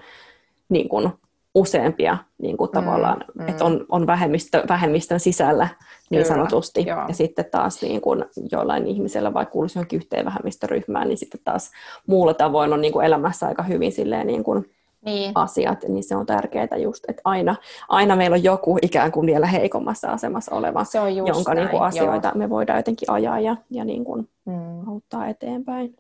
niin 0.69 0.89
kuin 0.89 1.12
useampia 1.56 2.17
niin 2.38 2.58
kuin 2.58 2.69
mm, 2.69 2.74
tavallaan, 2.74 3.24
mm. 3.36 3.47
että 3.47 3.65
on, 3.65 3.86
on 3.89 4.08
vähemmistö, 4.08 4.63
vähemmistön 4.69 5.19
sisällä 5.19 5.67
niin 6.10 6.24
Kyllä, 6.24 6.36
sanotusti. 6.36 6.86
Joo. 6.88 7.06
Ja 7.08 7.13
sitten 7.13 7.45
taas 7.52 7.82
niin 7.82 8.02
kuin 8.02 8.26
jollain 8.52 8.88
ihmisellä, 8.88 9.34
vaikka 9.34 9.52
kuuluisi 9.52 9.78
johonkin 9.78 9.97
yhteen 9.97 10.26
vähemmistöryhmään, 10.26 11.08
niin 11.08 11.17
sitten 11.17 11.41
taas 11.43 11.71
muulla 12.08 12.34
tavoin 12.34 12.74
on 12.74 12.82
niin 12.82 12.93
kuin 12.93 13.06
elämässä 13.06 13.47
aika 13.47 13.63
hyvin 13.63 13.91
silleen 13.91 14.28
niin 14.28 14.43
kuin 14.43 14.71
niin. 15.06 15.32
asiat, 15.36 15.84
niin 15.88 16.04
se 16.04 16.16
on 16.16 16.26
tärkeää 16.26 16.78
just, 16.78 17.04
että 17.08 17.22
aina, 17.26 17.56
aina 17.90 18.16
meillä 18.16 18.36
on 18.36 18.44
joku 18.44 18.78
ikään 18.82 19.12
kuin 19.12 19.26
vielä 19.26 19.46
heikommassa 19.46 20.12
asemassa 20.12 20.56
oleva, 20.56 20.84
se 20.84 21.00
on 21.00 21.16
jonka 21.16 21.54
näin, 21.54 21.58
niin 21.58 21.70
kuin 21.70 21.84
asioita 21.84 22.28
joo. 22.28 22.38
me 22.38 22.50
voidaan 22.50 22.80
jotenkin 22.80 23.12
ajaa 23.12 23.40
ja, 23.40 23.56
ja 23.70 23.86
niin 23.86 24.06
kuin 24.06 24.30
mm. 24.46 24.88
auttaa 24.88 25.28
eteenpäin. 25.28 25.98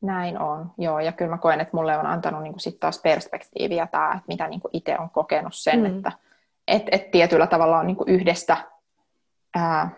Näin 0.00 0.38
on, 0.38 0.70
joo, 0.78 1.00
ja 1.00 1.12
kyllä 1.12 1.30
mä 1.30 1.38
koen, 1.38 1.60
että 1.60 1.76
mulle 1.76 1.98
on 1.98 2.06
antanut 2.06 2.42
niin 2.42 2.52
kuin 2.52 2.60
sit 2.60 2.80
taas 2.80 3.00
perspektiiviä 3.02 3.86
tämä, 3.86 4.12
että 4.12 4.24
mitä 4.28 4.48
niin 4.48 4.60
kuin 4.60 4.70
itse 4.72 4.98
on 4.98 5.10
kokenut 5.10 5.54
sen, 5.54 5.80
mm. 5.80 5.86
että 5.86 6.12
et, 6.68 6.82
et 6.92 7.10
tietyllä 7.10 7.46
tavalla 7.46 7.78
on 7.78 7.86
niin 7.86 7.96
kuin 7.96 8.08
yhdestä 8.08 8.56
ää, 9.54 9.90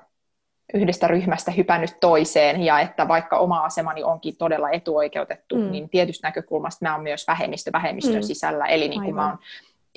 yhdestä 0.75 1.07
ryhmästä 1.07 1.51
hypännyt 1.51 2.01
toiseen, 2.01 2.63
ja 2.63 2.81
että 2.81 3.09
vaikka 3.09 3.39
oma 3.39 3.61
asemani 3.61 4.05
onkin 4.05 4.37
todella 4.37 4.71
etuoikeutettu, 4.71 5.57
mm. 5.57 5.71
niin 5.71 5.89
tietystä 5.89 6.29
näkökulmasta 6.29 6.85
mä 6.85 6.95
oon 6.95 7.03
myös 7.03 7.27
vähemmistö 7.27 7.73
vähemmistön 7.73 8.15
mm. 8.15 8.23
sisällä, 8.23 8.67
eli 8.67 8.89
niin 8.89 9.03
kuin 9.03 9.15
mä 9.15 9.29
oon 9.29 9.39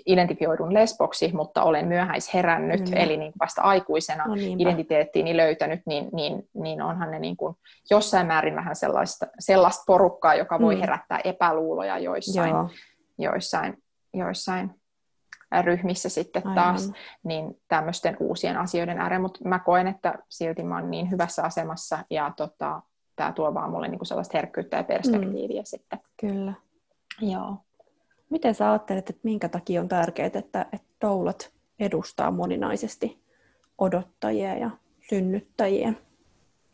identifioidun 0.06 0.74
lesboksi, 0.74 1.32
mutta 1.34 1.64
olen 1.64 1.88
myöhäis 1.88 2.34
herännyt, 2.34 2.90
mm. 2.90 2.98
eli 2.98 3.18
niin 3.18 3.34
vasta 3.40 3.62
aikuisena 3.62 4.26
no, 4.28 4.34
identiteettiini 4.58 5.38
löytänyt, 5.38 5.82
niin, 5.86 6.10
niin, 6.14 6.50
niin 6.54 6.82
onhan 6.82 7.12
ne 7.12 7.20
niin 7.20 7.38
kuin 7.38 7.56
jossain 7.90 8.28
määrin 8.28 8.56
vähän 8.56 8.76
sellaista, 8.76 9.28
sellaista 9.40 9.84
porukkaa, 9.88 10.36
joka 10.36 10.60
voi 10.60 10.76
mm. 10.76 10.82
herättää 10.82 11.20
epäluuloja 11.24 12.00
joissain, 12.00 12.56
joissain, 13.18 13.78
joissain 14.14 14.79
ryhmissä 15.62 16.10
sitten 16.10 16.44
taas, 16.56 16.82
Aivan. 16.82 16.96
niin 17.24 17.62
tämmöisten 17.68 18.18
uusien 18.20 18.58
asioiden 18.58 19.00
ääreen, 19.00 19.22
mutta 19.22 19.40
mä 19.50 19.60
koen, 19.60 19.88
että 19.88 20.14
silti 20.30 20.64
mä 20.64 20.76
oon 20.76 20.92
niin 20.92 21.12
hyvässä 21.12 21.44
asemassa 21.44 22.00
ja 22.10 22.34
tota, 22.38 22.82
tämä 23.16 23.32
tuo 23.32 23.54
vaan 23.54 23.72
mulle 23.72 23.88
niinku 23.88 24.06
sellaista 24.06 24.38
herkkyyttä 24.38 24.78
ja 24.78 24.84
perspektiiviä 24.84 25.62
mm. 25.62 25.66
sitten. 25.66 26.00
Kyllä. 26.20 26.54
Joo. 27.22 27.58
Miten 28.30 28.56
sä 28.56 28.72
ajattelet, 28.72 29.10
että 29.10 29.22
minkä 29.24 29.50
takia 29.50 29.82
on 29.82 29.88
tärkeää, 29.88 30.30
että, 30.34 30.66
että 30.74 30.88
doulat 31.02 31.52
edustaa 31.80 32.32
moninaisesti 32.32 33.24
odottajia 33.78 34.58
ja 34.58 34.70
synnyttäjiä? 35.10 35.94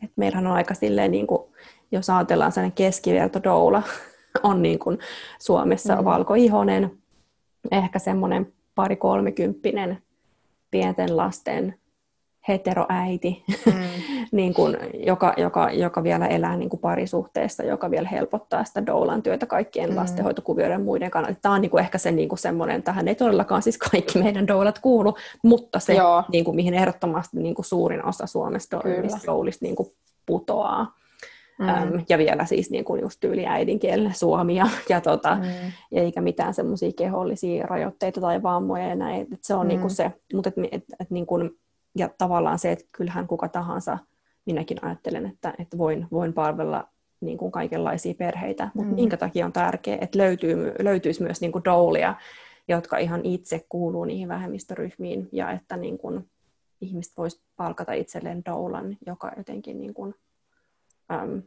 Et 0.03 0.11
meillähän 0.15 0.47
on 0.47 0.53
aika 0.53 0.73
silleen, 0.73 1.11
niin 1.11 1.27
kuin, 1.27 1.43
jos 1.91 2.09
ajatellaan 2.09 2.51
sellainen 2.51 2.75
keskiverto 2.75 3.43
doula, 3.43 3.83
on 4.43 4.61
niin 4.61 4.79
kuin 4.79 4.99
Suomessa 5.39 5.95
mm. 5.95 6.05
valkoihonen, 6.05 6.97
ehkä 7.71 7.99
semmoinen 7.99 8.53
pari 8.75 8.95
kolmekymppinen 8.95 9.97
pienten 10.71 11.17
lasten 11.17 11.75
heteroäiti, 12.47 13.43
mm. 13.65 13.73
niin 14.31 14.53
kuin, 14.53 14.77
joka, 14.93 15.33
joka, 15.37 15.71
joka 15.71 16.03
vielä 16.03 16.27
elää 16.27 16.57
niin 16.57 16.69
kuin 16.69 16.79
parisuhteessa, 16.79 17.63
joka 17.63 17.91
vielä 17.91 18.09
helpottaa 18.09 18.63
sitä 18.63 18.85
doulan 18.85 19.23
työtä 19.23 19.45
kaikkien 19.45 19.89
mm. 19.89 19.95
lastenhoitokuvioiden 19.95 20.81
muiden 20.81 21.11
kannalta. 21.11 21.39
Tämä 21.41 21.55
on 21.55 21.61
niin 21.61 21.71
kuin 21.71 21.83
ehkä 21.83 21.97
se 21.97 22.11
niin 22.11 22.29
kuin 22.29 22.39
semmoinen, 22.39 22.83
tähän 22.83 23.07
ei 23.07 23.15
todellakaan 23.15 23.61
siis 23.61 23.77
kaikki 23.77 24.19
meidän 24.23 24.47
doulat 24.47 24.79
kuulu, 24.79 25.15
mutta 25.43 25.79
se, 25.79 25.95
niin 26.31 26.45
kuin, 26.45 26.55
mihin 26.55 26.73
ehdottomasti 26.73 27.37
niin 27.37 27.55
kuin 27.55 27.65
suurin 27.65 28.05
osa 28.05 28.27
Suomesta 28.27 28.81
doulista 29.27 29.65
niin 29.65 29.75
kuin 29.75 29.89
putoaa. 30.25 30.95
Mm. 31.59 31.69
Äm, 31.69 32.05
ja 32.09 32.17
vielä 32.17 32.45
siis 32.45 32.69
niin 32.71 32.85
kuin 32.85 33.01
just 33.01 33.19
tyyli 33.19 33.45
äidinkielinen 33.45 34.15
suomi 34.15 34.55
ja, 34.55 34.67
ja, 34.89 35.01
tota, 35.01 35.35
mm. 35.35 35.71
eikä 35.91 36.21
mitään 36.21 36.53
semmoisia 36.53 36.91
kehollisia 36.97 37.65
rajoitteita 37.65 38.21
tai 38.21 38.43
vammoja 38.43 38.87
ja 38.87 38.95
näin. 38.95 39.27
Et 39.33 39.43
se 39.43 39.53
on 39.53 39.65
mm. 39.65 39.67
niin 39.67 39.79
kuin 39.79 39.91
se, 39.91 40.11
mutta 40.33 40.49
et, 40.49 40.55
et, 40.71 40.83
et, 40.99 41.11
niin 41.11 41.25
kuin, 41.25 41.51
ja 41.97 42.09
tavallaan 42.17 42.59
se, 42.59 42.71
että 42.71 42.85
kyllähän 42.91 43.27
kuka 43.27 43.47
tahansa, 43.47 43.97
minäkin 44.45 44.85
ajattelen, 44.85 45.25
että, 45.25 45.53
että 45.59 45.77
voin, 45.77 46.07
voin 46.11 46.33
palvella 46.33 46.87
niin 47.21 47.37
kuin 47.37 47.51
kaikenlaisia 47.51 48.13
perheitä, 48.13 48.69
mutta 48.73 48.89
mm. 48.89 48.95
minkä 48.95 49.17
takia 49.17 49.45
on 49.45 49.53
tärkeää, 49.53 49.97
että 50.01 50.17
löytyy, 50.17 50.73
löytyisi 50.79 51.23
myös 51.23 51.41
niin 51.41 51.51
kuin 51.51 51.63
doulia, 51.63 52.15
jotka 52.67 52.97
ihan 52.97 53.21
itse 53.23 53.65
kuuluu 53.69 54.05
niihin 54.05 54.27
vähemmistöryhmiin 54.27 55.29
ja 55.31 55.51
että 55.51 55.77
niin 55.77 55.97
kuin, 55.97 56.29
ihmiset 56.81 57.17
voisi 57.17 57.41
palkata 57.55 57.93
itselleen 57.93 58.45
doulan, 58.45 58.97
joka 59.05 59.31
jotenkin 59.37 59.79
niin 59.79 59.93
kuin, 59.93 60.15
äm, 61.11 61.41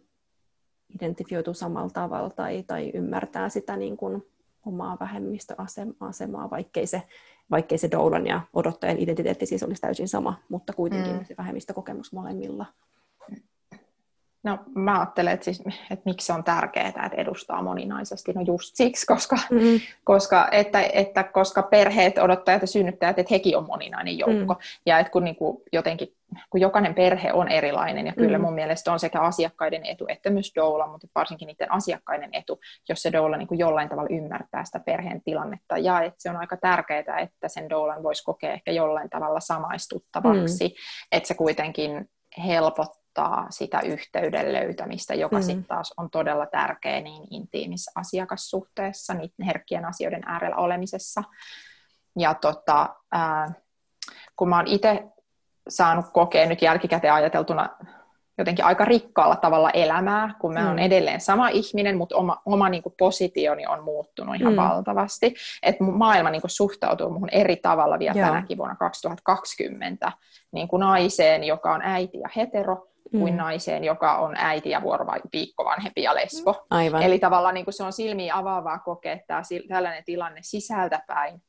identifioituu 0.94 1.54
samalla 1.54 1.90
tavalla 1.90 2.30
tai, 2.30 2.64
tai 2.66 2.90
ymmärtää 2.94 3.48
sitä 3.48 3.76
niin 3.76 3.96
kuin 3.96 4.22
omaa 4.66 4.96
vähemmistöasemaa, 5.00 6.50
vaikkei 6.50 6.86
se, 6.86 7.02
vaikkei 7.50 7.78
se 7.78 7.90
doulan 7.90 8.26
ja 8.26 8.40
odottajan 8.52 8.98
identiteetti 8.98 9.46
siis 9.46 9.62
olisi 9.62 9.80
täysin 9.80 10.08
sama, 10.08 10.38
mutta 10.48 10.72
kuitenkin 10.72 11.16
mm. 11.16 11.24
se 11.24 11.34
vähemmistökokemus 11.38 12.12
molemmilla. 12.12 12.66
No 14.48 14.58
mä 14.74 14.98
ajattelen, 14.98 15.32
että, 15.32 15.44
siis, 15.44 15.62
että 15.90 16.02
miksi 16.04 16.26
se 16.26 16.32
on 16.32 16.44
tärkeää, 16.44 16.88
että 16.88 17.08
edustaa 17.16 17.62
moninaisesti. 17.62 18.32
No 18.32 18.40
just 18.40 18.76
siksi, 18.76 19.06
koska, 19.06 19.36
mm-hmm. 19.50 19.80
koska, 20.04 20.48
että, 20.50 20.82
että, 20.92 21.22
koska 21.24 21.62
perheet, 21.62 22.18
odottajat 22.18 22.62
ja 22.62 22.66
synnyttäjät, 22.66 23.18
että 23.18 23.34
hekin 23.34 23.56
on 23.56 23.66
moninainen 23.66 24.18
joukko. 24.18 24.54
Mm. 24.54 24.60
Ja 24.86 24.98
että 24.98 25.12
kun 25.12 25.24
niin 25.24 25.36
kuin 25.36 25.62
jotenkin, 25.72 26.08
kun 26.50 26.60
jokainen 26.60 26.94
perhe 26.94 27.32
on 27.32 27.48
erilainen, 27.48 28.06
ja 28.06 28.12
kyllä 28.12 28.38
mm. 28.38 28.44
mun 28.44 28.54
mielestä 28.54 28.92
on 28.92 29.00
sekä 29.00 29.20
asiakkaiden 29.20 29.86
etu 29.86 30.04
että 30.08 30.30
myös 30.30 30.52
doula, 30.56 30.86
mutta 30.86 31.06
varsinkin 31.14 31.46
niiden 31.46 31.72
asiakkaiden 31.72 32.30
etu, 32.32 32.60
jos 32.88 33.02
se 33.02 33.12
doula 33.12 33.36
niin 33.36 33.48
kuin 33.48 33.58
jollain 33.58 33.88
tavalla 33.88 34.16
ymmärtää 34.16 34.64
sitä 34.64 34.80
perheen 34.80 35.22
tilannetta. 35.24 35.78
Ja 35.78 36.02
että 36.02 36.22
se 36.22 36.30
on 36.30 36.36
aika 36.36 36.56
tärkeää, 36.56 37.18
että 37.18 37.48
sen 37.48 37.70
doulan 37.70 38.02
voisi 38.02 38.24
kokea 38.24 38.52
ehkä 38.52 38.72
jollain 38.72 39.10
tavalla 39.10 39.40
samaistuttavaksi, 39.40 40.68
mm. 40.68 40.74
että 41.12 41.26
se 41.26 41.34
kuitenkin 41.34 42.10
helpottaa 42.46 42.97
helpottaa 43.18 43.46
sitä 43.50 43.80
yhteyden 43.80 44.52
löytämistä, 44.52 45.14
joka 45.14 45.36
mm. 45.36 45.42
sitten 45.42 45.64
taas 45.64 45.94
on 45.96 46.10
todella 46.10 46.46
tärkeä 46.46 47.00
niin 47.00 47.26
intiimissä 47.30 47.90
asiakassuhteessa, 47.94 49.14
niiden 49.14 49.46
herkkien 49.46 49.84
asioiden 49.84 50.22
äärellä 50.26 50.56
olemisessa. 50.56 51.22
Ja 52.18 52.34
tota, 52.34 52.88
ää, 53.12 53.52
kun 54.36 54.48
mä 54.48 54.56
oon 54.56 54.66
itse 54.66 55.04
saanut 55.68 56.06
kokea 56.12 56.46
nyt 56.46 56.62
jälkikäteen 56.62 57.14
ajateltuna 57.14 57.68
jotenkin 58.38 58.64
aika 58.64 58.84
rikkaalla 58.84 59.36
tavalla 59.36 59.70
elämää, 59.70 60.34
kun 60.40 60.54
mä 60.54 60.60
mm. 60.60 60.66
oon 60.66 60.78
edelleen 60.78 61.20
sama 61.20 61.48
ihminen, 61.48 61.96
mutta 61.96 62.16
oma, 62.16 62.42
oma 62.46 62.68
niin 62.68 62.82
kuin 62.82 62.94
positioni 62.98 63.66
on 63.66 63.84
muuttunut 63.84 64.36
ihan 64.40 64.52
mm. 64.52 64.56
valtavasti. 64.56 65.34
Että 65.62 65.84
maailma 65.84 66.30
niin 66.30 66.40
kuin 66.40 66.50
suhtautuu 66.50 67.10
muuhun 67.10 67.28
eri 67.32 67.56
tavalla 67.56 67.98
vielä 67.98 68.18
Joo. 68.18 68.26
tänäkin 68.28 68.58
vuonna 68.58 68.76
2020 68.76 70.12
niin 70.52 70.68
kuin 70.68 70.80
naiseen, 70.80 71.44
joka 71.44 71.72
on 71.72 71.82
äiti 71.82 72.18
ja 72.18 72.28
hetero, 72.36 72.88
kuin 73.10 73.34
mm. 73.34 73.38
naiseen, 73.38 73.84
joka 73.84 74.16
on 74.16 74.34
äiti 74.36 74.70
ja 74.70 74.82
viikko 75.32 75.64
vanhempi 75.64 76.02
ja 76.02 76.14
lesbo. 76.14 76.66
Aivan. 76.70 77.02
Eli 77.02 77.18
tavallaan 77.18 77.54
niin 77.54 77.64
kuin 77.64 77.74
se 77.74 77.84
on 77.84 77.92
silmiä 77.92 78.36
avaavaa 78.36 78.78
kokea 78.78 79.18
tämä, 79.26 79.42
tällainen 79.68 80.04
tilanne 80.04 80.40
sisältäpäin, 80.42 81.42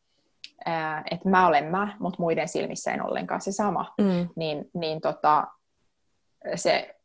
että 1.12 1.30
mä 1.30 1.48
olen 1.48 1.66
mä, 1.66 1.98
mutta 2.00 2.20
muiden 2.20 2.48
silmissä 2.48 2.92
en 2.92 3.06
ollenkaan 3.06 3.42
se 3.42 3.52
sama. 3.52 3.94
Mm. 3.98 4.30
Niin, 4.36 4.70
niin 4.74 5.02
tota, 5.02 5.48
se, 6.56 6.96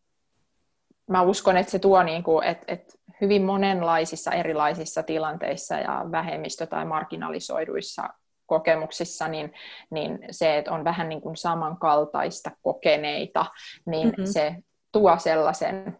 mä 1.10 1.22
uskon, 1.22 1.56
että 1.56 1.72
se 1.72 1.78
tuo, 1.78 2.02
niin 2.02 2.22
kuin, 2.22 2.46
että, 2.46 2.64
että 2.68 2.94
hyvin 3.20 3.42
monenlaisissa 3.42 4.30
erilaisissa 4.32 5.02
tilanteissa 5.02 5.74
ja 5.74 6.04
vähemmistö- 6.10 6.66
tai 6.66 6.84
marginalisoiduissa 6.84 8.08
kokemuksissa, 8.46 9.28
niin, 9.28 9.52
niin 9.90 10.18
se, 10.30 10.58
että 10.58 10.72
on 10.72 10.84
vähän 10.84 11.08
niin 11.08 11.20
kuin 11.20 11.36
samankaltaista 11.36 12.50
kokeneita, 12.62 13.46
niin 13.86 14.08
mm-hmm. 14.08 14.24
se 14.24 14.56
tuo 14.92 15.18
sellaisen, 15.18 15.98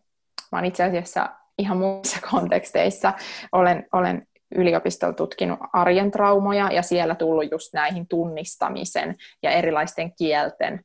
mä 0.53 0.59
olen 0.59 0.65
itse 0.65 0.85
asiassa 0.85 1.29
ihan 1.59 1.77
muissa 1.77 2.21
konteksteissa, 2.31 3.13
olen, 3.53 3.87
olen 3.93 4.27
yliopistolla 4.55 5.15
tutkinut 5.15 5.59
arjen 5.73 6.11
traumoja 6.11 6.73
ja 6.73 6.83
siellä 6.83 7.15
tullut 7.15 7.51
just 7.51 7.73
näihin 7.73 8.09
tunnistamisen 8.09 9.17
ja 9.43 9.51
erilaisten 9.51 10.13
kielten 10.15 10.85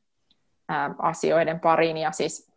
ää, 0.68 0.94
asioiden 0.98 1.60
pariin 1.60 1.96
ja 1.96 2.12
siis 2.12 2.49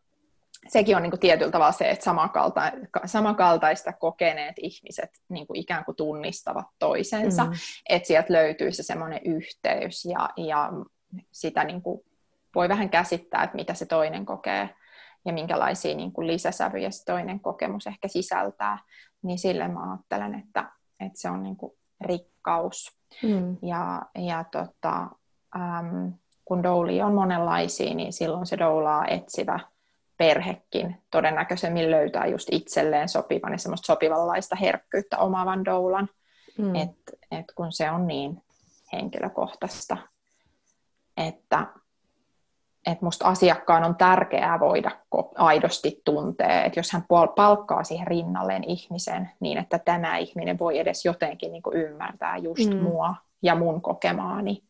sekin 0.68 0.96
on 0.96 1.04
niin 1.04 1.12
kuin 1.12 1.20
tietyllä 1.20 1.52
tavalla 1.52 1.72
se, 1.72 1.90
että 1.90 2.06
samankalta, 2.06 2.72
samankaltaista 3.06 3.94
kokeneet 3.94 4.56
ihmiset 4.58 5.10
niin 5.30 5.48
kuin 5.48 5.60
ikään 5.60 5.86
kuin 5.86 5.96
tunnistavat 5.96 6.68
toisensa, 6.80 7.46
mm. 7.46 7.52
että 7.90 8.08
sieltä 8.08 8.34
löytyy 8.34 8.72
se 8.72 8.84
semmoinen 8.84 9.20
yhteys 9.26 10.06
ja, 10.06 10.30
ja 10.38 10.72
sitä 11.32 11.64
niin 11.64 11.82
kuin 11.82 12.02
voi 12.56 12.70
vähän 12.70 12.90
käsittää, 12.90 13.44
että 13.44 13.56
mitä 13.56 13.74
se 13.74 13.86
toinen 13.86 14.26
kokee 14.26 14.70
ja 15.26 15.34
minkälaisia 15.34 15.96
niin 15.96 16.12
kuin 16.12 16.28
lisäsävyjä 16.28 16.92
se 16.92 17.06
toinen 17.06 17.40
kokemus 17.40 17.88
ehkä 17.88 18.08
sisältää, 18.08 18.78
niin 19.24 19.40
sille 19.40 19.68
mä 19.68 19.92
ajattelen, 19.92 20.36
että, 20.36 20.72
että 21.00 21.22
se 21.22 21.30
on 21.30 21.44
niin 21.44 21.58
kuin 21.58 21.74
rikkaus. 22.02 22.98
Mm. 23.24 23.58
Ja, 23.62 24.02
ja 24.16 24.44
tota, 24.52 25.08
äm, 25.56 26.14
kun 26.46 26.64
douli 26.64 27.02
on 27.02 27.14
monenlaisia, 27.14 27.94
niin 27.94 28.14
silloin 28.14 28.46
se 28.46 28.58
doulaa 28.58 29.06
etsivä 29.08 29.60
perhekin 30.24 31.02
todennäköisemmin 31.12 31.92
löytää 31.92 32.26
just 32.26 32.48
itselleen 32.52 33.10
sopivan 33.10 33.52
ja 33.52 33.58
semmoista 33.58 33.86
sopivanlaista 33.86 34.56
herkkyyttä 34.56 35.18
omaavan 35.18 35.66
doulan, 35.66 36.10
mm. 36.58 36.76
että 36.76 37.12
et 37.32 37.46
kun 37.56 37.72
se 37.72 37.92
on 37.92 38.08
niin 38.08 38.44
henkilökohtaista, 38.94 39.98
että 41.18 41.68
että 42.86 43.06
musta 43.06 43.26
asiakkaan 43.26 43.84
on 43.84 43.96
tärkeää 43.96 44.60
voida 44.60 44.92
aidosti 45.36 46.02
tuntea, 46.06 46.64
että 46.64 46.80
jos 46.80 46.92
hän 46.92 47.06
palkkaa 47.36 47.84
siihen 47.84 48.08
rinnalleen 48.08 48.64
ihmisen 48.64 49.32
niin, 49.40 49.58
että 49.58 49.80
tämä 49.80 50.18
ihminen 50.18 50.60
voi 50.60 50.80
edes 50.80 51.06
jotenkin 51.06 51.52
niin 51.52 51.64
kuin 51.64 51.78
ymmärtää 51.78 52.38
just 52.38 52.70
mm. 52.70 52.78
mua 52.78 53.16
ja 53.42 53.56
mun 53.56 53.82
kokemaani. 53.82 54.64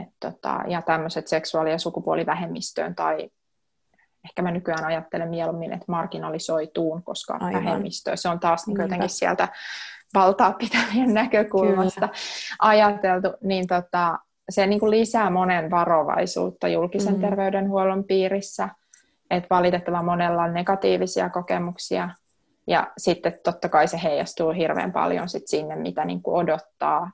Et 0.00 0.08
tota, 0.20 0.60
ja 0.68 0.82
tämmöiset 0.82 1.26
seksuaali- 1.28 1.70
ja 1.70 1.78
sukupuolivähemmistöön 1.78 2.94
tai 2.94 3.30
ehkä 4.28 4.42
mä 4.42 4.50
nykyään 4.50 4.84
ajattelen 4.84 5.28
mieluummin, 5.28 5.72
että 5.72 5.84
marginalisoituun, 5.88 7.02
koska 7.02 7.38
Aivan. 7.40 7.64
vähemmistö, 7.64 8.16
se 8.16 8.28
on 8.28 8.40
taas 8.40 8.66
niin 8.66 8.80
jotenkin 8.80 9.08
sieltä 9.08 9.48
valtaa 10.14 10.52
pitävien 10.52 11.14
näkökulmasta 11.14 12.08
Kyllä. 12.08 12.20
ajateltu, 12.58 13.28
niin 13.42 13.66
tota, 13.66 14.18
se 14.48 14.66
niin 14.66 14.80
kuin 14.80 14.90
lisää 14.90 15.30
monen 15.30 15.70
varovaisuutta 15.70 16.68
julkisen 16.68 17.14
mm. 17.14 17.20
terveydenhuollon 17.20 18.04
piirissä, 18.04 18.68
että 19.30 19.46
valitettavan 19.50 20.04
monella 20.04 20.42
on 20.42 20.54
negatiivisia 20.54 21.30
kokemuksia, 21.30 22.10
ja 22.66 22.92
sitten 22.98 23.38
totta 23.44 23.68
kai 23.68 23.88
se 23.88 24.00
heijastuu 24.02 24.50
hirveän 24.50 24.92
paljon 24.92 25.28
sit 25.28 25.46
sinne, 25.46 25.76
mitä 25.76 26.04
niin 26.04 26.22
kuin 26.22 26.36
odottaa 26.36 27.10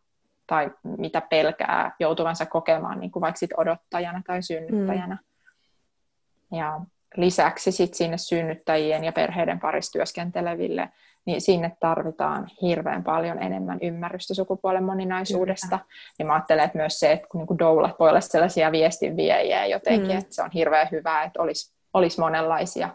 tai 0.46 0.70
mitä 0.98 1.20
pelkää 1.20 1.92
joutuvansa 2.00 2.46
kokemaan 2.46 3.00
niin 3.00 3.10
kuin 3.10 3.20
vaikka 3.20 3.38
sit 3.38 3.50
odottajana 3.56 4.22
tai 4.26 4.42
synnyttäjänä. 4.42 5.14
Mm. 5.14 6.58
Ja 6.58 6.80
lisäksi 7.16 7.72
sit 7.72 7.94
sinne 7.94 8.18
synnyttäjien 8.18 9.04
ja 9.04 9.12
perheiden 9.12 9.60
parissa 9.60 9.92
työskenteleville 9.92 10.88
niin 11.26 11.40
sinne 11.40 11.76
tarvitaan 11.80 12.48
hirveän 12.62 13.04
paljon 13.04 13.42
enemmän 13.42 13.78
ymmärrystä 13.82 14.34
sukupuolen 14.34 14.84
moninaisuudesta. 14.84 15.78
Kyllä. 15.78 15.90
Niin 16.18 16.26
mä 16.26 16.32
ajattelen, 16.32 16.64
että 16.64 16.78
myös 16.78 17.00
se, 17.00 17.12
että 17.12 17.26
kun 17.28 17.46
niin 17.48 17.58
doulat 17.58 17.96
voi 17.98 18.10
olla 18.10 18.20
sellaisia 18.20 18.72
viestinviejiä 18.72 19.66
jotenkin, 19.66 20.10
mm. 20.10 20.18
että 20.18 20.34
se 20.34 20.42
on 20.42 20.50
hirveän 20.54 20.88
hyvä, 20.90 21.22
että 21.22 21.42
olisi, 21.42 21.74
olisi 21.94 22.20
monenlaisia, 22.20 22.88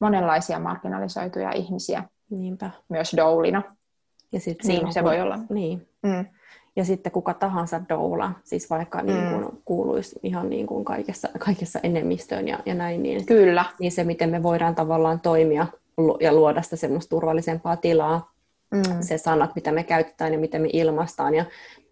monenlaisia 0.00 0.58
marginalisoituja 0.58 1.52
ihmisiä 1.52 2.04
Niinpä. 2.30 2.70
myös 2.88 3.12
doulina. 3.16 3.62
Ja 4.32 4.40
sit 4.40 4.64
niin, 4.64 4.92
se 4.92 5.04
voi 5.04 5.20
olla. 5.20 5.38
Niin. 5.50 5.88
Mm. 6.02 6.26
Ja 6.76 6.84
sitten 6.84 7.12
kuka 7.12 7.34
tahansa 7.34 7.80
doula, 7.88 8.32
siis 8.44 8.70
vaikka 8.70 9.02
niin 9.02 9.18
mm. 9.18 9.24
niin 9.24 9.42
kuin 9.42 9.62
kuuluisi 9.64 10.20
ihan 10.22 10.50
niin 10.50 10.66
kuin 10.66 10.84
kaikessa, 10.84 11.28
kaikessa 11.38 11.80
enemmistöön 11.82 12.48
ja, 12.48 12.58
ja 12.66 12.74
näin, 12.74 13.02
niin, 13.02 13.26
Kyllä. 13.26 13.64
niin 13.78 13.92
se, 13.92 14.04
miten 14.04 14.30
me 14.30 14.42
voidaan 14.42 14.74
tavallaan 14.74 15.20
toimia 15.20 15.66
ja 16.20 16.32
luoda 16.32 16.62
sitä 16.62 16.76
semmoista 16.76 17.10
turvallisempaa 17.10 17.76
tilaa, 17.76 18.32
mm. 18.70 18.82
se 19.00 19.18
sanat, 19.18 19.54
mitä 19.54 19.72
me 19.72 19.84
käytetään 19.84 20.32
ja 20.32 20.38
miten 20.38 20.62
me 20.62 20.68
ilmaistaan 20.72 21.34
ja 21.34 21.44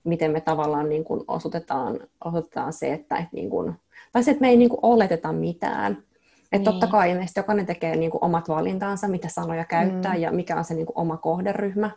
miten 0.05 0.31
me 0.31 0.41
tavallaan 0.41 0.89
niin 0.89 1.05
kuin 1.05 1.25
osoitetaan, 1.29 2.01
osoitetaan 2.25 2.73
se, 2.73 2.93
että 2.93 3.17
et 3.17 3.33
niin 3.33 3.51
kuin, 3.51 3.75
tai 4.13 4.25
se, 4.25 4.31
että 4.31 4.41
me 4.41 4.49
ei 4.49 4.57
niin 4.57 4.69
kuin 4.69 4.81
oleteta 4.83 5.33
mitään. 5.33 5.93
Että 5.93 6.57
niin. 6.57 6.65
totta 6.65 6.87
kai 6.87 7.15
meistä 7.15 7.41
jokainen 7.41 7.67
tekee 7.67 7.97
niin 7.97 8.11
kuin 8.11 8.25
omat 8.25 8.49
valintaansa, 8.49 9.09
mitä 9.09 9.29
sanoja 9.29 9.65
käyttää 9.65 10.15
mm. 10.15 10.21
ja 10.21 10.33
mikä 10.33 10.57
on 10.57 10.65
se 10.65 10.75
niin 10.75 10.87
kuin 10.87 10.99
oma 10.99 11.17
kohderyhmä. 11.17 11.91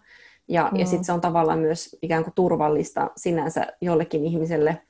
Ja, 0.47 0.69
mm. 0.71 0.79
ja 0.79 0.85
sitten 0.85 1.03
se 1.03 1.11
on 1.11 1.21
tavallaan 1.21 1.59
myös 1.59 1.97
ikään 2.01 2.23
kuin 2.23 2.33
turvallista 2.33 3.11
sinänsä 3.17 3.67
jollekin 3.81 4.25
ihmiselle– 4.25 4.77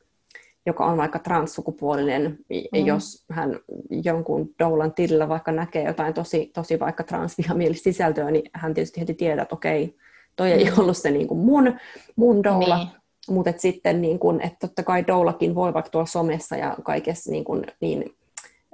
joka 0.65 0.85
on 0.85 0.97
vaikka 0.97 1.19
transsukupuolinen, 1.19 2.39
mm. 2.49 2.85
jos 2.85 3.25
hän 3.29 3.59
jonkun 4.03 4.49
doulan 4.59 4.93
tilillä 4.93 5.29
vaikka 5.29 5.51
näkee 5.51 5.83
jotain 5.83 6.13
tosi, 6.13 6.51
tosi 6.53 6.79
vaikka 6.79 7.03
transvihamielistä 7.03 7.83
sisältöä, 7.83 8.31
niin 8.31 8.49
hän 8.53 8.73
tietysti 8.73 8.99
heti 8.99 9.13
tietää, 9.13 9.43
että 9.43 9.55
okei, 9.55 9.97
toi 10.35 10.51
ei 10.51 10.65
mm. 10.65 10.79
ollut 10.79 10.97
se 10.97 11.11
niin 11.11 11.27
kuin 11.27 11.39
mun, 11.39 11.79
mun 12.15 12.43
doula. 12.43 12.77
Niin. 12.77 12.87
Mutta 13.29 13.53
sitten, 13.57 14.01
niin 14.01 14.19
kun, 14.19 14.41
että 14.41 14.67
totta 14.67 14.83
kai 14.83 15.07
doulakin 15.07 15.55
voi 15.55 15.73
vaikka 15.73 15.91
tuolla 15.91 16.07
somessa 16.07 16.55
ja 16.57 16.77
kaikessa 16.83 17.31
niin 17.31 17.43
kun, 17.43 17.65
niin, 17.81 18.15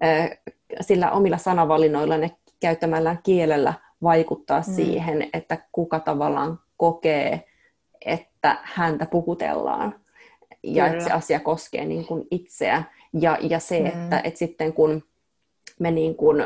äh, 0.03 0.29
sillä 0.81 1.11
omilla 1.11 1.37
sanavalinnoilla 1.37 2.17
ne 2.17 2.31
käyttämällä 2.59 3.15
kielellä 3.23 3.73
vaikuttaa 4.03 4.59
mm. 4.67 4.73
siihen, 4.73 5.29
että 5.33 5.57
kuka 5.71 5.99
tavallaan 5.99 6.59
kokee, 6.79 7.43
että 8.05 8.57
häntä 8.63 9.05
puhutellaan 9.05 9.95
ja 10.63 10.87
että 10.87 11.03
se 11.03 11.11
asia 11.11 11.39
koskee 11.39 11.85
niin 11.85 12.05
kuin 12.05 12.27
itseä. 12.31 12.83
Ja, 13.13 13.37
ja 13.41 13.59
se, 13.59 13.79
mm. 13.79 13.85
että, 13.85 14.21
että 14.23 14.39
sitten 14.39 14.73
kun 14.73 15.03
me 15.79 15.91
niin 15.91 16.15
kuin, 16.15 16.41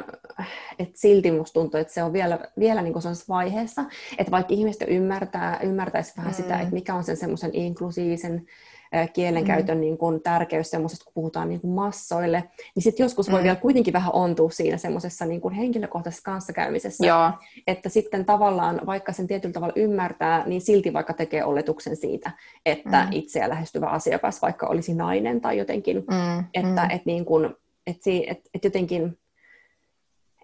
että 0.80 0.94
silti 1.00 1.32
musta 1.32 1.54
tuntuu, 1.54 1.80
että 1.80 1.94
se 1.94 2.04
on 2.04 2.14
vielä, 2.14 2.40
vielä 2.60 2.82
niin 2.82 2.94
kuin 2.94 3.04
vaiheessa, 3.30 3.86
että 4.18 4.32
vaikka 4.32 4.54
ihmiset 4.54 4.84
ymmärtää, 4.88 5.60
ymmärtäisi 5.64 6.14
vähän 6.18 6.32
mm. 6.32 6.36
sitä, 6.36 6.60
että 6.60 6.74
mikä 6.74 6.96
on 6.96 7.04
sen 7.04 7.18
semmoisen 7.18 7.54
inklusiivisen 7.54 8.46
kielenkäytön 9.14 9.78
mm. 9.78 9.82
niin 9.82 9.98
kuin 9.98 10.22
tärkeys 10.22 10.70
semmoisesta, 10.70 11.06
kun 11.06 11.14
puhutaan 11.14 11.50
niin 11.50 11.62
kuin 11.62 11.74
massoille, 11.74 12.44
niin 12.76 12.84
sitten 12.84 13.04
joskus 13.04 13.32
voi 13.32 13.40
mm. 13.40 13.44
vielä 13.44 13.56
kuitenkin 13.56 13.94
vähän 13.94 14.14
ontua 14.14 14.50
siinä 14.50 14.78
semmoisessa 14.78 15.26
niin 15.26 15.42
kuin 15.42 15.54
henkilökohtaisessa 15.54 16.24
kanssakäymisessä, 16.24 17.06
Joo. 17.06 17.32
että 17.68 17.90
sitten 17.90 18.26
tavallaan, 18.26 18.82
vaikka 18.86 19.14
sen 19.14 19.28
tietyllä 19.28 19.54
tavalla 19.54 19.74
ymmärtää, 19.76 20.44
niin 20.48 20.62
silti 20.62 20.94
vaikka 20.94 21.14
tekee 21.14 21.44
oletuksen 21.44 21.96
siitä, 21.96 22.32
että 22.66 23.04
mm. 23.04 23.08
itseä 23.12 23.50
lähestyvä 23.50 23.88
asiakas 23.88 24.42
vaikka 24.42 24.68
olisi 24.68 24.94
nainen 24.94 25.42
tai 25.42 25.58
jotenkin, 25.58 25.98
mm. 25.98 26.46
että 26.54 26.84
mm. 26.84 26.90
Et 26.90 27.06
niin 27.06 27.26
kuin, 27.26 27.56
et, 27.88 27.98
et, 28.28 28.50
et 28.54 28.64
jotenkin, 28.64 29.18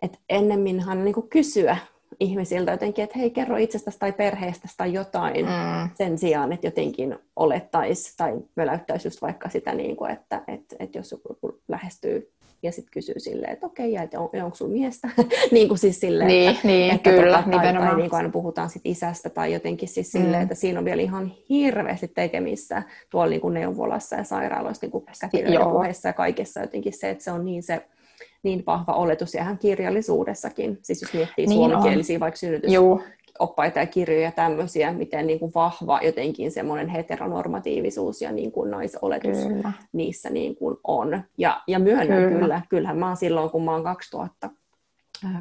että 0.01 0.17
ennemminhan 0.29 1.05
niin 1.05 1.13
kuin 1.13 1.29
kysyä 1.29 1.77
ihmisiltä 2.19 2.71
jotenkin, 2.71 3.03
että 3.03 3.19
hei, 3.19 3.29
kerro 3.29 3.57
itsestäsi 3.57 3.99
tai 3.99 4.11
perheestäsi 4.11 4.73
tai 4.77 4.93
jotain 4.93 5.45
mm. 5.45 5.89
sen 5.93 6.17
sijaan, 6.17 6.53
että 6.53 6.67
jotenkin 6.67 7.19
olettaisi 7.35 8.13
tai 8.17 8.33
möläyttäisi 8.55 9.07
just 9.07 9.21
vaikka 9.21 9.49
sitä, 9.49 9.73
niin 9.73 9.95
kuin, 9.95 10.11
että, 10.11 10.41
että, 10.47 10.75
että 10.79 10.97
jos 10.97 11.11
joku 11.11 11.59
lähestyy 11.67 12.31
ja 12.63 12.71
sitten 12.71 12.91
kysyy 12.91 13.15
silleen, 13.17 13.53
että 13.53 13.65
okei, 13.65 13.91
ja 13.91 14.03
että 14.03 14.19
on, 14.19 14.29
onko 14.43 14.55
sulla 14.55 14.71
miestä? 14.71 15.09
niin 15.51 15.67
kuin 15.67 15.77
siis 15.77 15.99
silleen, 15.99 16.27
niin, 16.27 16.49
että, 16.49 16.67
niin, 16.67 16.95
että 16.95 17.09
kyllä, 17.09 17.43
tota, 17.43 17.57
tai, 17.57 17.73
tai 17.73 17.95
niin 17.95 18.09
kuin 18.09 18.17
aina 18.17 18.29
puhutaan 18.29 18.69
sit 18.69 18.81
isästä 18.85 19.29
tai 19.29 19.53
jotenkin 19.53 19.89
siis 19.89 20.11
silleen, 20.11 20.35
mm. 20.35 20.41
että 20.41 20.55
siinä 20.55 20.79
on 20.79 20.85
vielä 20.85 21.01
ihan 21.01 21.31
hirveästi 21.49 22.07
tekemissä 22.07 22.83
tuolla 23.09 23.29
niin 23.29 23.41
kuin 23.41 23.53
neuvolassa 23.53 24.15
ja 24.15 24.23
sairaaloissa 24.23 24.85
niin 24.85 24.91
kuin 24.91 25.05
puheissa 25.71 26.07
ja 26.07 26.13
kaikessa 26.13 26.59
jotenkin 26.59 26.93
se, 26.93 27.09
että 27.09 27.23
se 27.23 27.31
on 27.31 27.45
niin 27.45 27.63
se 27.63 27.81
niin 28.43 28.63
vahva 28.65 28.93
oletus 28.93 29.35
ihan 29.35 29.57
kirjallisuudessakin. 29.57 30.79
Siis 30.81 31.01
jos 31.01 31.13
miettii 31.13 31.47
niin 31.47 31.57
suomenkielisiä 31.57 32.15
on. 32.15 32.19
vaikka 32.19 32.37
synnytysoppaita 32.37 33.79
ja 33.79 33.85
kirjoja 33.85 34.23
ja 34.23 34.31
tämmöisiä, 34.31 34.93
miten 34.93 35.27
niin 35.27 35.39
kuin 35.39 35.51
vahva 35.55 35.99
jotenkin 36.03 36.51
semmoinen 36.51 36.87
heteronormatiivisuus 36.87 38.21
ja 38.21 38.31
niin 38.31 38.51
kuin 38.51 38.71
naisoletus 38.71 39.37
kyllä. 39.37 39.73
niissä 39.91 40.29
niin 40.29 40.55
kuin 40.55 40.77
on. 40.83 41.23
Ja, 41.37 41.61
ja 41.67 41.79
myönnän 41.79 42.23
kyllä. 42.23 42.39
kyllä, 42.39 42.61
kyllähän 42.69 42.97
mä 42.97 43.07
oon 43.07 43.17
silloin, 43.17 43.49
kun 43.49 43.65
mä 43.65 43.71
oon 43.71 43.83
2000 43.83 44.49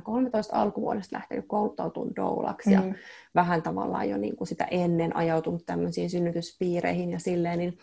13 0.03 0.57
alkuvuodesta 0.57 1.17
lähtenyt 1.17 1.45
kouluttautumaan 1.49 2.17
doulaksi 2.17 2.71
mm. 2.71 2.75
ja 2.75 2.95
vähän 3.35 3.63
tavallaan 3.63 4.09
jo 4.09 4.17
niin 4.17 4.37
kuin 4.37 4.49
sitä 4.49 4.65
ennen 4.71 5.17
ajautunut 5.17 5.67
tämmöisiin 5.67 6.11
synnytyspiireihin 6.11 7.11
ja 7.11 7.19
silleen, 7.19 7.59
niin 7.59 7.79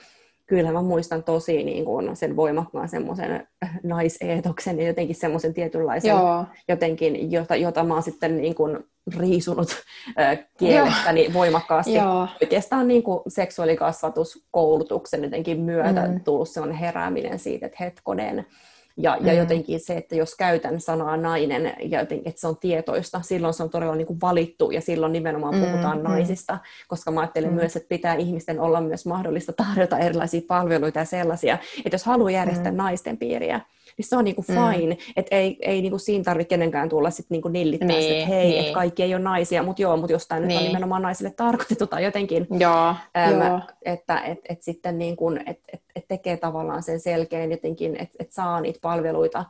kyllä 0.45 0.71
mä 0.71 0.81
muistan 0.81 1.23
tosi 1.23 1.63
niin 1.63 1.85
kuin 1.85 2.15
sen 2.15 2.35
voimakkaan 2.35 2.89
semmoisen 2.89 3.47
naiseetoksen 3.83 4.79
ja 4.79 4.87
jotenkin 4.87 5.15
semmoisen 5.15 5.53
tietynlaisen 5.53 6.09
Joo. 6.09 6.45
jotenkin, 6.67 7.31
jota, 7.31 7.55
jota 7.55 7.83
mä 7.83 7.93
oon 7.93 8.03
sitten 8.03 8.37
niin 8.37 8.55
kuin 8.55 8.79
riisunut 9.17 9.67
äh, 10.19 10.39
kielestäni 10.57 11.23
Joo. 11.23 11.33
voimakkaasti. 11.33 11.93
Joo. 11.93 12.27
Oikeastaan 12.41 12.87
niin 12.87 13.03
kuin 13.03 13.19
seksuaalikasvatuskoulutuksen 13.27 15.23
jotenkin 15.23 15.59
myötä 15.59 16.07
mm. 16.07 16.23
tullut 16.23 16.49
semmoinen 16.49 16.77
herääminen 16.77 17.39
siitä, 17.39 17.65
että 17.65 17.77
hetkonen, 17.83 18.45
ja, 18.97 19.17
mm. 19.19 19.27
ja 19.27 19.33
jotenkin 19.33 19.79
se, 19.79 19.97
että 19.97 20.15
jos 20.15 20.35
käytän 20.35 20.79
sanaa 20.79 21.17
nainen, 21.17 21.73
ja 21.83 21.99
jotenkin, 21.99 22.29
että 22.29 22.41
se 22.41 22.47
on 22.47 22.57
tietoista, 22.57 23.21
silloin 23.21 23.53
se 23.53 23.63
on 23.63 23.69
todella 23.69 23.95
niin 23.95 24.07
kuin 24.07 24.21
valittu, 24.21 24.71
ja 24.71 24.81
silloin 24.81 25.11
nimenomaan 25.11 25.55
mm, 25.55 25.61
puhutaan 25.61 25.97
mm. 25.97 26.03
naisista, 26.03 26.57
koska 26.87 27.11
mä 27.11 27.19
ajattelen 27.19 27.49
mm. 27.49 27.55
myös, 27.55 27.75
että 27.75 27.89
pitää 27.89 28.15
ihmisten 28.15 28.59
olla 28.59 28.81
myös 28.81 29.05
mahdollista 29.05 29.53
tarjota 29.53 29.97
erilaisia 29.97 30.41
palveluita 30.47 30.99
ja 30.99 31.05
sellaisia, 31.05 31.57
että 31.77 31.95
jos 31.95 32.05
haluaa 32.05 32.31
järjestää 32.31 32.71
mm. 32.71 32.77
naisten 32.77 33.17
piiriä, 33.17 33.61
niin 33.97 34.05
se 34.07 34.15
on 34.15 34.23
niinku 34.23 34.45
mm. 34.47 34.55
fine, 34.55 34.95
mm. 34.95 35.11
että 35.15 35.35
ei, 35.35 35.57
ei 35.61 35.81
niinku 35.81 35.97
siinä 35.97 36.23
tarvitse 36.23 36.49
kenenkään 36.49 36.89
tulla 36.89 37.09
sit 37.09 37.25
niinku 37.29 37.47
nillittää 37.47 37.87
niin, 37.87 38.15
että 38.15 38.27
hei, 38.27 38.47
niin. 38.47 38.59
että 38.59 38.73
kaikki 38.73 39.03
ei 39.03 39.15
ole 39.15 39.23
naisia, 39.23 39.63
mutta 39.63 39.81
joo, 39.81 39.97
mutta 39.97 40.11
jos 40.11 40.27
tämä 40.27 40.39
niin. 40.39 40.47
nyt 40.47 40.57
on 40.57 40.63
niin. 40.63 40.69
nimenomaan 40.69 41.01
naisille 41.01 41.31
tarkoitettu 41.31 41.87
tai 41.87 42.03
jotenkin, 42.03 42.47
joo, 42.59 42.95
äm, 43.17 43.41
joo. 43.41 43.59
että 43.85 44.19
et, 44.19 44.39
et 44.49 44.61
sitten 44.61 44.97
niinku, 44.97 45.31
et, 45.45 45.59
et, 45.73 45.81
et 45.95 46.05
tekee 46.07 46.37
tavallaan 46.37 46.83
sen 46.83 46.99
selkeän 46.99 47.51
jotenkin, 47.51 47.95
että 47.95 48.15
et 48.19 48.31
saa 48.31 48.61
niitä 48.61 48.79
palveluita 48.81 49.45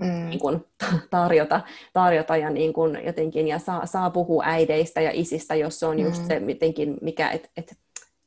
mm. 0.00 0.30
niin 0.30 0.40
kuin, 0.40 0.64
tarjota, 1.10 1.60
tarjota 1.92 2.36
ja 2.36 2.50
niin 2.50 2.72
kuin, 2.72 2.98
jotenkin, 3.04 3.48
ja 3.48 3.58
saa, 3.58 3.86
saa 3.86 4.10
puhua 4.10 4.42
äideistä 4.46 5.00
ja 5.00 5.10
isistä, 5.12 5.54
jos 5.54 5.80
se 5.80 5.86
on 5.86 5.98
just 5.98 6.22
mm. 6.22 6.28
se, 6.28 6.40
mitenkin, 6.40 6.96
mikä, 7.00 7.30
että 7.30 7.48
et, 7.56 7.78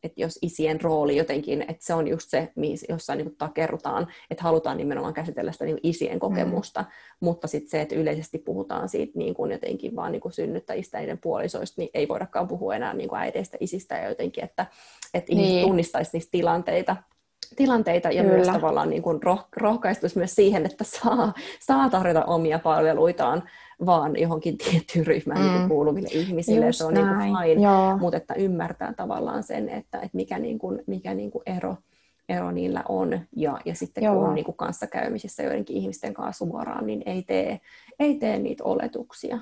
että 0.08 0.22
jos 0.22 0.40
isien 0.42 0.82
rooli 0.82 1.18
jotenkin, 1.18 1.62
että 1.62 1.86
se 1.86 1.94
on 1.94 2.08
just 2.08 2.30
se, 2.30 2.52
jossa 2.90 3.16
niin 3.16 3.36
takerrutaan, 3.38 4.08
että 4.32 4.44
halutaan 4.44 4.78
nimenomaan 4.78 5.14
käsitellä 5.14 5.52
sitä 5.52 5.66
niin 5.66 5.80
isien 5.84 6.20
kokemusta, 6.20 6.82
mm. 6.82 6.88
mutta 7.20 7.48
sitten 7.48 7.70
se, 7.70 7.82
että 7.82 7.96
yleisesti 7.96 8.38
puhutaan 8.38 8.90
siitä 8.90 9.20
niin 9.20 9.34
kuin 9.34 9.52
jotenkin 9.52 9.96
vaan 9.96 10.12
niin 10.12 10.22
kuin 10.22 10.32
synnyttäjistä 10.32 11.02
ja 11.02 11.18
puolisoista, 11.18 11.82
niin 11.82 11.90
ei 11.94 12.08
voidakaan 12.08 12.48
puhua 12.48 12.76
enää 12.76 12.94
niin 12.94 13.10
kuin 13.10 13.20
äideistä, 13.20 13.58
isistä 13.60 13.98
ja 13.98 14.10
jotenkin, 14.10 14.44
että, 14.44 14.66
että 15.14 15.34
niin. 15.34 15.42
ihmiset 15.42 15.62
tunnistaisi 15.62 16.12
niistä 16.14 16.32
tilanteita, 16.32 16.96
tilanteita 17.56 18.12
ja 18.12 18.24
Kyllä. 18.24 18.36
myös 18.36 18.48
tavallaan 18.48 18.90
niin 18.90 19.02
kuin 19.02 19.20
roh- 19.24 19.48
rohkaistus 19.58 20.16
myös 20.16 20.36
siihen, 20.36 20.66
että 20.66 20.84
saa, 20.84 21.34
saa 21.60 21.90
tarjota 21.90 22.26
omia 22.26 22.60
palveluitaan 22.60 23.44
vaan 23.86 24.20
johonkin 24.20 24.58
tiettyyn 24.70 25.08
ryhmään 25.08 25.42
niin 25.42 25.52
mm. 25.52 25.58
niin 25.58 25.70
kuuluville 25.70 26.10
ihmisille. 26.12 26.66
Just 26.66 26.78
se 26.78 26.86
on 26.86 26.94
näin. 26.94 27.20
niin 27.20 27.36
kuin 27.36 27.44
fine, 27.44 27.62
Joo. 27.62 27.98
mutta 27.98 28.18
että 28.18 28.34
ymmärtää 28.34 28.94
tavallaan 28.94 29.44
sen, 29.44 29.70
että, 29.70 29.98
että 29.98 30.18
mikä, 30.18 30.40
niin 30.40 30.60
kuin, 30.60 30.84
mikä 30.88 31.14
niin 31.14 31.32
kuin 31.32 31.44
ero, 31.46 31.76
ero 32.30 32.52
niillä 32.52 32.84
on. 32.90 33.20
Ja, 33.36 33.60
ja 33.66 33.76
sitten 33.76 34.04
Joo. 34.04 34.16
kun 34.16 34.26
on 34.26 34.36
niin 34.36 34.46
kuin 34.46 34.58
kanssakäymisissä 34.58 35.44
joidenkin 35.44 35.78
ihmisten 35.78 36.14
kanssa 36.14 36.46
suoraan, 36.46 36.88
niin 36.88 37.04
ei 37.06 37.22
tee, 37.24 37.60
ei 38.00 38.16
tee 38.16 38.40
niitä 38.40 38.64
oletuksia. 38.64 39.40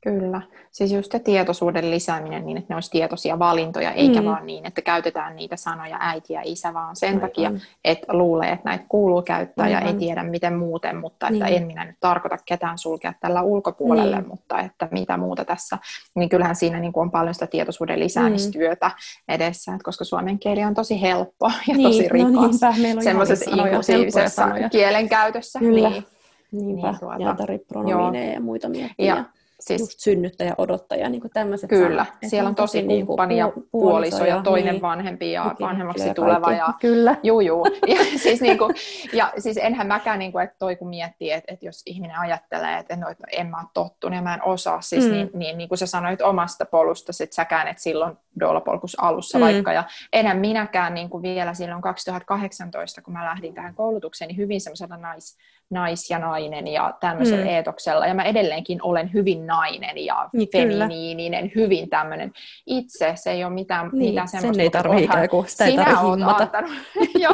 Kyllä. 0.00 0.42
Siis 0.70 0.92
just 0.92 1.12
se 1.12 1.18
tietoisuuden 1.18 1.90
lisääminen 1.90 2.46
niin, 2.46 2.56
että 2.56 2.72
ne 2.72 2.76
olisi 2.76 2.90
tietoisia 2.90 3.38
valintoja, 3.38 3.92
eikä 3.92 4.20
mm. 4.20 4.26
vaan 4.26 4.46
niin, 4.46 4.66
että 4.66 4.82
käytetään 4.82 5.36
niitä 5.36 5.56
sanoja 5.56 5.96
äiti 6.00 6.32
ja 6.32 6.40
isä, 6.44 6.74
vaan 6.74 6.96
sen 6.96 7.08
Aivan. 7.08 7.20
takia, 7.20 7.52
että 7.84 8.12
luulee, 8.12 8.52
että 8.52 8.68
näitä 8.68 8.84
kuuluu 8.88 9.22
käyttää 9.22 9.64
Aivan. 9.64 9.82
ja 9.82 9.88
ei 9.88 9.94
tiedä 9.94 10.22
miten 10.22 10.54
muuten, 10.54 10.96
mutta 10.96 11.28
että 11.28 11.44
niin. 11.44 11.56
en 11.56 11.66
minä 11.66 11.84
nyt 11.84 11.96
tarkoita 12.00 12.36
ketään 12.44 12.78
sulkea 12.78 13.12
tällä 13.20 13.42
ulkopuolelle, 13.42 14.16
niin. 14.16 14.28
mutta 14.28 14.60
että 14.60 14.88
mitä 14.90 15.16
muuta 15.16 15.44
tässä. 15.44 15.78
Niin 16.14 16.28
kyllähän 16.28 16.56
siinä 16.56 16.80
niin 16.80 16.92
kuin 16.92 17.02
on 17.02 17.10
paljon 17.10 17.34
sitä 17.34 17.46
tietoisuuden 17.46 18.00
lisäämistyötä 18.00 18.88
mm. 18.88 19.34
edessä, 19.34 19.72
että 19.72 19.84
koska 19.84 20.04
suomen 20.04 20.38
kieli 20.38 20.64
on 20.64 20.74
tosi 20.74 21.02
helppo 21.02 21.50
ja 21.68 21.74
niin. 21.76 21.88
tosi 21.88 22.08
rikas 22.08 22.60
no 22.94 23.02
semmoisessa 23.02 23.50
inklusiivisessa 23.50 24.48
kielenkäytössä. 24.70 25.58
Kyllä. 25.58 25.90
Niin. 25.90 26.04
Niinpä, 26.52 26.90
niin, 26.90 27.00
tuota, 27.00 28.14
ja 28.18 28.32
ja 28.32 28.40
muita 28.40 28.68
miettiä. 28.68 29.06
Ja, 29.06 29.24
siis, 29.60 29.80
just 29.80 30.00
synnyttäjä, 30.00 30.54
odottaja, 30.58 31.08
niin 31.08 31.22
tämmöiset 31.32 31.70
Kyllä, 31.70 32.04
sanat. 32.04 32.18
siellä 32.26 32.48
on 32.48 32.54
tosi 32.54 32.82
niinku 32.82 33.06
kumppani 33.06 33.36
ja 33.36 33.52
puoliso 33.70 34.24
ja 34.24 34.42
toinen 34.42 34.72
niin, 34.72 34.82
vanhempi 34.82 35.32
ja 35.32 35.54
vanhemmaksi 35.60 36.14
tuleva. 36.14 36.52
Ja, 36.52 36.68
Kyllä. 36.80 37.16
Juu, 37.22 37.40
juu. 37.40 37.66
Ja, 37.86 38.04
siis, 38.16 38.40
niin 38.40 38.58
kuin, 38.58 38.74
ja 39.12 39.32
siis 39.38 39.56
enhän 39.56 39.86
mäkään, 39.86 40.18
niin 40.18 40.32
kuin, 40.32 40.44
että 40.44 40.56
toi 40.58 40.76
kun 40.76 40.88
miettii, 40.88 41.30
että, 41.30 41.52
että 41.52 41.66
jos 41.66 41.82
ihminen 41.86 42.18
ajattelee, 42.18 42.78
että 42.78 42.96
no, 42.96 43.08
että 43.08 43.26
en 43.32 43.46
mä 43.46 43.58
ole 43.58 43.66
tottunut 43.74 44.16
ja 44.16 44.22
mä 44.22 44.34
en 44.34 44.44
osaa, 44.44 44.80
siis 44.80 45.04
mm. 45.04 45.10
niin, 45.10 45.30
niin, 45.34 45.58
niin 45.58 45.68
kuin 45.68 45.78
sä 45.78 45.86
sanoit 45.86 46.22
omasta 46.22 46.64
polusta, 46.64 47.12
että 47.22 47.36
säkään 47.36 47.68
et 47.68 47.78
silloin 47.78 48.16
doulapolkus 48.40 49.00
alussa 49.00 49.38
mm. 49.38 49.44
vaikka, 49.44 49.72
ja 49.72 49.84
enhän 50.12 50.38
minäkään 50.38 50.94
niin 50.94 51.10
kuin 51.10 51.22
vielä 51.22 51.54
silloin 51.54 51.82
2018, 51.82 53.02
kun 53.02 53.12
mä 53.12 53.24
lähdin 53.24 53.54
tähän 53.54 53.74
koulutukseen, 53.74 54.28
niin 54.28 54.36
hyvin 54.36 54.60
semmoisella 54.60 54.96
nais, 54.96 55.38
nais 55.70 56.10
ja 56.10 56.18
nainen 56.18 56.66
ja 56.66 56.94
tämmöisellä 57.00 57.44
mm. 57.44 57.50
eetoksella, 57.50 58.06
ja 58.06 58.14
mä 58.14 58.22
edelleenkin 58.22 58.78
olen 58.82 59.12
hyvin 59.12 59.46
nainen 59.46 60.04
ja 60.04 60.28
niin, 60.32 60.48
feminiininen, 60.52 61.50
kyllä. 61.50 61.64
hyvin 61.64 61.90
tämmöinen 61.90 62.32
itse, 62.66 63.12
se 63.14 63.30
ei 63.30 63.44
ole 63.44 63.52
mitään, 63.52 63.90
niin, 63.92 64.10
mitään 64.10 64.28
semmoista. 64.28 64.54
Sen 64.54 64.60
ei 64.60 64.70
tarvitse 64.70 65.04
ikään 65.04 65.28
kuin, 65.28 65.48
sitä 65.48 65.64
ei 65.64 65.70
sinä 65.70 66.00
oot 66.00 66.20
antanut, 66.40 66.70
jo, 67.24 67.30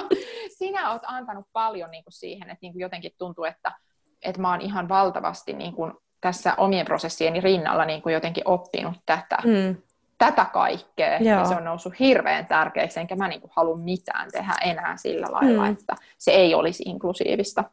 sinä 0.59 0.92
oot 0.92 1.02
antanut 1.07 1.46
paljon 1.52 1.90
niin 1.90 2.05
kuin 2.05 2.12
siihen, 2.12 2.50
että 2.50 2.59
niin 2.62 2.72
kuin 2.72 2.80
jotenkin 2.80 3.12
tuntuu, 3.18 3.44
että, 3.44 3.72
että 4.22 4.40
mä 4.40 4.50
oon 4.50 4.61
ihan 4.61 4.88
valtavasti 4.88 5.52
niin 5.52 5.72
kuin 5.72 5.92
tässä 6.20 6.55
omien 6.57 6.86
prosessieni 6.86 7.40
rinnalla 7.40 7.84
niin 7.84 8.02
kuin 8.02 8.12
jotenkin 8.12 8.48
oppinut 8.48 8.94
tätä. 9.07 9.38
Mm 9.44 9.76
tätä 10.18 10.44
kaikkea, 10.44 11.18
Joo. 11.18 11.38
ja 11.38 11.44
se 11.44 11.54
on 11.54 11.64
noussut 11.64 12.00
hirveän 12.00 12.46
tärkeäksi, 12.46 13.00
enkä 13.00 13.16
mä 13.16 13.28
niinku 13.28 13.50
halua 13.52 13.76
mitään 13.76 14.30
tehdä 14.32 14.54
enää 14.64 14.96
sillä 14.96 15.26
lailla, 15.30 15.62
mm. 15.62 15.72
että 15.72 15.96
se 16.18 16.30
ei 16.30 16.54
olisi 16.54 16.82
inklusiivista. 16.86 17.64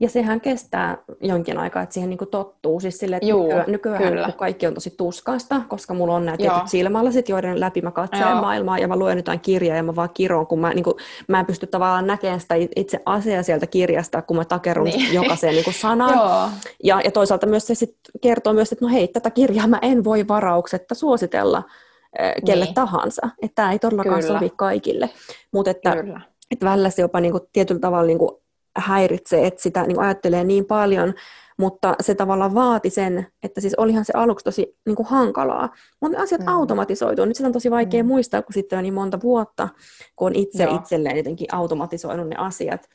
Ja 0.00 0.08
sehän 0.08 0.40
kestää 0.40 0.98
jonkin 1.20 1.58
aikaa, 1.58 1.82
että 1.82 1.92
siihen 1.92 2.10
niin 2.10 2.18
tottuu. 2.30 2.80
Siis 2.80 2.98
sille, 2.98 3.16
että 3.16 3.28
Juu, 3.28 3.52
nykyään, 3.66 4.02
kyllä. 4.02 4.32
kaikki 4.36 4.66
on 4.66 4.74
tosi 4.74 4.94
tuskaista, 4.96 5.60
koska 5.68 5.94
mulla 5.94 6.14
on 6.14 6.24
nämä 6.24 6.36
tietyt 6.36 6.68
silmälasit, 6.68 7.28
joiden 7.28 7.60
läpi 7.60 7.82
mä 7.82 7.90
katselen 7.90 8.30
Joo. 8.30 8.40
maailmaa 8.40 8.78
ja 8.78 8.88
mä 8.88 8.96
luen 8.96 9.18
jotain 9.18 9.40
kirjaa 9.40 9.76
ja 9.76 9.82
mä 9.82 9.96
vaan 9.96 10.10
kiroon, 10.14 10.46
kun 10.46 10.60
mä, 10.60 10.74
niin 10.74 10.84
kuin, 10.84 10.94
mä 11.28 11.40
en 11.40 11.46
pysty 11.46 11.66
tavallaan 11.66 12.06
näkemään 12.06 12.40
sitä 12.40 12.54
itse 12.76 13.00
asiaa 13.06 13.42
sieltä 13.42 13.66
kirjasta, 13.66 14.22
kun 14.22 14.36
mä 14.36 14.44
takerun 14.44 14.84
niin. 14.84 15.14
jokaiseen 15.14 15.54
niin 15.54 15.74
sanaan. 15.74 16.50
ja, 16.84 17.00
ja 17.04 17.10
toisaalta 17.10 17.46
myös 17.46 17.66
se 17.66 17.74
sit 17.74 17.96
kertoo 18.20 18.52
myös, 18.52 18.72
että 18.72 18.84
no 18.84 18.92
hei, 18.92 19.08
tätä 19.08 19.30
kirjaa 19.30 19.66
mä 19.66 19.78
en 19.82 20.04
voi 20.04 20.28
varauksetta 20.28 20.94
suositella 20.94 21.62
kelle 22.46 22.64
niin. 22.64 22.74
tahansa. 22.74 23.28
Että 23.42 23.54
tämä 23.54 23.72
ei 23.72 23.78
todellakaan 23.78 24.20
Kyllä. 24.20 24.38
sovi 24.38 24.52
kaikille. 24.56 25.10
Mutta 25.52 25.70
että, 25.70 25.96
että 26.50 26.66
välillä 26.66 26.90
se 26.90 27.02
jopa 27.02 27.20
niin 27.20 27.32
kuin, 27.32 27.42
tietyllä 27.52 27.80
tavalla 27.80 28.06
niin 28.06 28.18
kuin, 28.18 28.39
häiritsee, 28.76 29.46
että 29.46 29.62
sitä 29.62 29.82
niin 29.82 30.00
ajattelee 30.00 30.44
niin 30.44 30.64
paljon, 30.64 31.14
mutta 31.58 31.94
se 32.00 32.14
tavallaan 32.14 32.54
vaati 32.54 32.90
sen, 32.90 33.26
että 33.42 33.60
siis 33.60 33.74
olihan 33.74 34.04
se 34.04 34.12
aluksi 34.16 34.44
tosi 34.44 34.76
niin 34.86 34.96
kuin 34.96 35.06
hankalaa, 35.06 35.68
mutta 36.00 36.18
ne 36.18 36.24
asiat 36.24 36.40
mm. 36.40 36.48
automatisoituu. 36.48 37.24
Nyt 37.24 37.36
sitä 37.36 37.46
on 37.46 37.52
tosi 37.52 37.70
vaikea 37.70 38.02
mm. 38.02 38.06
muistaa, 38.06 38.42
kun 38.42 38.52
sitten 38.52 38.78
on 38.78 38.82
niin 38.82 38.94
monta 38.94 39.18
vuotta, 39.22 39.68
kun 40.16 40.26
on 40.26 40.34
itse 40.34 40.62
Joo. 40.62 40.76
itselleen 40.76 41.16
jotenkin 41.16 41.54
automatisoinut 41.54 42.28
ne 42.28 42.36
asiat. 42.36 42.88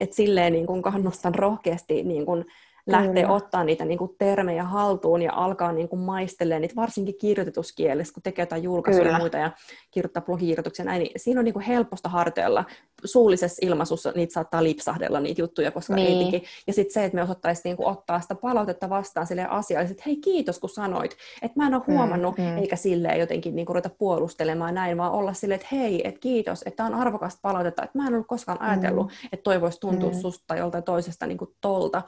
Että 0.00 0.16
silleen 0.16 0.52
niin 0.52 0.66
kuin 0.66 0.82
kannustan 0.82 1.34
rohkeasti 1.34 2.02
niin 2.02 2.26
kuin 2.26 2.44
lähtee 2.88 3.22
Kyllä. 3.22 3.34
ottaa 3.34 3.64
niitä 3.64 3.84
niin 3.84 3.98
kuin 3.98 4.14
termejä 4.18 4.64
haltuun 4.64 5.22
ja 5.22 5.32
alkaa 5.34 5.72
niin 5.72 5.88
kuin 5.88 6.00
maistelemaan 6.00 6.62
niitä, 6.62 6.76
varsinkin 6.76 7.18
kirjoituskielessä, 7.20 8.14
kun 8.14 8.22
tekee 8.22 8.42
jotain 8.42 8.62
julkaisuja 8.62 9.04
Kyllä. 9.04 9.16
ja 9.16 9.20
muita 9.20 9.38
ja 9.38 9.50
kirjoittaa 9.90 10.22
blogikirjoituksia 10.22 10.84
näin, 10.84 10.98
niin 10.98 11.12
siinä 11.16 11.40
on 11.40 11.44
niin 11.44 11.52
kuin 11.52 11.64
helposta 11.64 12.08
harteella. 12.08 12.64
Suullisessa 13.04 13.66
ilmaisussa 13.66 14.12
niitä 14.16 14.32
saattaa 14.32 14.62
lipsahdella 14.62 15.20
niitä 15.20 15.40
juttuja, 15.40 15.70
koska 15.70 15.94
niin. 15.94 16.18
ei 16.18 16.24
tiki. 16.24 16.46
Ja 16.66 16.72
sitten 16.72 16.94
se, 16.94 17.04
että 17.04 17.16
me 17.16 17.22
osattaisiin 17.22 17.62
niin 17.64 17.76
kuin 17.76 17.86
ottaa 17.86 18.20
sitä 18.20 18.34
palautetta 18.34 18.90
vastaan 18.90 19.26
sille 19.26 19.46
asiallisesti, 19.48 20.00
että 20.00 20.02
hei 20.06 20.16
kiitos 20.16 20.58
kun 20.58 20.70
sanoit, 20.70 21.16
että 21.42 21.60
mä 21.60 21.66
en 21.66 21.74
ole 21.74 21.82
mm, 21.86 21.94
huomannut, 21.94 22.38
mm, 22.38 22.44
mm. 22.44 22.58
eikä 22.58 22.76
silleen 22.76 23.20
jotenkin 23.20 23.56
niin 23.56 23.66
kuin 23.66 23.74
ruveta 23.74 23.90
puolustelemaan 23.98 24.74
näin, 24.74 24.96
vaan 24.96 25.12
olla 25.12 25.32
silleen, 25.32 25.60
että 25.60 25.76
hei, 25.76 26.08
että 26.08 26.20
kiitos, 26.20 26.62
että 26.66 26.84
on 26.84 26.94
arvokasta 26.94 27.40
palautetta, 27.42 27.82
että 27.84 27.98
mä 27.98 28.06
en 28.06 28.14
ollut 28.14 28.26
koskaan 28.26 28.62
ajatellut, 28.62 29.06
mm. 29.06 29.28
että 29.32 29.42
toi 29.42 29.60
voisi 29.60 29.80
tuntua 29.80 30.10
mm. 30.10 30.16
susta 30.16 30.44
tai 30.46 30.58
joltain 30.58 30.84
toisesta 30.84 31.26
niin 31.26 31.38
kuin 31.38 31.50
tolta 31.60 32.02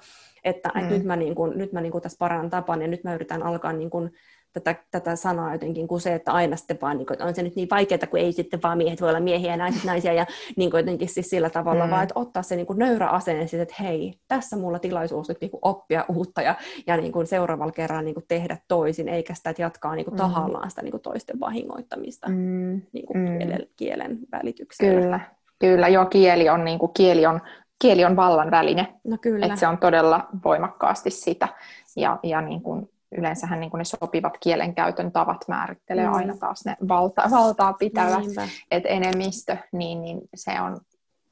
että, 0.44 0.68
mm. 0.74 0.80
että 0.80 0.94
nyt 0.94 1.04
mä, 1.04 1.16
niin 1.16 1.34
kuin, 1.34 1.58
nyt 1.58 1.72
mä 1.72 1.80
niin 1.80 1.92
kuin 1.92 2.02
tässä 2.02 2.18
parannan 2.18 2.50
tapan 2.50 2.82
ja 2.82 2.88
nyt 2.88 3.04
mä 3.04 3.14
yritän 3.14 3.42
alkaa 3.42 3.72
niin 3.72 3.90
kuin, 3.90 4.10
tätä, 4.52 4.74
tätä 4.90 5.16
sanaa 5.16 5.52
jotenkin 5.52 5.88
kuin 5.88 6.00
se, 6.00 6.14
että 6.14 6.32
aina 6.32 6.56
sitten 6.56 6.78
vaan, 6.80 6.98
niin 6.98 7.06
kuin, 7.06 7.22
on 7.22 7.34
se 7.34 7.42
nyt 7.42 7.56
niin 7.56 7.68
vaikeaa, 7.70 8.06
kun 8.10 8.18
ei 8.18 8.32
sitten 8.32 8.62
vaan 8.62 8.78
miehet 8.78 9.00
voi 9.00 9.08
olla 9.08 9.20
miehiä 9.20 9.50
ja 9.50 9.56
naiset 9.56 9.84
naisia 9.84 10.12
ja 10.12 10.26
niin 10.56 10.70
kuin 10.70 10.78
jotenkin 10.78 11.08
siis 11.08 11.30
sillä 11.30 11.50
tavalla, 11.50 11.84
mm. 11.84 11.90
vaan 11.90 12.02
että 12.02 12.18
ottaa 12.18 12.42
se 12.42 12.56
niin 12.56 12.66
kuin 12.66 12.78
nöyrä 12.78 13.06
asenne 13.06 13.46
siis, 13.46 13.62
että 13.62 13.74
hei, 13.80 14.14
tässä 14.28 14.56
mulla 14.56 14.78
tilaisuus 14.78 15.28
nyt 15.28 15.40
niin 15.40 15.50
kuin 15.50 15.60
oppia 15.62 16.04
uutta 16.08 16.42
ja, 16.42 16.54
ja 16.86 16.96
niin 16.96 17.12
kuin 17.12 17.26
seuraavalla 17.26 17.72
kerralla 17.72 18.02
niin 18.02 18.14
kuin 18.14 18.24
tehdä 18.28 18.58
toisin, 18.68 19.08
eikä 19.08 19.34
sitä, 19.34 19.50
että 19.50 19.62
jatkaa 19.62 19.94
niin 19.94 20.04
kuin 20.04 20.14
mm. 20.14 20.18
tahallaan 20.18 20.70
sitä 20.70 20.82
niin 20.82 20.92
kuin 20.92 21.02
toisten 21.02 21.40
vahingoittamista 21.40 22.28
mm. 22.28 22.82
niin 22.92 23.06
kuin 23.06 23.18
mm. 23.18 23.38
kielen, 23.38 23.66
kielen 23.76 24.18
välityksellä. 24.32 25.00
Kyllä, 25.00 25.20
Kyllä, 25.58 25.88
joo, 25.88 26.06
kieli 26.06 26.48
on, 26.48 26.64
niin 26.64 26.78
kuin, 26.78 26.92
kieli 26.92 27.26
on 27.26 27.40
kieli 27.80 28.04
on 28.04 28.16
vallan 28.16 28.50
väline. 28.50 28.94
No 29.04 29.16
kyllä. 29.20 29.46
Että 29.46 29.58
se 29.58 29.66
on 29.66 29.78
todella 29.78 30.28
voimakkaasti 30.44 31.10
sitä. 31.10 31.48
Ja, 31.96 32.18
ja 32.22 32.40
niin 32.40 32.62
kuin 32.62 32.90
yleensähän 33.12 33.60
niin 33.60 33.70
kuin 33.70 33.78
ne 33.78 33.84
sopivat 33.84 34.38
kielenkäytön 34.40 35.12
tavat 35.12 35.44
määrittelee 35.48 36.06
mm. 36.06 36.14
aina 36.14 36.36
taas 36.36 36.64
ne 36.64 36.76
valta, 36.88 37.22
valtaa 37.30 37.72
pitävät. 37.72 38.24
Että 38.70 38.88
enemmistö, 38.88 39.56
niin, 39.72 40.02
niin 40.02 40.20
se 40.34 40.60
on 40.60 40.80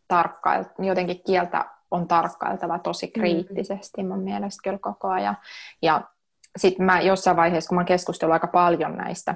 tarkkail, 0.09 0.64
jotenkin 0.78 1.20
kieltä 1.26 1.64
on 1.90 2.09
tarkkailtava 2.09 2.78
tosi 2.78 3.07
mm. 3.07 3.12
kriittisesti 3.12 4.05
mun 4.05 4.20
mielestä 4.20 4.61
kyllä 4.64 4.78
koko 4.78 5.09
ajan. 5.09 5.36
Ja 5.82 6.03
sitten 6.57 6.86
mä 6.86 7.01
jossain 7.01 7.36
vaiheessa, 7.36 7.68
kun 7.68 7.78
mä 7.78 7.84
keskustelin 7.84 8.32
aika 8.32 8.46
paljon 8.46 8.96
näistä 8.96 9.34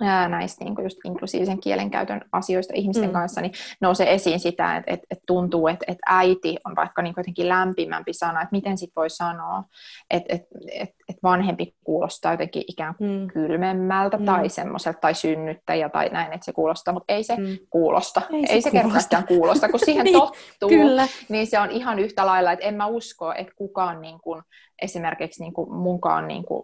näistä 0.00 0.64
niin 0.64 0.74
kuin 0.74 0.84
just 0.84 0.98
inklusiivisen 1.04 1.60
kielenkäytön 1.60 2.20
asioista 2.32 2.72
ihmisten 2.76 3.08
mm. 3.08 3.12
kanssa, 3.12 3.40
niin 3.40 3.52
nousee 3.80 4.14
esiin 4.14 4.40
sitä, 4.40 4.76
että, 4.76 4.94
että, 4.94 5.06
että 5.10 5.24
tuntuu, 5.26 5.68
että, 5.68 5.84
että 5.88 6.02
äiti 6.06 6.56
on 6.64 6.76
vaikka 6.76 7.02
niin 7.02 7.14
jotenkin 7.16 7.48
lämpimämpi 7.48 8.12
sana, 8.12 8.42
että 8.42 8.52
miten 8.52 8.78
sit 8.78 8.90
voi 8.96 9.10
sanoa, 9.10 9.62
että, 10.10 10.34
että, 10.34 10.48
että, 10.72 10.94
että 11.08 11.20
vanhempi 11.22 11.74
kuulostaa 11.84 12.32
jotenkin 12.32 12.64
ikään 12.68 12.94
kuin 12.94 13.20
mm. 13.20 13.26
kylmemmältä 13.26 14.16
mm. 14.16 14.24
tai 14.24 14.48
semmoiselta, 14.48 14.98
tai 15.00 15.14
synnyttäjä 15.14 15.88
tai 15.88 16.08
näin, 16.08 16.32
että 16.32 16.44
se 16.44 16.52
kuulostaa, 16.52 16.94
mutta 16.94 17.12
ei 17.12 17.24
se 17.24 17.36
mm. 17.36 17.58
kuulosta. 17.70 18.22
Ei 18.32 18.46
se, 18.46 18.52
ei 18.52 18.62
se 18.62 18.70
kuulosta. 18.70 19.22
kuulosta, 19.22 19.68
kun 19.68 19.80
siihen 19.80 20.04
niin, 20.04 20.20
tottuu, 20.20 20.68
kyllä. 20.68 21.08
niin 21.28 21.46
se 21.46 21.58
on 21.60 21.70
ihan 21.70 21.98
yhtä 21.98 22.26
lailla, 22.26 22.52
että 22.52 22.64
en 22.64 22.74
mä 22.74 22.86
usko, 22.86 23.32
että 23.32 23.52
kukaan 23.56 24.00
niin 24.00 24.20
kuin, 24.20 24.42
esimerkiksi 24.82 25.42
niin 25.42 25.52
kuin 25.52 25.72
munkaan 25.72 26.28
niin 26.28 26.44
kuin 26.44 26.62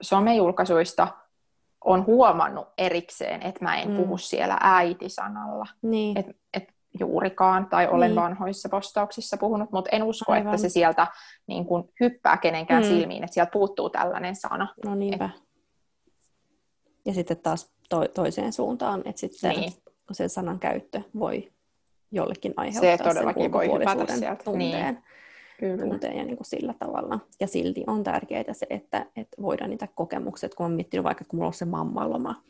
somejulkaisuista 0.00 1.08
on 1.84 2.06
huomannut 2.06 2.68
erikseen, 2.78 3.42
että 3.42 3.64
mä 3.64 3.76
en 3.76 3.90
mm. 3.90 3.96
puhu 3.96 4.18
siellä 4.18 4.58
äiti-sanalla. 4.60 5.66
Niin. 5.82 6.18
Et, 6.18 6.26
et 6.54 6.64
juurikaan, 7.00 7.66
tai 7.66 7.88
olen 7.88 8.10
niin. 8.10 8.16
vanhoissa 8.16 8.68
postauksissa 8.68 9.36
puhunut, 9.36 9.72
mutta 9.72 9.90
en 9.92 10.02
usko, 10.02 10.32
Aivan. 10.32 10.46
että 10.54 10.62
se 10.62 10.68
sieltä 10.68 11.06
niin 11.46 11.66
kun, 11.66 11.88
hyppää 12.00 12.36
kenenkään 12.36 12.82
mm. 12.82 12.88
silmiin, 12.88 13.24
että 13.24 13.34
sieltä 13.34 13.50
puuttuu 13.52 13.90
tällainen 13.90 14.36
sana. 14.36 14.74
No 14.84 14.94
niinpä. 14.94 15.24
Et... 15.24 15.42
Ja 17.04 17.14
sitten 17.14 17.36
taas 17.36 17.72
to- 17.88 18.08
toiseen 18.08 18.52
suuntaan, 18.52 19.02
että 19.04 19.20
sitten 19.20 19.50
niin. 19.50 19.72
sen 20.12 20.28
sanan 20.28 20.58
käyttö 20.58 21.00
voi 21.18 21.52
jollekin 22.10 22.54
aiheuttaa 22.56 22.96
se 22.96 23.04
todellakin 23.04 23.52
voi 23.52 23.72
hypätä 23.72 24.16
sieltä. 24.16 24.44
tunteen. 24.44 24.94
Niin. 24.94 25.04
Tunteen 25.80 26.16
ja 26.16 26.24
niin 26.24 26.36
kuin 26.36 26.46
sillä 26.46 26.74
tavalla. 26.78 27.20
Ja 27.40 27.46
silti 27.46 27.84
on 27.86 28.04
tärkeää 28.04 28.52
se, 28.52 28.66
että, 28.70 29.06
että 29.16 29.42
voidaan 29.42 29.70
niitä 29.70 29.88
kokemuksia, 29.94 30.48
kun 30.56 30.66
olen 30.66 30.76
miettinyt 30.76 31.04
vaikka, 31.04 31.24
kun 31.24 31.36
mulla 31.36 31.46
on 31.46 31.54
se 31.54 31.64
mammaloma, 31.64 32.42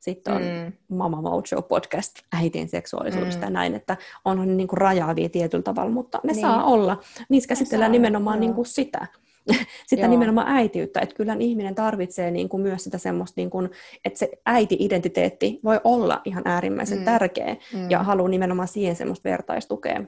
sitten 0.00 0.34
on 0.34 0.42
mm. 0.42 0.72
Mama 0.96 1.22
Mojo 1.22 1.62
podcast 1.68 2.14
äitien 2.32 2.68
seksuaalisuudesta 2.68 3.40
mm. 3.40 3.46
ja 3.46 3.50
näin, 3.50 3.74
että 3.74 3.96
on 4.24 4.56
niin 4.56 4.68
kuin 4.68 4.78
rajaavia 4.78 5.28
tietyllä 5.28 5.62
tavalla, 5.62 5.90
mutta 5.90 6.20
ne 6.24 6.32
niin. 6.32 6.40
saa 6.40 6.64
olla. 6.64 7.00
Niissä 7.28 7.48
käsitellään 7.48 7.88
saa, 7.88 7.92
nimenomaan 7.92 8.40
niin 8.40 8.54
kuin 8.54 8.66
sitä 8.66 9.06
sitä 9.86 10.02
Joo. 10.02 10.10
nimenomaan 10.10 10.48
äitiyttä, 10.48 11.00
että 11.00 11.14
kyllä 11.14 11.36
ihminen 11.38 11.74
tarvitsee 11.74 12.30
niin 12.30 12.48
kuin 12.48 12.62
myös 12.62 12.84
sitä 12.84 12.98
semmoista, 12.98 13.40
niin 13.40 13.50
kuin, 13.50 13.70
että 14.04 14.18
se 14.18 14.30
äiti-identiteetti 14.46 15.60
voi 15.64 15.80
olla 15.84 16.20
ihan 16.24 16.42
äärimmäisen 16.46 16.98
mm. 16.98 17.04
tärkeä 17.04 17.56
mm. 17.74 17.90
ja 17.90 18.02
haluaa 18.02 18.28
nimenomaan 18.28 18.68
siihen 18.68 18.96
semmoista 18.96 19.28
vertaistukea 19.28 20.04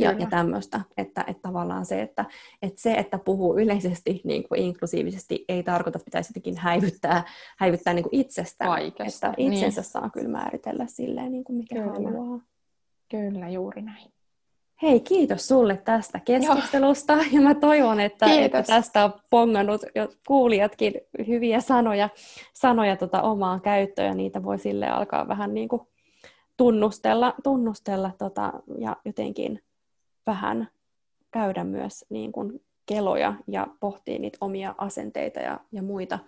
ja, 0.00 0.12
ja 0.12 0.26
tämmöistä, 0.26 0.80
että, 0.96 1.24
että 1.26 1.42
tavallaan 1.42 1.86
se, 1.86 2.02
että, 2.02 2.24
että 2.62 2.80
se, 2.80 2.92
että 2.92 3.18
puhuu 3.18 3.58
yleisesti 3.58 4.20
niin 4.24 4.48
kuin 4.48 4.60
inklusiivisesti, 4.60 5.44
ei 5.48 5.62
tarkoita, 5.62 5.96
että 5.96 6.04
pitäisi 6.04 6.30
jotenkin 6.30 6.56
häivyttää, 6.56 7.24
häivyttää 7.58 7.94
niin 7.94 8.02
kuin 8.02 8.20
itsestään. 8.20 8.70
Kaikesta. 8.70 9.26
Että 9.26 9.42
itsensä 9.42 9.80
niin. 9.80 9.90
saa 9.90 10.10
kyllä 10.10 10.28
määritellä 10.28 10.86
silleen, 10.86 11.32
niin 11.32 11.44
kuin 11.44 11.58
mikä 11.58 11.74
kyllä. 11.74 11.92
haluaa. 11.92 12.40
Kyllä, 13.10 13.48
juuri 13.48 13.82
näin. 13.82 14.12
Hei, 14.82 15.00
kiitos 15.00 15.48
sulle 15.48 15.76
tästä 15.76 16.20
keskustelusta 16.20 17.12
Joo. 17.12 17.22
ja 17.32 17.40
mä 17.40 17.54
toivon, 17.54 18.00
että, 18.00 18.26
että 18.26 18.62
tästä 18.62 19.04
on 19.04 19.12
pongannut 19.30 19.80
jo 19.94 20.08
kuulijatkin 20.26 20.94
hyviä 21.26 21.60
sanoja, 21.60 22.08
sanoja 22.54 22.96
tota 22.96 23.22
omaan 23.22 23.60
käyttöön 23.60 24.08
ja 24.08 24.14
niitä 24.14 24.42
voi 24.42 24.58
sille 24.58 24.88
alkaa 24.88 25.28
vähän 25.28 25.54
niin 25.54 25.68
kuin 25.68 25.82
tunnustella, 26.56 27.34
tunnustella 27.42 28.10
tota, 28.18 28.52
ja 28.78 28.96
jotenkin 29.04 29.62
vähän 30.28 30.68
käydä 31.30 31.64
myös 31.64 32.04
niin 32.08 32.32
kuin 32.32 32.60
keloja 32.86 33.34
ja 33.46 33.66
pohtia 33.80 34.18
niitä 34.18 34.38
omia 34.40 34.74
asenteita 34.78 35.40
ja, 35.40 35.60
ja 35.72 35.82
muita, 35.82 36.18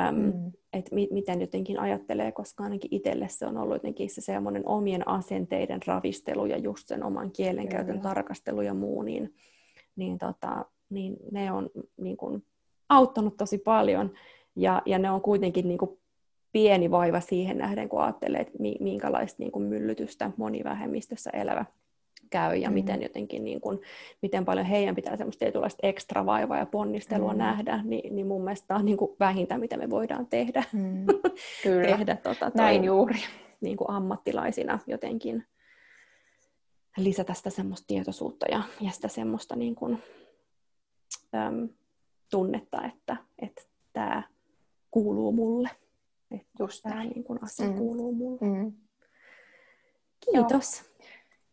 äm, 0.00 0.14
mm. 0.14 0.52
että 0.72 0.94
mi- 0.94 1.08
miten 1.10 1.40
jotenkin 1.40 1.80
ajattelee, 1.80 2.32
koska 2.32 2.64
ainakin 2.64 2.94
itselle 2.94 3.28
se 3.28 3.46
on 3.46 3.56
ollut 3.56 3.74
jotenkin 3.74 4.10
se 4.10 4.20
semmoinen 4.20 4.68
omien 4.68 5.08
asenteiden 5.08 5.80
ravistelu 5.86 6.46
ja 6.46 6.58
just 6.58 6.88
sen 6.88 7.02
oman 7.02 7.30
kielenkäytön 7.30 7.96
mm. 7.96 8.02
tarkastelu 8.02 8.60
ja 8.60 8.74
muu, 8.74 9.02
niin, 9.02 9.34
niin, 9.96 10.18
tota, 10.18 10.64
niin 10.90 11.16
ne 11.32 11.52
on 11.52 11.70
niin 11.96 12.16
kuin, 12.16 12.44
auttanut 12.88 13.36
tosi 13.36 13.58
paljon 13.58 14.10
ja, 14.56 14.82
ja 14.86 14.98
ne 14.98 15.10
on 15.10 15.20
kuitenkin 15.20 15.68
niin 15.68 15.78
kuin, 15.78 15.98
pieni 16.52 16.90
vaiva 16.90 17.20
siihen 17.20 17.58
nähden, 17.58 17.88
kun 17.88 18.02
ajattelee, 18.02 18.40
että 18.40 18.58
minkälaista 18.80 19.42
niin 19.42 19.52
kuin, 19.52 19.64
myllytystä 19.64 20.30
monivähemmistössä 20.36 21.30
elävä 21.30 21.64
käy 22.30 22.56
ja 22.56 22.68
mm. 22.68 22.74
miten 22.74 23.02
jotenkin 23.02 23.44
niin 23.44 23.60
kuin, 23.60 23.80
miten 24.22 24.44
paljon 24.44 24.66
heidän 24.66 24.94
pitää 24.94 25.16
semmoista 25.16 25.38
tietynlaista 25.38 25.86
ekstra 25.86 26.26
vaivaa 26.26 26.58
ja 26.58 26.66
ponnistelua 26.66 27.32
mm. 27.32 27.38
nähdä, 27.38 27.80
niin, 27.84 28.16
niin 28.16 28.26
mun 28.26 28.44
mielestä 28.44 28.66
tämä 28.66 28.78
on 28.78 28.84
niin 28.84 28.96
kuin 28.96 29.16
vähintä, 29.20 29.58
mitä 29.58 29.76
me 29.76 29.90
voidaan 29.90 30.26
tehdä. 30.26 30.64
Mm. 30.72 31.06
Kyllä, 31.62 31.86
tehdä, 31.86 32.16
tota, 32.16 32.50
toi, 32.50 32.50
näin 32.54 32.84
juuri. 32.84 33.18
Niin 33.60 33.76
kuin 33.76 33.90
ammattilaisina 33.90 34.78
jotenkin 34.86 35.44
lisätä 36.96 37.34
sitä 37.34 37.50
semmoista 37.50 37.86
tietoisuutta 37.86 38.46
ja, 38.50 38.62
ja 38.80 38.90
sitä 38.90 39.08
semmoista 39.08 39.56
niin 39.56 39.74
kuin, 39.74 40.02
äm, 41.34 41.68
tunnetta, 42.30 42.84
että, 42.84 43.16
että 43.38 43.62
tämä 43.92 44.22
kuuluu 44.90 45.32
mulle. 45.32 45.70
Että 46.30 46.46
Just 46.58 46.82
tämä 46.82 47.04
niin 47.04 47.24
kuin 47.24 47.38
asia 47.42 47.68
mm. 47.68 47.74
kuuluu 47.74 48.12
mulle. 48.12 48.38
Mm. 48.40 48.72
Kiitos. 50.24 50.82
Joo. 50.82 50.95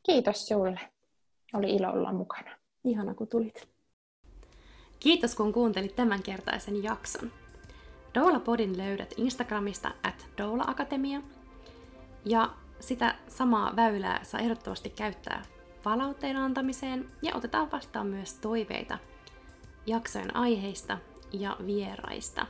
Kiitos 0.03 0.47
sinulle. 0.47 0.79
Oli 1.53 1.75
ilo 1.75 1.89
olla 1.89 2.13
mukana. 2.13 2.57
Ihana, 2.83 3.13
kun 3.13 3.27
tulit. 3.27 3.69
Kiitos, 4.99 5.35
kun 5.35 5.53
kuuntelit 5.53 5.95
tämänkertaisen 5.95 6.83
jakson. 6.83 7.31
Doula 8.15 8.39
Podin 8.39 8.77
löydät 8.77 9.13
Instagramista 9.17 9.91
at 10.03 10.27
Doula 10.37 10.63
Akatemia. 10.67 11.21
Ja 12.25 12.53
sitä 12.79 13.15
samaa 13.27 13.75
väylää 13.75 14.23
saa 14.23 14.39
ehdottomasti 14.39 14.89
käyttää 14.89 15.43
palautteen 15.83 16.37
antamiseen 16.37 17.11
ja 17.21 17.35
otetaan 17.35 17.71
vastaan 17.71 18.07
myös 18.07 18.33
toiveita 18.33 18.97
jaksojen 19.85 20.35
aiheista 20.35 20.97
ja 21.33 21.57
vieraista. 21.65 22.47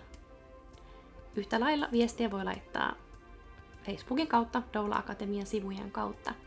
Yhtä 1.36 1.60
lailla 1.60 1.88
viestiä 1.92 2.32
voi 2.32 2.44
laittaa 2.44 2.96
Facebookin 3.86 4.28
kautta, 4.28 4.62
Doula 4.74 4.96
Akatemian 4.96 5.46
sivujen 5.46 5.92
kautta– 5.92 6.34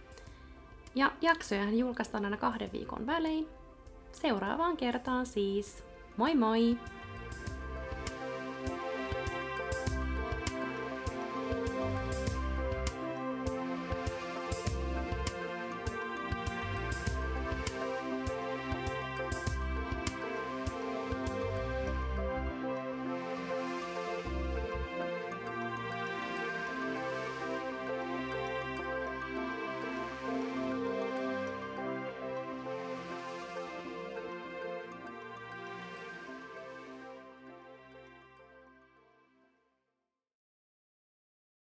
ja 0.97 1.12
jaksojahan 1.20 1.78
julkaistaan 1.78 2.24
aina 2.24 2.36
kahden 2.36 2.72
viikon 2.72 3.07
välein. 3.07 3.49
Seuraavaan 4.12 4.76
kertaan 4.76 5.26
siis. 5.26 5.84
Moi 6.16 6.34
moi! 6.34 6.76